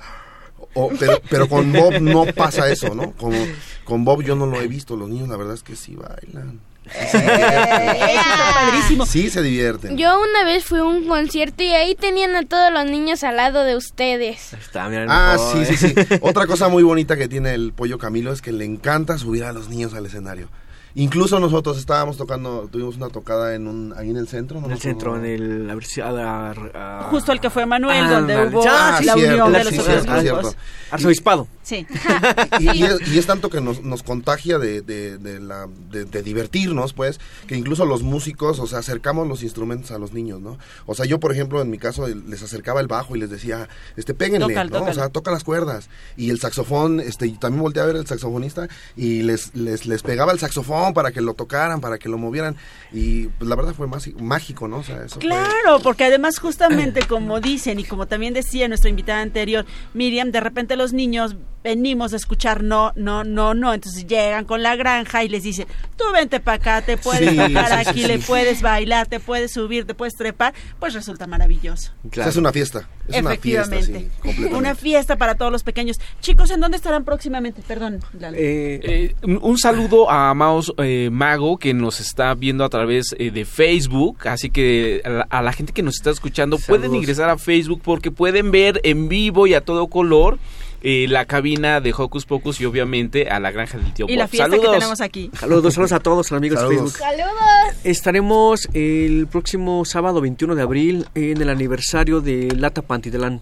o- 0.74 0.90
pero, 0.98 1.20
pero 1.30 1.50
con 1.50 1.74
Bob 1.74 2.00
no 2.00 2.24
pasa 2.34 2.70
eso, 2.72 2.96
¿no? 2.96 3.12
Como, 3.12 3.36
con 3.84 4.06
Bob 4.06 4.24
yo 4.24 4.38
no 4.38 4.46
lo 4.46 4.62
he 4.62 4.70
visto. 4.70 4.96
Los 4.96 5.10
niños, 5.10 5.28
la 5.28 5.36
verdad 5.36 5.56
es 5.56 5.64
que 5.64 5.76
sí 5.76 5.98
bailan. 5.98 6.62
Sí 6.92 7.08
se 7.10 7.18
divierten. 7.20 8.20
padrísimo. 8.54 9.06
Sí 9.06 9.30
se 9.30 9.42
divierten. 9.42 9.98
Yo 9.98 10.20
una 10.20 10.44
vez 10.44 10.64
fui 10.66 10.80
a 10.80 10.84
un 10.84 11.08
concierto 11.08 11.64
y 11.64 11.72
ahí 11.74 11.96
tenían 11.96 12.36
a 12.36 12.44
todos 12.44 12.72
los 12.72 12.86
niños 12.86 13.24
al 13.24 13.38
lado 13.38 13.64
de 13.64 13.76
ustedes. 13.76 14.54
Está, 14.54 14.88
mira, 14.90 15.06
Ah, 15.10 15.36
Nicole. 15.38 15.66
sí, 15.66 15.76
sí, 15.78 15.88
sí. 15.96 16.06
Otra 16.22 16.46
cosa 16.48 16.68
muy 16.70 16.84
bonita 16.84 17.16
que 17.18 17.28
tiene 17.28 17.54
el 17.54 17.74
pollo 17.74 17.98
Camilo 17.98 18.32
es 18.32 18.42
que 18.42 18.52
le 18.52 18.66
encanta 18.66 19.18
subir 19.18 19.44
a 19.46 19.54
los 19.54 19.70
niños 19.70 19.94
al 19.94 20.06
escenario. 20.06 20.50
Incluso 20.96 21.40
nosotros 21.40 21.78
estábamos 21.80 22.18
tocando, 22.18 22.70
tuvimos 22.72 22.98
una 22.98 23.10
tocada 23.10 23.56
en 23.56 23.68
un, 23.68 23.94
ahí 23.98 24.12
en 24.12 24.18
el 24.18 24.28
centro. 24.28 24.60
¿no? 24.60 24.68
En 24.68 24.74
el 24.74 24.80
centro, 24.80 25.18
en 25.18 25.26
el... 25.26 25.70
A 25.70 25.74
ver 25.76 25.86
si, 25.86 26.02
a 26.02 26.12
la- 26.12 26.52
a- 26.52 27.04
Justo 27.10 27.32
el 27.32 27.40
que 27.40 27.50
fue 27.50 27.66
Manuel, 27.66 28.04
Ah, 28.06 28.12
donde 28.12 28.48
hubo 28.48 28.64
Ah, 28.68 28.98
sí, 29.00 29.06
la 29.06 29.14
cierto, 29.14 29.32
unión 29.46 29.54
de 29.54 29.60
sí, 29.60 29.76
los 29.76 29.86
cierto, 29.86 30.02
otros 30.04 30.22
cierto. 30.22 30.40
grupos. 30.40 30.58
Arzobispado. 30.92 31.48
Sí. 31.64 31.88
y, 32.60 32.78
y 32.78 32.84
es, 32.84 33.08
y 33.08 33.18
es 33.18 33.26
tanto 33.26 33.50
que 33.50 33.60
nos, 33.62 33.82
nos 33.82 34.04
contagia 34.04 34.60
de, 34.60 34.82
de, 34.82 35.18
de 35.18 35.40
la, 35.40 35.68
de, 35.90 36.06
de 36.06 36.22
divertirnos, 36.22 36.94
pues, 36.94 37.20
que 37.48 37.56
incluso 37.56 37.86
los 37.86 38.04
músicos, 38.04 38.60
o 38.60 38.68
sea, 38.68 38.80
acercamos 38.80 39.28
los 39.28 39.42
instrumentos 39.42 39.90
a 39.92 39.98
los 39.98 40.14
niños, 40.14 40.42
¿no? 40.42 40.60
O 40.86 40.94
sea, 40.94 41.06
yo, 41.06 41.20
por 41.20 41.32
ejemplo, 41.32 41.62
en 41.62 41.72
mi 41.72 41.80
caso, 41.80 42.06
les 42.08 42.44
acercaba 42.44 42.82
el 42.82 42.88
bajo 42.88 43.16
y 43.16 43.20
les 43.20 43.32
decía, 43.32 43.68
este, 43.98 44.14
péguenle, 44.14 44.50
Tócalo, 44.54 44.80
¿no? 44.82 44.86
O 44.92 44.94
sea, 44.94 45.10
toca 45.10 45.32
las 45.32 45.44
cuerdas. 45.44 45.90
Y 46.18 46.30
el 46.30 46.40
saxofón, 46.40 47.00
este, 47.00 47.26
y 47.26 47.32
también 47.32 47.64
volteé 47.64 47.82
a 47.82 47.86
ver 47.88 47.96
el 47.96 48.06
saxofonista 48.06 48.68
y 48.96 49.24
les, 49.24 49.56
les, 49.56 49.88
les 49.88 50.04
pegaba 50.04 50.32
el 50.34 50.38
saxofón 50.40 50.83
para 50.92 51.12
que 51.12 51.22
lo 51.22 51.36
tocaran, 51.36 51.80
para 51.80 51.98
que 51.98 52.10
lo 52.10 52.18
movieran. 52.18 52.58
Y 52.92 53.28
pues 53.28 53.48
la 53.48 53.56
verdad 53.56 53.74
fue 53.74 53.88
más 53.88 54.10
mágico, 54.20 54.68
¿no? 54.68 54.78
O 54.78 54.84
sea, 54.84 55.06
eso 55.06 55.20
Claro, 55.20 55.80
porque 55.82 56.04
además 56.04 56.40
justamente 56.40 57.08
como 57.08 57.40
dicen 57.40 57.80
y 57.80 57.84
como 57.84 58.08
también 58.08 58.34
decía 58.34 58.68
nuestra 58.68 58.90
invitada 58.90 59.22
anterior, 59.22 59.66
Miriam, 59.94 60.32
de 60.32 60.42
repente 60.42 60.76
los 60.76 60.92
niños 60.94 61.36
venimos 61.64 62.14
a 62.14 62.18
escuchar 62.18 62.64
no, 62.64 62.92
no, 62.96 63.24
no, 63.24 63.54
no, 63.54 63.74
entonces 63.74 64.06
llegan 64.06 64.46
con 64.46 64.62
la 64.64 64.76
granja 64.76 65.24
y 65.24 65.30
les 65.30 65.44
dicen, 65.44 65.66
tú 65.98 66.04
vente 66.14 66.40
para 66.40 66.58
acá, 66.58 66.82
te 66.86 66.98
puedes 66.98 67.30
Sí, 67.30 67.38
tocar 67.38 67.68
sí, 67.68 67.74
sí, 67.84 67.90
aquí, 67.90 68.02
sí. 68.02 68.08
le 68.08 68.20
puedes 68.20 68.62
bailar, 68.62 69.08
te 69.08 69.20
puedes 69.20 69.52
subir, 69.54 69.86
te 69.86 69.94
puedes 69.94 70.16
trepar, 70.16 70.54
pues 70.80 70.94
resulta 70.94 71.26
maravilloso. 71.28 71.92
O 72.10 72.14
sea, 72.14 72.28
es 72.28 72.36
una 72.36 72.52
fiesta. 72.52 72.88
Es 73.08 73.22
una 73.22 73.36
fiesta, 73.36 73.76
Efectivamente. 73.76 74.00
sí, 74.00 74.12
completamente. 74.22 74.58
Una 74.58 74.76
fiesta 74.76 75.16
para 75.18 75.36
todos 75.36 75.52
los 75.52 75.64
pequeños. 75.64 76.00
Chicos, 76.22 76.52
¿en 76.52 76.60
dónde 76.60 76.78
estarán 76.78 77.04
próximamente? 77.06 77.62
Perdón. 77.68 78.00
Lalo. 78.20 78.38
Eh, 78.40 79.16
un 79.24 79.40
un 79.42 79.58
saludo 79.60 80.10
a 80.10 80.34
Maos 80.34 80.74
eh, 80.80 81.10
Mago 81.12 81.58
que 81.58 81.74
nos 81.76 82.00
está 82.00 82.34
viendo 82.34 82.66
a 82.66 82.70
través 82.70 83.16
eh, 83.20 83.30
de 83.30 83.46
Facebook, 83.46 84.28
así 84.28 84.50
que 84.50 85.02
a 85.06 85.10
la, 85.10 85.22
a 85.30 85.42
la 85.44 85.54
gente 85.54 85.74
que 85.74 85.84
nos 85.84 85.96
está 85.96 86.10
escuchando 86.10 86.58
pueden 86.58 86.96
ingresar 86.96 87.30
a 87.30 87.38
Facebook 87.38 87.82
porque 87.84 88.10
pueden 88.10 88.50
ver 88.52 88.82
en 88.84 89.10
vivo 89.10 89.46
y 89.48 89.54
a 89.54 89.62
todo 89.62 89.88
color 89.88 90.40
eh, 90.84 91.08
la 91.10 91.26
cabina 91.26 91.80
de 91.82 91.94
Hocus 91.98 92.26
Pocus 92.26 92.60
y 92.62 92.66
obviamente 92.66 93.30
a 93.30 93.40
la 93.40 93.52
granja 93.52 93.78
del 93.78 93.94
tío 93.94 94.06
y 94.10 94.16
la 94.16 94.26
Bob. 94.26 94.32
fiesta 94.32 94.50
Saludos. 94.50 94.66
que 94.72 94.78
tenemos 94.80 95.02
aquí. 95.02 95.32
Saludos, 95.34 95.74
saludos 95.74 95.92
a 95.94 96.00
todos, 96.02 96.32
amigos 96.34 96.60
Saludos. 96.60 96.94
de 96.94 97.00
Facebook. 97.00 97.18
¡Saludos! 97.18 97.76
Estaremos 97.86 98.70
el 98.74 99.28
próximo 99.28 99.86
sábado 99.86 100.20
21 100.22 100.56
de 100.56 100.62
abril 100.62 101.06
en 101.16 101.42
el 101.42 101.50
aniversario 101.50 102.22
de 102.22 102.50
Lata 102.58 102.82
Pantitlán. 102.82 103.42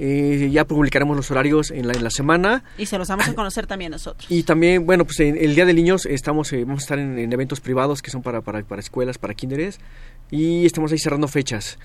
Eh, 0.00 0.48
ya 0.52 0.64
publicaremos 0.64 1.16
los 1.16 1.28
horarios 1.32 1.72
en 1.72 1.88
la, 1.88 1.92
en 1.94 2.04
la 2.04 2.10
semana. 2.10 2.62
Y 2.78 2.86
se 2.86 2.96
los 2.98 3.08
vamos 3.08 3.26
a 3.26 3.34
conocer 3.34 3.66
también 3.66 3.90
nosotros. 3.90 4.30
Y 4.30 4.44
también, 4.44 4.86
bueno, 4.86 5.04
pues 5.04 5.18
en 5.18 5.36
el 5.36 5.56
Día 5.56 5.64
de 5.66 5.74
Niños 5.74 6.06
estamos, 6.06 6.52
eh, 6.52 6.64
vamos 6.64 6.82
a 6.82 6.84
estar 6.84 6.98
en, 7.00 7.18
en 7.18 7.32
eventos 7.32 7.58
privados 7.60 8.00
que 8.00 8.10
son 8.12 8.22
para, 8.22 8.40
para, 8.40 8.62
para 8.62 8.80
escuelas, 8.80 9.18
para 9.18 9.34
kinderes. 9.34 9.80
Y 10.30 10.64
estamos 10.66 10.92
ahí 10.92 10.98
cerrando 10.98 11.26
fechas. 11.26 11.78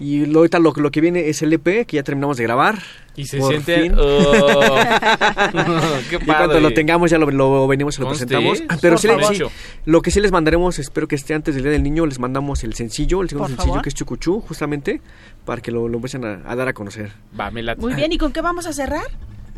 Y 0.00 0.24
lo, 0.24 0.38
ahorita 0.38 0.58
lo, 0.58 0.72
lo 0.74 0.90
que 0.90 1.02
viene 1.02 1.28
es 1.28 1.42
el 1.42 1.52
EP 1.52 1.86
que 1.86 1.96
ya 1.96 2.02
terminamos 2.02 2.38
de 2.38 2.44
grabar. 2.44 2.78
Y 3.16 3.26
se 3.26 3.36
Por 3.38 3.50
siente... 3.50 3.82
fin. 3.82 3.94
oh, 3.98 4.74
qué 6.08 6.16
Y 6.16 6.18
cuando 6.24 6.46
padre. 6.48 6.60
lo 6.62 6.72
tengamos 6.72 7.10
ya 7.10 7.18
lo, 7.18 7.30
lo 7.30 7.66
venimos 7.68 7.98
y 7.98 8.00
lo 8.00 8.06
Conste, 8.06 8.26
presentamos. 8.26 8.62
por 8.62 8.80
Pero 8.80 8.96
sí, 8.96 9.08
sí, 9.34 9.42
lo 9.84 10.00
que 10.00 10.10
sí 10.10 10.20
les 10.20 10.32
mandaremos, 10.32 10.78
espero 10.78 11.06
que 11.06 11.16
esté 11.16 11.34
antes 11.34 11.54
del 11.54 11.64
Día 11.64 11.72
del 11.72 11.82
Niño, 11.82 12.06
les 12.06 12.18
mandamos 12.18 12.64
el 12.64 12.72
sencillo, 12.72 13.20
el 13.20 13.28
segundo 13.28 13.48
Por 13.48 13.56
sencillo 13.56 13.72
favor. 13.74 13.82
que 13.82 13.88
es 13.90 13.94
Chucuchú, 13.94 14.40
justamente, 14.40 15.02
para 15.44 15.60
que 15.60 15.70
lo, 15.70 15.86
lo 15.86 15.96
empiecen 15.96 16.24
a, 16.24 16.40
a 16.46 16.56
dar 16.56 16.68
a 16.68 16.72
conocer. 16.72 17.12
Va, 17.38 17.50
me 17.50 17.62
late. 17.62 17.80
Muy 17.82 17.92
bien, 17.92 18.10
¿y 18.10 18.16
con 18.16 18.32
qué 18.32 18.40
vamos 18.40 18.66
a 18.66 18.72
cerrar? 18.72 19.04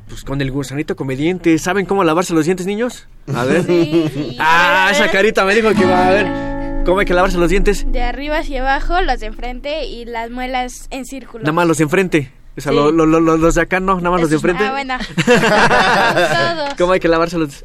Pues 0.08 0.24
con 0.24 0.40
el 0.40 0.50
gusanito 0.50 0.96
comediante. 0.96 1.56
¿Saben 1.58 1.86
cómo 1.86 2.02
lavarse 2.02 2.34
los 2.34 2.44
dientes, 2.46 2.66
niños? 2.66 3.06
A 3.32 3.44
ver. 3.44 3.62
Sí. 3.64 4.36
ah, 4.40 4.88
esa 4.90 5.08
carita 5.08 5.44
me 5.44 5.54
dijo 5.54 5.70
que 5.72 5.84
va 5.84 6.08
a 6.08 6.10
ver. 6.10 6.51
¿Cómo 6.84 6.98
hay 6.98 7.06
que 7.06 7.14
lavarse 7.14 7.38
los 7.38 7.48
dientes? 7.48 7.84
De 7.90 8.02
arriba 8.02 8.38
hacia 8.38 8.60
abajo, 8.60 9.00
los 9.02 9.20
de 9.20 9.26
enfrente 9.26 9.84
y 9.86 10.04
las 10.04 10.30
muelas 10.30 10.88
en 10.90 11.04
círculo. 11.06 11.42
Nada 11.44 11.52
más 11.52 11.66
los 11.68 11.78
de 11.78 11.84
enfrente. 11.84 12.32
O 12.56 12.60
sea, 12.60 12.72
Sí. 12.72 12.76
lo- 12.76 12.90
lo- 12.90 13.06
lo- 13.06 13.20
lo- 13.20 13.36
los 13.36 13.54
de 13.54 13.62
acá 13.62 13.78
no, 13.80 13.96
nada 13.96 14.10
más 14.10 14.20
los 14.20 14.30
de 14.30 14.36
enfrente. 14.36 14.64
Ah, 14.64 14.72
bueno. 14.72 14.98
Todos. 15.26 16.74
¿Cómo 16.76 16.92
hay 16.92 17.00
que 17.00 17.08
lavarse 17.08 17.38
los 17.38 17.64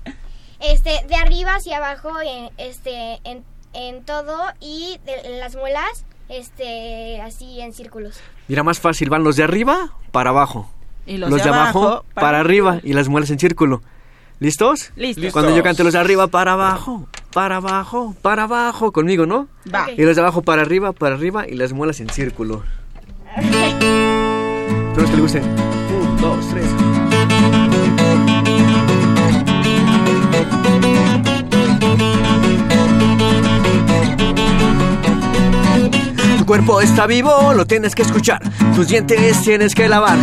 Este, 0.60 0.92
de 1.08 1.16
arriba 1.16 1.56
hacia 1.56 1.78
abajo, 1.78 2.10
en, 2.22 2.50
este, 2.58 3.20
en, 3.24 3.44
en 3.74 4.04
todo 4.06 4.38
y 4.60 5.00
de, 5.06 5.14
en 5.34 5.40
las 5.40 5.56
muelas, 5.56 6.06
este, 6.30 7.20
así 7.22 7.60
en 7.60 7.74
círculos. 7.74 8.20
Mira, 8.48 8.64
más 8.64 8.80
fácil, 8.80 9.10
van 9.10 9.24
los 9.24 9.36
de 9.36 9.44
arriba 9.44 9.94
para 10.12 10.30
abajo. 10.30 10.70
Y 11.06 11.18
los, 11.18 11.30
de, 11.34 11.42
abajo, 11.50 12.06
para, 12.14 12.40
arriba 12.40 12.80
y 12.84 12.94
las 12.94 13.08
muelas 13.08 13.30
en 13.32 13.40
círculo. 13.40 13.82
¿Listos? 14.40 14.92
Listos. 14.96 15.34
Cuando 15.34 15.56
yo 15.56 15.64
cante 15.64 15.84
los 15.84 15.94
de 15.94 16.00
arriba 16.00 16.28
para 16.28 16.54
abajo, 16.54 17.08
para 17.34 17.56
abajo, 17.56 18.16
para 18.22 18.44
abajo, 18.44 18.92
conmigo, 18.92 19.26
¿no? 19.26 19.48
Va. 19.74 19.88
Y 19.98 20.04
los 20.04 20.16
de 20.16 20.22
abajo 20.22 20.44
para 20.44 20.62
arriba, 20.62 20.92
para 20.92 21.16
arriba 21.16 21.48
y 21.48 21.56
las 21.56 21.74
muelas 21.74 22.00
en 22.02 22.10
círculo. 22.10 22.64
Espero 23.36 25.06
que 25.06 25.12
les 25.12 25.20
guste. 25.20 25.40
Un, 25.42 26.18
dos, 26.22 26.50
tres. 26.50 26.68
Tu 36.38 36.46
cuerpo 36.46 36.82
está 36.82 37.08
vivo, 37.08 37.54
lo 37.54 37.66
tienes 37.66 37.96
que 37.96 38.04
escuchar. 38.04 38.42
Tus 38.76 38.88
dientes 38.88 39.42
tienes 39.42 39.74
que 39.74 39.90
lavar. 39.90 40.18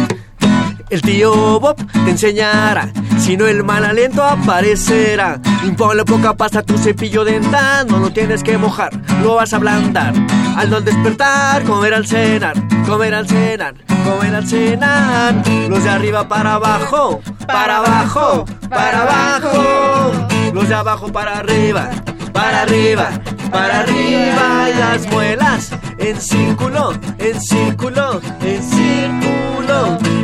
El 0.90 1.02
tío 1.02 1.60
Bob 1.60 1.76
te 2.04 2.10
enseñará. 2.10 2.90
Si 3.18 3.36
no, 3.36 3.46
el 3.46 3.64
mal 3.64 3.84
aliento 3.84 4.22
aparecerá. 4.22 5.40
Ponle 5.76 6.04
poca 6.04 6.34
pasta 6.34 6.60
a 6.60 6.62
tu 6.62 6.76
cepillo 6.78 7.24
dental. 7.24 7.86
No 7.88 7.98
lo 7.98 8.10
tienes 8.10 8.42
que 8.42 8.58
mojar, 8.58 8.92
lo 9.22 9.36
vas 9.36 9.52
a 9.52 9.56
ablandar. 9.56 10.12
Al 10.56 10.70
no 10.70 10.80
despertar, 10.80 11.62
comer 11.64 11.94
al 11.94 12.06
cenar. 12.06 12.54
Comer 12.86 13.14
al 13.14 13.26
cenar, 13.26 13.74
comer 14.04 14.34
al 14.34 14.46
cenar. 14.46 15.34
Los 15.68 15.82
de 15.84 15.90
arriba 15.90 16.28
para 16.28 16.54
abajo, 16.54 17.20
para 17.46 17.78
abajo, 17.78 18.44
para 18.68 19.02
abajo. 19.02 20.12
Los 20.52 20.68
de 20.68 20.74
abajo 20.74 21.08
para 21.10 21.38
arriba, 21.38 21.90
para 22.32 22.62
arriba, 22.62 23.10
para 23.50 23.80
arriba. 23.80 24.70
Y 24.70 24.78
las 24.78 25.06
muelas 25.10 25.70
en 25.98 26.20
círculo, 26.20 26.92
en 27.18 27.40
círculo, 27.40 28.20
en 28.42 28.62
círculo. 28.62 29.23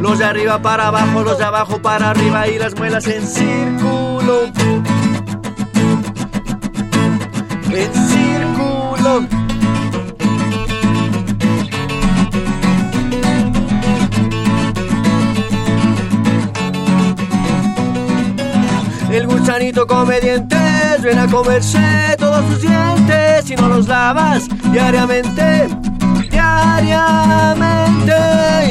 Los 0.01 0.19
de 0.19 0.25
arriba 0.25 0.63
para 0.63 0.89
abajo, 0.89 1.23
los 1.23 1.37
de 1.37 1.45
abajo 1.45 1.81
para 1.83 2.11
arriba 2.11 2.49
y 2.49 2.59
las 2.59 2.75
muelas 2.75 3.07
en 3.07 3.27
círculo. 3.27 4.47
En 7.71 7.95
círculo. 8.09 9.27
El 19.11 19.27
gusanito 19.27 19.87
come 19.87 20.21
dientes, 20.21 21.03
ven 21.03 21.19
a 21.19 21.27
comerse 21.27 22.17
todos 22.19 22.47
tus 22.47 22.63
dientes 22.63 23.51
y 23.51 23.57
no 23.57 23.69
los 23.69 23.87
lavas 23.87 24.49
diariamente, 24.73 25.69
diariamente. 26.81 28.15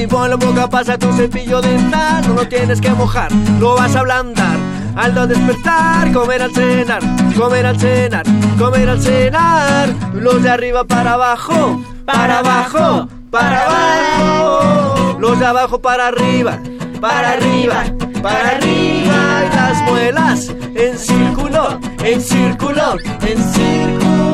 Y 0.02 0.08
ponle 0.08 0.36
boca 0.36 0.70
pasa 0.70 0.98
tu 0.98 1.12
cepillo 1.14 1.62
dental, 1.62 2.28
no 2.28 2.34
lo 2.36 2.48
tienes 2.48 2.80
que 2.82 2.90
mojar, 2.92 3.32
lo 3.60 3.76
vas 3.76 3.96
a 3.96 4.00
ablandar. 4.00 4.58
Al 4.96 5.14
no 5.14 5.28
despertar, 5.28 6.12
comer 6.12 6.42
al 6.42 6.54
cenar, 6.54 7.02
comer 7.38 7.66
al 7.66 7.80
cenar, 7.80 8.26
comer 8.58 8.90
al 8.90 9.02
cenar. 9.02 9.90
Los 10.14 10.44
de 10.44 10.50
arriba 10.50 10.84
para 10.84 11.14
abajo, 11.14 11.82
para 12.06 12.40
abajo, 12.40 13.08
para 13.30 13.66
abajo. 13.66 15.18
Los 15.20 15.40
de 15.40 15.46
abajo 15.46 15.80
para 15.80 16.08
arriba, 16.08 16.60
para 17.00 17.32
arriba, 17.34 17.84
para 18.22 18.50
arriba. 18.58 19.46
Y 19.46 19.56
las 19.56 19.82
muelas 19.84 20.50
en 20.76 20.98
círculo, 20.98 21.80
en 22.04 22.22
círculo, 22.22 22.98
en 23.22 23.44
círculo. 23.54 24.29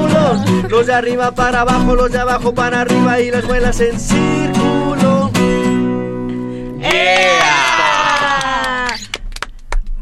Los 0.70 0.88
de 0.88 0.94
arriba 0.94 1.34
para 1.34 1.62
abajo, 1.62 1.96
los 1.96 2.12
de 2.12 2.20
abajo 2.20 2.54
para 2.54 2.82
arriba 2.82 3.20
y 3.22 3.32
las 3.32 3.46
muelas 3.46 3.80
en 3.80 4.00
círculo. 4.00 5.32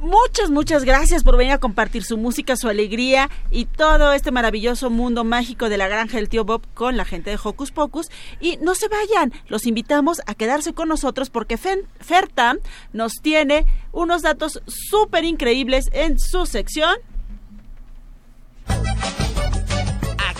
Muchas, 0.01 0.49
muchas 0.51 0.83
gracias 0.83 1.23
por 1.23 1.37
venir 1.37 1.53
a 1.53 1.57
compartir 1.59 2.03
su 2.03 2.17
música, 2.17 2.55
su 2.55 2.67
alegría 2.67 3.29
y 3.51 3.65
todo 3.65 4.11
este 4.13 4.31
maravilloso 4.31 4.89
mundo 4.89 5.23
mágico 5.23 5.69
de 5.69 5.77
la 5.77 5.87
granja 5.87 6.17
del 6.17 6.29
tío 6.29 6.43
Bob 6.43 6.61
con 6.73 6.97
la 6.97 7.05
gente 7.05 7.29
de 7.29 7.39
Hocus 7.41 7.71
Pocus. 7.71 8.09
Y 8.39 8.57
no 8.57 8.75
se 8.75 8.87
vayan, 8.89 9.31
los 9.47 9.65
invitamos 9.65 10.21
a 10.25 10.35
quedarse 10.35 10.73
con 10.73 10.89
nosotros 10.89 11.29
porque 11.29 11.57
Fen- 11.57 11.85
Ferta 11.99 12.55
nos 12.93 13.13
tiene 13.21 13.65
unos 13.91 14.21
datos 14.23 14.61
súper 14.67 15.23
increíbles 15.23 15.89
en 15.93 16.19
su 16.19 16.45
sección. 16.45 16.95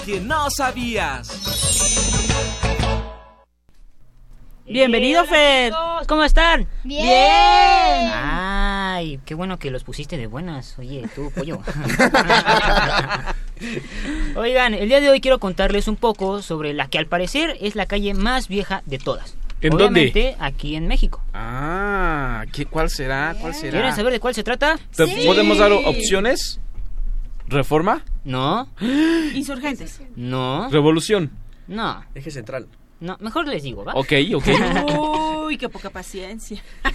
Que 0.06 0.20
no 0.20 0.50
sabías. 0.50 1.30
Bienvenido, 4.66 5.26
Fer. 5.26 5.74
¿Cómo 6.08 6.24
están? 6.24 6.68
Bien. 6.84 8.12
Ay, 8.14 9.20
qué 9.26 9.36
bueno 9.36 9.60
que 9.60 9.72
los 9.72 9.84
pusiste 9.84 10.18
de 10.18 10.28
buenas. 10.28 10.78
Oye, 10.80 11.08
tú, 11.16 11.32
pollo. 11.32 11.60
Oigan, 14.36 14.74
el 14.74 14.90
día 14.90 15.00
de 15.00 15.10
hoy 15.10 15.22
quiero 15.22 15.40
contarles 15.40 15.88
un 15.88 15.96
poco 15.96 16.42
sobre 16.42 16.74
la 16.74 16.88
que 16.88 16.98
al 16.98 17.08
parecer 17.08 17.58
es 17.62 17.76
la 17.76 17.86
calle 17.86 18.14
más 18.14 18.48
vieja 18.48 18.84
de 18.86 18.98
todas. 18.98 19.38
¿En 19.62 19.70
dónde? 19.72 19.86
Obviamente, 19.86 20.36
aquí 20.40 20.76
en 20.76 20.88
México. 20.88 21.22
Ah, 21.34 22.44
¿qué, 22.52 22.66
¿cuál 22.66 22.90
será? 22.90 23.36
¿Cuál 23.40 23.54
será? 23.54 23.72
¿Quieren 23.72 23.96
saber 23.96 24.12
de 24.12 24.20
cuál 24.20 24.36
se 24.36 24.44
trata? 24.44 24.78
¿Te 24.96 25.08
¿Podemos 25.26 25.58
dar 25.58 25.72
opciones? 25.72 26.60
¿Reforma? 27.54 28.04
No, 28.26 28.68
Insurgentes. 29.34 30.02
no, 30.16 30.70
¿Revolución? 30.70 31.32
no, 31.68 32.04
Eje 32.16 32.32
central. 32.32 32.68
no. 33.00 33.18
Mejor 33.20 33.48
les 33.48 33.64
digo, 33.64 33.84
¿va? 33.86 33.94
Ok, 33.96 34.12
ok. 34.36 34.46
Uy, 35.46 35.58
qué 35.58 35.70
poca 35.70 35.90
paciencia. 35.90 36.62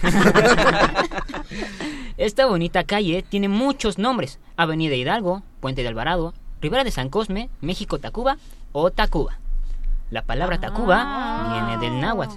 Esta 2.17 2.45
bonita 2.45 2.83
calle 2.83 3.23
tiene 3.27 3.47
muchos 3.47 3.97
nombres. 3.97 4.39
Avenida 4.57 4.95
Hidalgo, 4.95 5.43
Puente 5.61 5.81
de 5.81 5.87
Alvarado, 5.87 6.33
Ribera 6.61 6.83
de 6.83 6.91
San 6.91 7.09
Cosme, 7.09 7.49
México 7.61 7.99
Tacuba 7.99 8.37
o 8.71 8.91
Tacuba. 8.91 9.39
La 10.11 10.23
palabra 10.23 10.59
Tacuba 10.59 11.51
viene 11.53 11.77
del 11.77 12.01
náhuatl, 12.01 12.35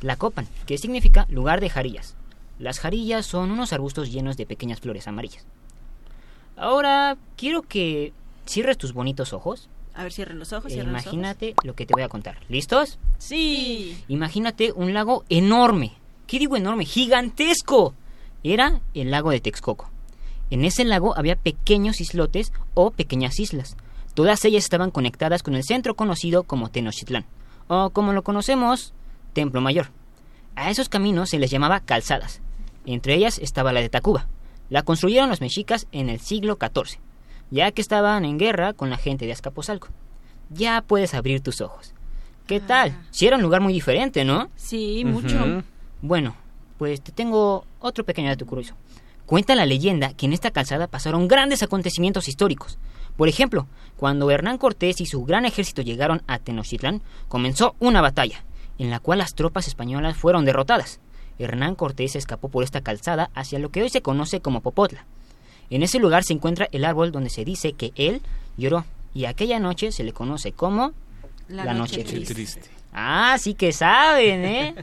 Tlacopan, 0.00 0.48
que 0.66 0.78
significa 0.78 1.26
lugar 1.28 1.60
de 1.60 1.70
jarillas. 1.70 2.16
Las 2.58 2.80
jarillas 2.80 3.26
son 3.26 3.50
unos 3.50 3.72
arbustos 3.72 4.10
llenos 4.10 4.36
de 4.36 4.46
pequeñas 4.46 4.80
flores 4.80 5.06
amarillas. 5.06 5.46
Ahora, 6.60 7.16
quiero 7.38 7.62
que 7.62 8.12
cierres 8.44 8.76
tus 8.76 8.92
bonitos 8.92 9.32
ojos. 9.32 9.70
A 9.94 10.02
ver, 10.02 10.12
cierren 10.12 10.38
los 10.38 10.52
ojos, 10.52 10.70
e 10.70 10.74
cierren 10.74 10.92
los 10.92 11.00
ojos. 11.00 11.14
imagínate 11.14 11.54
lo 11.64 11.74
que 11.74 11.86
te 11.86 11.94
voy 11.94 12.02
a 12.02 12.08
contar. 12.10 12.36
¿Listos? 12.50 12.98
Sí. 13.16 14.04
Imagínate 14.08 14.70
un 14.72 14.92
lago 14.92 15.24
enorme. 15.30 15.94
¿Qué 16.26 16.38
digo 16.38 16.56
enorme? 16.56 16.84
¡Gigantesco! 16.84 17.94
Era 18.44 18.82
el 18.92 19.10
lago 19.10 19.30
de 19.30 19.40
Texcoco. 19.40 19.90
En 20.50 20.66
ese 20.66 20.84
lago 20.84 21.16
había 21.16 21.34
pequeños 21.34 21.98
islotes 22.02 22.52
o 22.74 22.90
pequeñas 22.90 23.40
islas. 23.40 23.78
Todas 24.12 24.44
ellas 24.44 24.64
estaban 24.64 24.90
conectadas 24.90 25.42
con 25.42 25.54
el 25.54 25.64
centro 25.64 25.94
conocido 25.96 26.42
como 26.42 26.68
Tenochtitlán, 26.68 27.24
o 27.68 27.88
como 27.88 28.12
lo 28.12 28.22
conocemos, 28.22 28.92
Templo 29.32 29.62
Mayor. 29.62 29.92
A 30.56 30.70
esos 30.70 30.90
caminos 30.90 31.30
se 31.30 31.38
les 31.38 31.50
llamaba 31.50 31.80
calzadas. 31.80 32.42
Entre 32.84 33.14
ellas 33.14 33.38
estaba 33.38 33.72
la 33.72 33.80
de 33.80 33.88
Tacuba. 33.88 34.28
La 34.70 34.82
construyeron 34.82 35.28
los 35.28 35.40
mexicas 35.40 35.86
en 35.92 36.08
el 36.08 36.20
siglo 36.20 36.56
XIV, 36.58 37.00
ya 37.50 37.72
que 37.72 37.82
estaban 37.82 38.24
en 38.24 38.38
guerra 38.38 38.72
con 38.72 38.88
la 38.88 38.96
gente 38.96 39.26
de 39.26 39.32
Azcapotzalco. 39.32 39.88
Ya 40.48 40.80
puedes 40.82 41.12
abrir 41.12 41.40
tus 41.40 41.60
ojos. 41.60 41.92
¿Qué 42.46 42.60
tal? 42.60 42.96
Si 43.10 43.26
era 43.26 43.36
un 43.36 43.42
lugar 43.42 43.60
muy 43.60 43.72
diferente, 43.72 44.24
¿no? 44.24 44.48
Sí, 44.56 45.04
mucho. 45.04 45.62
Bueno, 46.02 46.34
pues 46.78 47.00
te 47.02 47.12
tengo 47.12 47.64
otro 47.80 48.04
pequeño 48.04 48.28
dato 48.28 48.46
curioso. 48.46 48.74
Cuenta 49.26 49.54
la 49.54 49.66
leyenda 49.66 50.12
que 50.14 50.26
en 50.26 50.32
esta 50.32 50.50
calzada 50.50 50.86
pasaron 50.86 51.28
grandes 51.28 51.62
acontecimientos 51.62 52.26
históricos. 52.28 52.78
Por 53.16 53.28
ejemplo, 53.28 53.66
cuando 53.96 54.30
Hernán 54.30 54.58
Cortés 54.58 55.00
y 55.00 55.06
su 55.06 55.24
gran 55.24 55.44
ejército 55.44 55.82
llegaron 55.82 56.22
a 56.26 56.38
Tenochtitlán, 56.38 57.02
comenzó 57.28 57.74
una 57.80 58.00
batalla, 58.00 58.44
en 58.78 58.90
la 58.90 58.98
cual 58.98 59.18
las 59.18 59.34
tropas 59.34 59.68
españolas 59.68 60.16
fueron 60.16 60.44
derrotadas. 60.44 61.00
Hernán 61.40 61.74
Cortés 61.74 62.16
escapó 62.16 62.48
por 62.48 62.62
esta 62.62 62.82
calzada 62.82 63.30
hacia 63.34 63.58
lo 63.58 63.70
que 63.70 63.82
hoy 63.82 63.88
se 63.88 64.02
conoce 64.02 64.40
como 64.40 64.60
Popotla. 64.60 65.04
En 65.70 65.82
ese 65.82 65.98
lugar 65.98 66.24
se 66.24 66.34
encuentra 66.34 66.68
el 66.72 66.84
árbol 66.84 67.12
donde 67.12 67.30
se 67.30 67.44
dice 67.44 67.72
que 67.72 67.92
él 67.94 68.20
lloró, 68.56 68.84
y 69.14 69.24
aquella 69.24 69.58
noche 69.58 69.92
se 69.92 70.04
le 70.04 70.12
conoce 70.12 70.52
como 70.52 70.92
La 71.48 71.74
noche 71.74 72.04
triste. 72.04 72.34
Triste. 72.34 72.62
Ah, 72.92 73.36
sí 73.38 73.54
que 73.54 73.72
saben, 73.72 74.44
¿eh? 74.44 74.74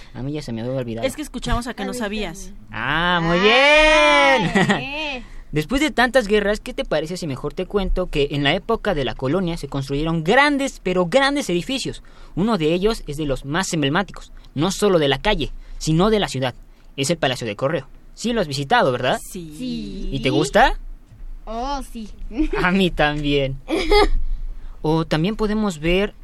A 0.14 0.22
mí 0.22 0.32
ya 0.32 0.42
se 0.42 0.52
me 0.52 0.60
había 0.60 0.74
olvidado. 0.74 1.06
Es 1.06 1.16
que 1.16 1.22
escuchamos 1.22 1.66
a 1.66 1.74
que 1.74 1.84
no 1.84 1.94
sabías. 1.94 2.52
Ah, 2.70 3.20
muy 3.22 3.38
bien. 3.40 5.24
Después 5.52 5.80
de 5.80 5.90
tantas 5.90 6.26
guerras, 6.28 6.60
¿qué 6.60 6.74
te 6.74 6.84
parece 6.84 7.16
si 7.16 7.26
mejor 7.26 7.54
te 7.54 7.64
cuento 7.64 8.10
que 8.10 8.28
en 8.32 8.44
la 8.44 8.52
época 8.54 8.94
de 8.94 9.04
la 9.06 9.14
colonia 9.14 9.56
se 9.56 9.68
construyeron 9.68 10.22
grandes, 10.22 10.80
pero 10.82 11.06
grandes 11.06 11.48
edificios? 11.48 12.02
Uno 12.34 12.58
de 12.58 12.74
ellos 12.74 13.02
es 13.06 13.16
de 13.16 13.24
los 13.24 13.46
más 13.46 13.72
emblemáticos, 13.72 14.32
no 14.54 14.70
solo 14.70 14.98
de 14.98 15.08
la 15.08 15.18
calle, 15.18 15.52
sino 15.78 16.10
de 16.10 16.20
la 16.20 16.28
ciudad. 16.28 16.54
Es 16.96 17.10
el 17.10 17.18
Palacio 17.18 17.46
de 17.46 17.56
Correo. 17.56 17.86
Sí 18.14 18.32
lo 18.32 18.40
has 18.40 18.48
visitado, 18.48 18.92
¿verdad? 18.92 19.20
Sí. 19.32 20.08
¿Y 20.10 20.20
te 20.20 20.30
gusta? 20.30 20.78
Oh, 21.44 21.80
sí. 21.92 22.08
A 22.62 22.70
mí 22.70 22.90
también. 22.90 23.56
O 24.82 25.04
también 25.04 25.34
podemos 25.34 25.80
ver 25.80 26.14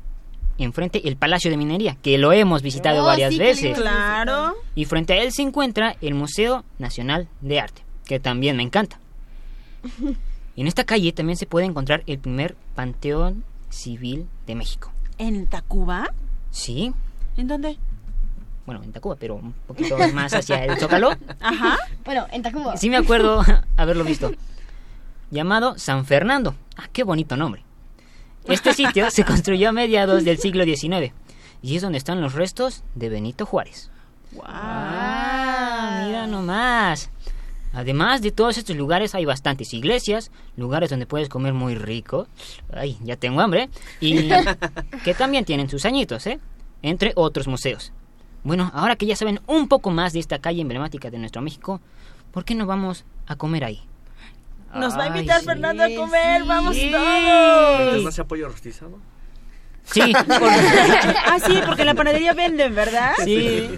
enfrente 0.57 1.09
el 1.09 1.17
Palacio 1.17 1.51
de 1.51 1.57
Minería, 1.57 1.97
que 2.01 2.17
lo 2.17 2.33
hemos 2.33 2.63
visitado 2.63 3.03
Oh, 3.03 3.07
varias 3.07 3.33
sí, 3.33 3.39
veces. 3.39 3.77
Claro. 3.77 4.55
Y 4.77 4.85
frente 4.85 5.15
a 5.15 5.23
él 5.23 5.33
se 5.33 5.43
encuentra 5.43 5.97
el 6.01 6.15
Museo 6.15 6.65
Nacional 6.79 7.29
de 7.41 7.59
Arte, 7.59 7.83
que 8.05 8.21
también 8.21 8.57
me 8.57 8.63
encanta. 8.63 9.01
En 10.55 10.67
esta 10.67 10.85
calle 10.85 11.13
también 11.13 11.39
se 11.39 11.47
puede 11.47 11.65
encontrar 11.65 12.03
el 12.07 12.19
primer 12.19 12.55
Panteón 12.75 13.43
Civil 13.71 14.27
de 14.47 14.55
México. 14.55 14.93
¿En 15.17 15.47
Tacuba? 15.47 16.13
Sí, 16.51 16.93
¿En 17.39 17.49
dónde? 17.49 17.79
Bueno, 18.67 18.83
en 18.83 18.93
Tacuba, 18.93 19.17
pero 19.19 19.37
un 19.37 19.53
poquito 19.67 19.97
más 20.13 20.33
hacia 20.35 20.65
el 20.65 20.79
Zócalo. 20.79 21.17
Ajá. 21.41 21.79
Bueno, 22.05 22.27
en 22.31 22.43
Tacuba. 22.43 22.77
Sí 22.77 22.91
me 22.91 22.97
acuerdo 22.97 23.43
haberlo 23.77 24.05
visto. 24.05 24.33
Llamado 25.31 25.79
San 25.79 26.05
Fernando. 26.05 26.55
Ah, 26.77 26.89
qué 26.93 27.03
bonito 27.03 27.37
nombre. 27.37 27.65
Este 28.47 28.73
sitio 28.75 29.11
se 29.11 29.25
construyó 29.25 29.69
a 29.69 29.73
mediados 29.73 30.25
del 30.25 30.39
siglo 30.39 30.65
XIX 30.65 31.13
y 31.63 31.77
es 31.77 31.83
donde 31.83 31.99
están 31.99 32.21
los 32.21 32.35
restos 32.35 32.83
de 32.95 33.09
Benito 33.09 33.47
Juárez. 33.47 33.91
Ah, 34.45 36.05
mira 36.07 36.27
nomás. 36.27 37.11
Además 37.73 38.21
de 38.21 38.33
todos 38.33 38.59
estos 38.59 38.77
lugares 38.77 39.15
hay 39.15 39.25
bastantes 39.25 39.73
iglesias, 39.73 40.31
lugares 40.57 40.91
donde 40.91 41.07
puedes 41.07 41.29
comer 41.29 41.55
muy 41.55 41.75
rico. 41.75 42.27
Ay, 42.73 42.99
ya 43.03 43.17
tengo 43.17 43.41
hambre. 43.41 43.71
Y 44.01 44.29
que 45.05 45.15
también 45.15 45.45
tienen 45.45 45.71
sus 45.71 45.85
añitos, 45.87 46.27
¿eh? 46.27 46.39
Entre 46.83 47.13
otros 47.15 47.47
museos. 47.49 47.93
Bueno, 48.45 48.71
ahora 48.75 48.97
que 48.97 49.07
ya 49.07 49.17
saben 49.17 49.41
un 49.47 49.69
poco 49.69 49.91
más 49.91 50.13
de 50.13 50.19
esta 50.21 50.39
calle 50.41 50.63
emblemática 50.63 51.11
de 51.11 51.19
nuestro 51.19 51.43
México, 51.43 51.81
¿por 52.33 52.45
qué 52.45 52.55
no 52.55 52.67
vamos 52.67 53.05
a 53.27 53.37
comer 53.37 53.65
ahí? 53.65 53.81
Nos 54.75 54.97
va 54.97 55.03
a 55.05 55.13
Ay, 55.13 55.19
invitar 55.19 55.41
sí. 55.41 55.47
Fernando 55.47 55.85
a 55.85 55.89
comer. 55.95 56.45
¡Vamos 56.45 56.75
Sí. 56.77 56.91
todos! 56.91 58.15
Sea 58.15 58.25
pollo 58.25 58.49
rostizado. 58.49 58.99
Sí, 59.85 60.13
ah, 61.27 61.39
sí, 61.45 61.61
porque 61.67 61.83
en 61.83 61.87
la 61.87 61.95
panadería 61.95 62.33
venden, 62.33 62.75
¿verdad? 62.75 63.13
Sí. 63.25 63.69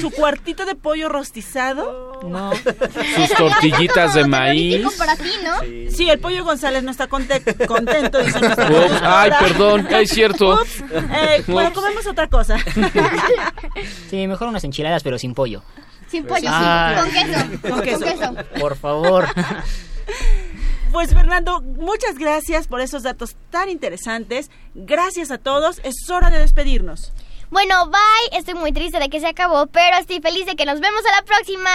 Su 0.00 0.10
cuartito 0.10 0.66
de 0.66 0.74
pollo 0.74 1.08
rostizado. 1.08 2.20
No. 2.24 2.52
Sus 2.54 3.30
tortillitas 3.36 4.14
de 4.14 4.26
maíz. 4.26 4.84
para 4.98 5.16
ti, 5.16 5.30
¿no? 5.42 5.90
Sí, 5.90 6.10
el 6.10 6.18
pollo 6.18 6.44
González 6.44 6.82
no 6.82 6.90
está 6.90 7.06
conte- 7.08 7.42
contento. 7.66 8.18
dice 8.22 8.40
nuestra 8.40 8.68
Ups, 8.68 9.00
ay, 9.02 9.30
perdón, 9.38 9.86
es 9.90 10.10
cierto. 10.10 10.54
Ups, 10.60 10.82
eh, 10.92 11.44
bueno, 11.46 11.72
comemos 11.72 12.06
otra 12.06 12.28
cosa. 12.28 12.56
Sí, 14.10 14.26
mejor 14.26 14.48
unas 14.48 14.64
enchiladas, 14.64 15.02
pero 15.02 15.18
sin 15.18 15.34
pollo. 15.34 15.62
Sin 16.08 16.24
pollo, 16.24 16.48
Ah. 16.50 16.94
sí. 16.94 17.00
Con 17.00 17.10
queso. 17.10 17.70
Con 17.74 17.80
queso. 17.82 18.04
queso. 18.04 18.34
Por 18.60 18.76
favor. 18.76 19.26
Pues 20.94 21.12
Fernando, 21.12 21.60
muchas 21.60 22.16
gracias 22.20 22.68
por 22.68 22.80
esos 22.80 23.02
datos 23.02 23.34
tan 23.50 23.68
interesantes. 23.68 24.48
Gracias 24.76 25.32
a 25.32 25.38
todos. 25.38 25.80
Es 25.82 26.08
hora 26.08 26.30
de 26.30 26.38
despedirnos. 26.38 27.12
Bueno, 27.50 27.90
bye. 27.90 28.38
Estoy 28.38 28.54
muy 28.54 28.70
triste 28.70 29.00
de 29.00 29.08
que 29.08 29.18
se 29.18 29.26
acabó, 29.26 29.66
pero 29.66 29.96
estoy 29.98 30.20
feliz 30.20 30.46
de 30.46 30.54
que 30.54 30.64
nos 30.64 30.78
vemos 30.78 31.00
a 31.04 31.16
la 31.16 31.26
próxima. 31.26 31.70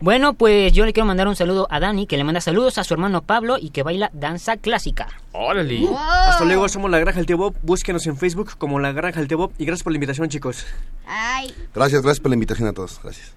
Bueno, 0.00 0.32
pues 0.32 0.72
yo 0.72 0.86
le 0.86 0.94
quiero 0.94 1.04
mandar 1.04 1.28
un 1.28 1.36
saludo 1.36 1.66
a 1.68 1.80
Dani, 1.80 2.06
que 2.06 2.16
le 2.16 2.24
manda 2.24 2.40
saludos 2.40 2.78
a 2.78 2.84
su 2.84 2.94
hermano 2.94 3.20
Pablo 3.20 3.58
y 3.60 3.68
que 3.68 3.82
baila 3.82 4.10
danza 4.14 4.56
clásica. 4.56 5.08
Órale. 5.32 5.86
Hasta 5.94 6.46
luego, 6.46 6.66
somos 6.70 6.90
La 6.90 6.98
Granja 6.98 7.18
del 7.18 7.26
Tío 7.26 7.36
Bob. 7.36 7.56
Búsquenos 7.60 8.06
en 8.06 8.16
Facebook 8.16 8.56
como 8.56 8.80
La 8.80 8.92
Granja 8.92 9.18
del 9.18 9.28
Tío 9.28 9.36
Bob. 9.36 9.52
Y 9.58 9.66
gracias 9.66 9.84
por 9.84 9.92
la 9.92 9.98
invitación, 9.98 10.30
chicos. 10.30 10.64
Ay. 11.06 11.54
Gracias, 11.74 12.00
gracias 12.00 12.20
por 12.20 12.30
la 12.30 12.36
invitación 12.36 12.68
a 12.68 12.72
todos. 12.72 13.00
Gracias. 13.02 13.34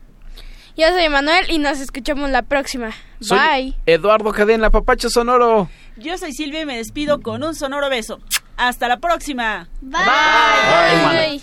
Yo 0.76 0.88
soy 0.90 1.08
Manuel 1.08 1.46
y 1.50 1.60
nos 1.60 1.80
escuchamos 1.80 2.32
la 2.32 2.42
próxima. 2.42 2.92
Soy 3.20 3.38
Bye. 3.38 3.76
Eduardo 3.86 4.32
Cadena, 4.32 4.72
Papacho 4.72 5.10
Sonoro. 5.10 5.70
Yo 5.98 6.18
soy 6.18 6.34
Silvia 6.34 6.62
y 6.62 6.66
me 6.66 6.78
despido 6.78 7.22
con 7.22 7.44
un 7.44 7.54
sonoro 7.54 7.90
beso. 7.90 8.20
Hasta 8.58 8.88
la 8.88 8.98
próxima. 8.98 9.70
Bye. 9.82 11.42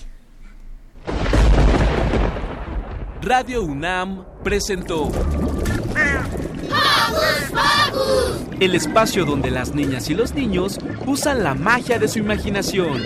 Radio 3.22 3.62
UNAM 3.62 4.24
presentó 4.42 5.10
el 8.58 8.74
espacio 8.74 9.24
donde 9.24 9.50
las 9.50 9.74
niñas 9.74 10.10
y 10.10 10.14
los 10.14 10.34
niños 10.34 10.78
usan 11.06 11.44
la 11.44 11.54
magia 11.54 11.98
de 11.98 12.08
su 12.08 12.18
imaginación. 12.18 13.02